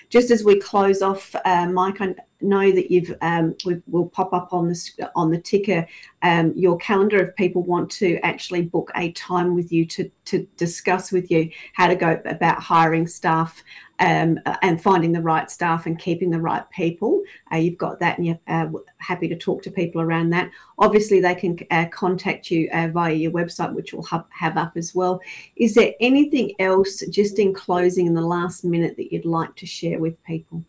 Just 0.09 0.30
as 0.30 0.44
we 0.44 0.61
close 0.61 1.02
off 1.02 1.34
uh, 1.44 1.66
mike 1.66 2.00
i 2.00 2.14
know 2.41 2.72
that 2.72 2.91
you've 2.91 3.14
um, 3.22 3.55
we 3.64 3.80
will 3.87 4.09
pop 4.09 4.32
up 4.32 4.53
on 4.53 4.68
the 4.68 5.11
on 5.14 5.30
the 5.30 5.41
ticker 5.41 5.87
um, 6.22 6.53
your 6.55 6.76
calendar 6.78 7.18
if 7.22 7.35
people 7.37 7.62
want 7.62 7.91
to 7.91 8.18
actually 8.18 8.62
book 8.62 8.91
a 8.97 9.12
time 9.12 9.55
with 9.55 9.72
you 9.72 9.85
to 9.87 10.11
to 10.24 10.47
discuss 10.57 11.12
with 11.12 11.30
you 11.30 11.51
how 11.74 11.87
to 11.87 11.95
go 11.95 12.20
about 12.24 12.61
hiring 12.61 13.07
staff 13.07 13.62
um, 14.01 14.39
and 14.62 14.82
finding 14.82 15.12
the 15.12 15.20
right 15.20 15.51
staff 15.51 15.87
and 15.87 15.99
keeping 15.99 16.30
the 16.30 16.41
right 16.41 16.68
people. 16.70 17.22
Uh, 17.53 17.57
you've 17.57 17.78
got 17.78 18.01
that, 18.01 18.18
and 18.18 18.26
you're 18.26 18.41
uh, 18.49 18.66
happy 18.99 19.28
to 19.28 19.37
talk 19.37 19.62
to 19.62 19.70
people 19.70 20.01
around 20.01 20.30
that. 20.30 20.51
Obviously, 20.78 21.20
they 21.20 21.35
can 21.35 21.59
uh, 21.70 21.87
contact 21.93 22.51
you 22.51 22.68
uh, 22.72 22.89
via 22.89 23.14
your 23.14 23.30
website, 23.30 23.72
which 23.72 23.93
we'll 23.93 24.03
have, 24.05 24.24
have 24.30 24.57
up 24.57 24.72
as 24.76 24.95
well. 24.95 25.20
Is 25.57 25.74
there 25.74 25.93
anything 26.01 26.53
else, 26.59 27.03
just 27.11 27.39
in 27.39 27.55
closing, 27.55 28.07
in 28.07 28.14
the 28.14 28.20
last 28.20 28.64
minute, 28.64 28.97
that 28.97 29.12
you'd 29.12 29.24
like 29.24 29.55
to 29.57 29.66
share 29.66 29.99
with 29.99 30.22
people? 30.24 30.64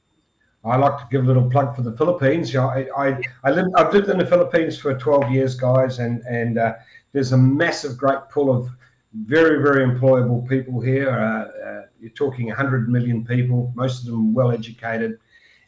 I 0.66 0.78
like 0.78 0.98
to 0.98 1.08
give 1.12 1.24
a 1.24 1.28
little 1.28 1.50
plug 1.50 1.76
for 1.76 1.84
the 1.84 1.96
Philippines. 1.96 2.56
I, 2.56 2.88
I, 2.98 3.22
I 3.44 3.52
live, 3.52 3.68
I've 3.76 3.94
lived 3.94 4.10
in 4.10 4.18
the 4.18 4.26
Philippines 4.26 4.78
for 4.78 4.98
12 4.98 5.32
years, 5.32 5.56
guys, 5.56 6.00
and 6.00 6.22
and 6.24 6.58
uh, 6.58 6.74
there's 7.12 7.32
a 7.32 7.38
massive, 7.38 7.98
great 7.98 8.30
pool 8.30 8.54
of 8.54 8.70
very, 9.14 9.62
very 9.62 9.86
employable 9.86 10.48
people 10.48 10.82
here. 10.82 11.10
Uh, 11.10 11.68
uh, 11.68 11.82
you're 12.00 12.12
talking 12.12 12.48
100 12.48 12.90
million 12.90 13.26
people, 13.26 13.72
most 13.76 14.02
of 14.02 14.08
them 14.08 14.34
well 14.34 14.52
educated, 14.52 15.18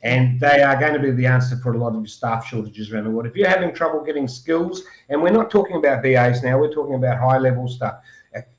and 0.04 0.40
they 0.40 0.62
are 0.62 0.78
going 0.80 0.94
to 0.94 1.00
be 1.00 1.12
the 1.12 1.26
answer 1.26 1.58
for 1.58 1.74
a 1.74 1.78
lot 1.78 1.90
of 1.90 1.96
your 1.96 2.08
staff 2.08 2.46
shortages 2.46 2.92
around 2.92 3.06
the 3.06 3.10
world. 3.10 3.28
If 3.28 3.36
you're 3.36 3.48
having 3.48 3.74
trouble 3.74 4.04
getting 4.04 4.28
skills, 4.28 4.84
and 5.10 5.22
we're 5.22 5.32
not 5.32 5.50
talking 5.50 5.78
about 5.78 6.04
VAs 6.04 6.44
now, 6.44 6.60
we're 6.60 6.74
talking 6.74 6.96
about 6.96 7.18
high 7.20 7.38
level 7.38 7.68
stuff. 7.68 8.02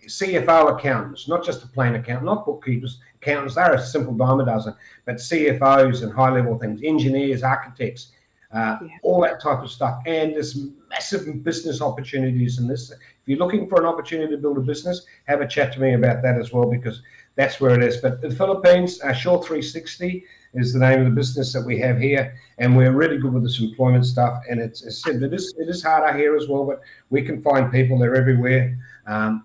CFO 0.07 0.77
accountants, 0.77 1.29
not 1.29 1.45
just 1.45 1.63
a 1.63 1.67
plain 1.69 1.95
accountant, 1.95 2.27
not 2.27 2.47
bookkeepers, 2.47 3.01
accountants, 3.21 3.55
they're 3.55 3.75
a 3.75 3.81
simple 3.81 4.15
dime 4.15 4.41
a 4.41 4.45
dozen, 4.45 4.75
but 5.05 5.17
CFOs 5.17 6.03
and 6.03 6.13
high 6.13 6.31
level 6.31 6.59
things, 6.59 6.81
engineers, 6.83 7.43
architects, 7.43 8.13
uh, 8.53 8.79
yeah. 8.83 8.89
all 9.03 9.21
that 9.21 9.41
type 9.41 9.63
of 9.63 9.71
stuff. 9.71 10.03
And 10.07 10.33
there's 10.33 10.59
massive 10.89 11.45
business 11.45 11.83
opportunities 11.83 12.59
in 12.59 12.67
this. 12.67 12.91
If 12.91 12.99
you're 13.27 13.39
looking 13.39 13.69
for 13.69 13.81
an 13.81 13.87
opportunity 13.87 14.35
to 14.35 14.41
build 14.41 14.59
a 14.59 14.63
business, 14.63 15.05
have 15.27 15.41
a 15.41 15.47
chat 15.47 15.73
to 15.75 15.81
me 15.81 15.95
about 15.95 16.23
that 16.23 16.39
as 16.39 16.53
well, 16.53 16.71
because 16.71 17.03
that's 17.37 17.61
where 17.61 17.75
it 17.75 17.83
is. 17.83 17.99
But 17.99 18.21
the 18.21 18.31
Philippines, 18.31 19.01
uh, 19.03 19.13
Shore 19.13 19.43
360 19.43 20.25
is 20.55 20.73
the 20.73 20.79
name 20.79 21.01
of 21.01 21.05
the 21.05 21.13
business 21.13 21.53
that 21.53 21.65
we 21.65 21.79
have 21.79 21.99
here, 21.99 22.35
and 22.57 22.75
we're 22.75 22.93
really 22.93 23.19
good 23.19 23.35
with 23.35 23.43
this 23.43 23.61
employment 23.61 24.07
stuff. 24.07 24.43
And 24.49 24.61
it's, 24.61 24.83
it's 24.83 25.07
it 25.07 25.33
is 25.33 25.55
it 25.59 25.69
is 25.69 25.83
harder 25.83 26.17
here 26.17 26.37
as 26.37 26.49
well, 26.49 26.65
but 26.65 26.81
we 27.11 27.23
can 27.23 27.43
find 27.43 27.71
people. 27.71 27.99
They're 27.99 28.17
everywhere. 28.17 28.79
Um, 29.07 29.45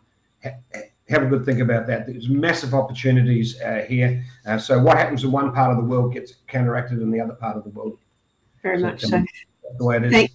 have 1.10 1.24
a 1.24 1.26
good 1.26 1.46
think 1.46 1.60
about 1.60 1.88
that. 1.88 2.08
There's 2.08 2.30
massive 2.30 2.74
opportunities 2.74 3.60
uh, 3.62 3.86
here. 3.88 4.24
Uh, 4.46 4.58
so 4.58 4.82
what 4.82 4.98
happens 4.98 5.24
in 5.24 5.32
one 5.32 5.54
part 5.54 5.72
of 5.72 5.78
the 5.78 5.84
world 5.84 6.14
gets 6.14 6.36
counteracted 6.48 7.02
in 7.02 7.12
the 7.12 7.20
other 7.20 7.34
part 7.34 7.58
of 7.58 7.64
the 7.64 7.70
world. 7.70 7.98
Very 8.62 8.80
so 8.80 8.86
much 8.86 9.02
so. 9.02 9.24
The 9.78 9.86
way 9.86 9.98
it 9.98 10.06
is. 10.06 10.12
Thank, 10.12 10.32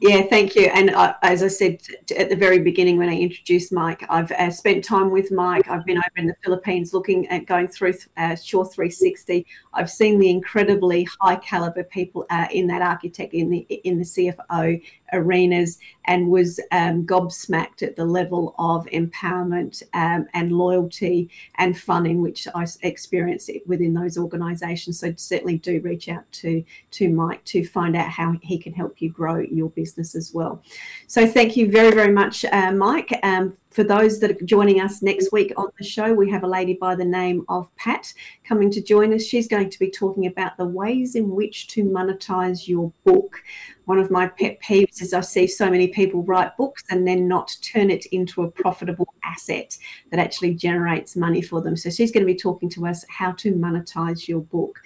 yeah, 0.00 0.22
thank 0.22 0.56
you. 0.56 0.64
And 0.66 0.90
uh, 0.90 1.14
as 1.22 1.42
I 1.42 1.48
said 1.48 1.82
at 2.16 2.30
the 2.30 2.36
very 2.36 2.58
beginning 2.58 2.96
when 2.96 3.10
I 3.10 3.18
introduced 3.18 3.70
Mike, 3.70 4.02
I've 4.08 4.32
uh, 4.32 4.50
spent 4.50 4.82
time 4.82 5.10
with 5.10 5.30
Mike. 5.30 5.68
I've 5.68 5.84
been 5.84 5.98
over 5.98 6.16
in 6.16 6.26
the 6.26 6.34
Philippines 6.42 6.94
looking 6.94 7.26
at 7.28 7.44
going 7.44 7.68
through 7.68 7.94
uh, 8.16 8.34
Shore 8.34 8.64
360. 8.64 9.46
I've 9.74 9.90
seen 9.90 10.18
the 10.18 10.30
incredibly 10.30 11.06
high 11.20 11.36
caliber 11.36 11.84
people 11.84 12.24
uh, 12.30 12.46
in 12.50 12.66
that 12.68 12.80
architect 12.80 13.34
in 13.34 13.50
the 13.50 13.58
in 13.58 13.98
the 13.98 14.04
CFO 14.04 14.82
arenas 15.12 15.78
and 16.06 16.28
was 16.28 16.60
um, 16.72 17.06
gobsmacked 17.06 17.82
at 17.82 17.96
the 17.96 18.04
level 18.04 18.54
of 18.58 18.86
empowerment 18.86 19.82
um, 19.94 20.26
and 20.34 20.52
loyalty 20.52 21.30
and 21.56 21.78
fun 21.78 22.06
in 22.06 22.20
which 22.20 22.48
I 22.54 22.66
experienced 22.82 23.48
it 23.48 23.66
within 23.66 23.94
those 23.94 24.18
organisations. 24.18 24.98
So 24.98 25.12
certainly 25.16 25.58
do 25.58 25.80
reach 25.80 26.08
out 26.08 26.30
to 26.32 26.64
to 26.92 27.08
Mike 27.08 27.44
to 27.46 27.64
find 27.64 27.96
out 27.96 28.08
how 28.08 28.36
he 28.42 28.58
can 28.58 28.72
help 28.72 29.00
you 29.00 29.10
grow 29.10 29.38
your 29.38 29.70
business 29.70 30.14
as 30.14 30.32
well. 30.32 30.62
So 31.06 31.26
thank 31.26 31.56
you 31.56 31.70
very 31.70 31.94
very 31.94 32.12
much, 32.12 32.44
uh, 32.44 32.72
Mike. 32.72 33.18
Um, 33.22 33.56
for 33.70 33.84
those 33.84 34.18
that 34.18 34.30
are 34.32 34.44
joining 34.44 34.80
us 34.80 35.00
next 35.00 35.30
week 35.32 35.52
on 35.56 35.68
the 35.78 35.84
show, 35.84 36.12
we 36.12 36.28
have 36.30 36.42
a 36.42 36.48
lady 36.48 36.74
by 36.74 36.96
the 36.96 37.04
name 37.04 37.44
of 37.48 37.74
Pat 37.76 38.12
coming 38.44 38.70
to 38.72 38.82
join 38.82 39.14
us. 39.14 39.22
She's 39.22 39.46
going 39.46 39.70
to 39.70 39.78
be 39.78 39.90
talking 39.90 40.26
about 40.26 40.56
the 40.56 40.66
ways 40.66 41.14
in 41.14 41.30
which 41.30 41.68
to 41.68 41.84
monetize 41.84 42.66
your 42.66 42.92
book. 43.04 43.40
One 43.84 44.00
of 44.00 44.10
my 44.10 44.26
pet 44.26 44.60
peeves 44.60 45.00
is 45.00 45.14
I 45.14 45.20
see 45.20 45.46
so 45.46 45.70
many 45.70 45.86
people 45.88 46.24
write 46.24 46.56
books 46.56 46.82
and 46.90 47.06
then 47.06 47.28
not 47.28 47.56
turn 47.62 47.90
it 47.90 48.06
into 48.06 48.42
a 48.42 48.50
profitable 48.50 49.14
asset 49.24 49.78
that 50.10 50.18
actually 50.18 50.54
generates 50.54 51.14
money 51.14 51.40
for 51.40 51.60
them. 51.60 51.76
So 51.76 51.90
she's 51.90 52.10
going 52.10 52.26
to 52.26 52.32
be 52.32 52.38
talking 52.38 52.68
to 52.70 52.86
us 52.86 53.04
how 53.08 53.32
to 53.32 53.52
monetize 53.52 54.26
your 54.26 54.40
book. 54.40 54.80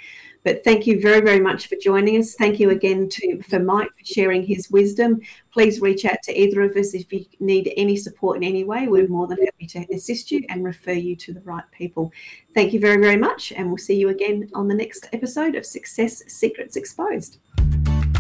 But 0.45 0.63
thank 0.63 0.87
you 0.87 1.01
very, 1.01 1.21
very 1.21 1.41
much 1.41 1.67
for 1.69 1.77
joining 1.77 2.19
us. 2.19 2.35
Thank 2.35 2.61
you 2.61 2.71
again 2.71 3.09
to 3.09 3.43
for 3.43 3.59
Mike 3.59 3.89
for 3.99 4.05
sharing 4.05 4.45
his 4.45 4.71
wisdom. 4.71 5.21
Please 5.53 5.81
reach 5.81 6.05
out 6.05 6.19
to 6.25 6.39
either 6.39 6.61
of 6.61 6.77
us 6.77 6.95
if 6.95 7.13
you 7.13 7.25
need 7.41 7.73
any 7.77 7.97
support 7.97 8.37
in 8.37 8.45
any 8.45 8.63
way. 8.63 8.87
We're 8.87 9.09
more 9.09 9.27
than 9.27 9.39
happy 9.43 9.67
to 9.69 9.87
assist 9.95 10.31
you 10.31 10.45
and 10.51 10.63
refer 10.63 10.93
you 10.93 11.17
to 11.17 11.33
the 11.33 11.41
right 11.41 11.65
people. 11.73 12.13
Thank 12.55 12.73
you 12.73 12.81
very, 12.81 13.01
very 13.01 13.17
much, 13.17 13.53
and 13.53 13.69
we'll 13.69 13.79
see 13.79 13.97
you 13.97 14.11
again 14.11 14.51
on 14.55 14.69
the 14.69 14.75
next 14.75 15.09
episode 15.13 15.55
of 15.55 15.65
Success 15.65 16.23
Secrets 16.27 16.77
Exposed. 16.77 17.39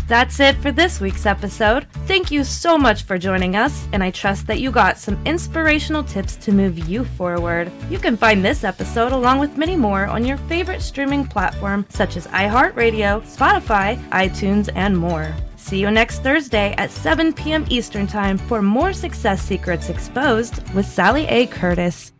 That's 0.07 0.39
it 0.39 0.57
for 0.57 0.71
this 0.71 1.01
week's 1.01 1.25
episode. 1.25 1.87
Thank 2.07 2.31
you 2.31 2.45
so 2.45 2.77
much 2.77 3.05
for 3.05 3.17
joining 3.17 3.57
us, 3.57 3.89
and 3.93 4.03
I 4.05 4.11
trust 4.11 4.47
that 4.47 4.61
you 4.61 4.71
got 4.71 4.99
some 4.99 5.19
inspirational 5.25 6.05
tips 6.05 6.37
to 6.37 6.53
move 6.53 6.79
you 6.89 7.05
forward. 7.05 7.73
You 7.89 7.99
can 7.99 8.17
find 8.17 8.45
this 8.45 8.65
episode 8.65 9.13
along 9.13 9.39
with 9.39 9.57
many 9.57 9.77
more 9.77 10.07
on 10.07 10.25
your 10.25 10.37
favorite 10.37 10.83
streaming 10.83 11.27
platform 11.27 11.87
such 11.89 12.19
as 12.19 12.27
iHeartRadio, 12.27 13.23
Spotify, 13.23 13.97
iTunes, 14.11 14.69
and 14.75 14.97
more. 14.97 15.35
See 15.57 15.81
you 15.81 15.91
next 15.91 16.23
Thursday 16.23 16.75
at 16.77 16.91
7 16.91 17.33
p.m. 17.33 17.65
Eastern 17.71 18.07
Time 18.07 18.37
for 18.37 18.61
more 18.61 18.93
Success 18.93 19.41
Secrets 19.41 19.89
Exposed 19.89 20.61
with 20.75 20.85
Sally 20.85 21.27
A. 21.29 21.47
Curtis. 21.47 22.13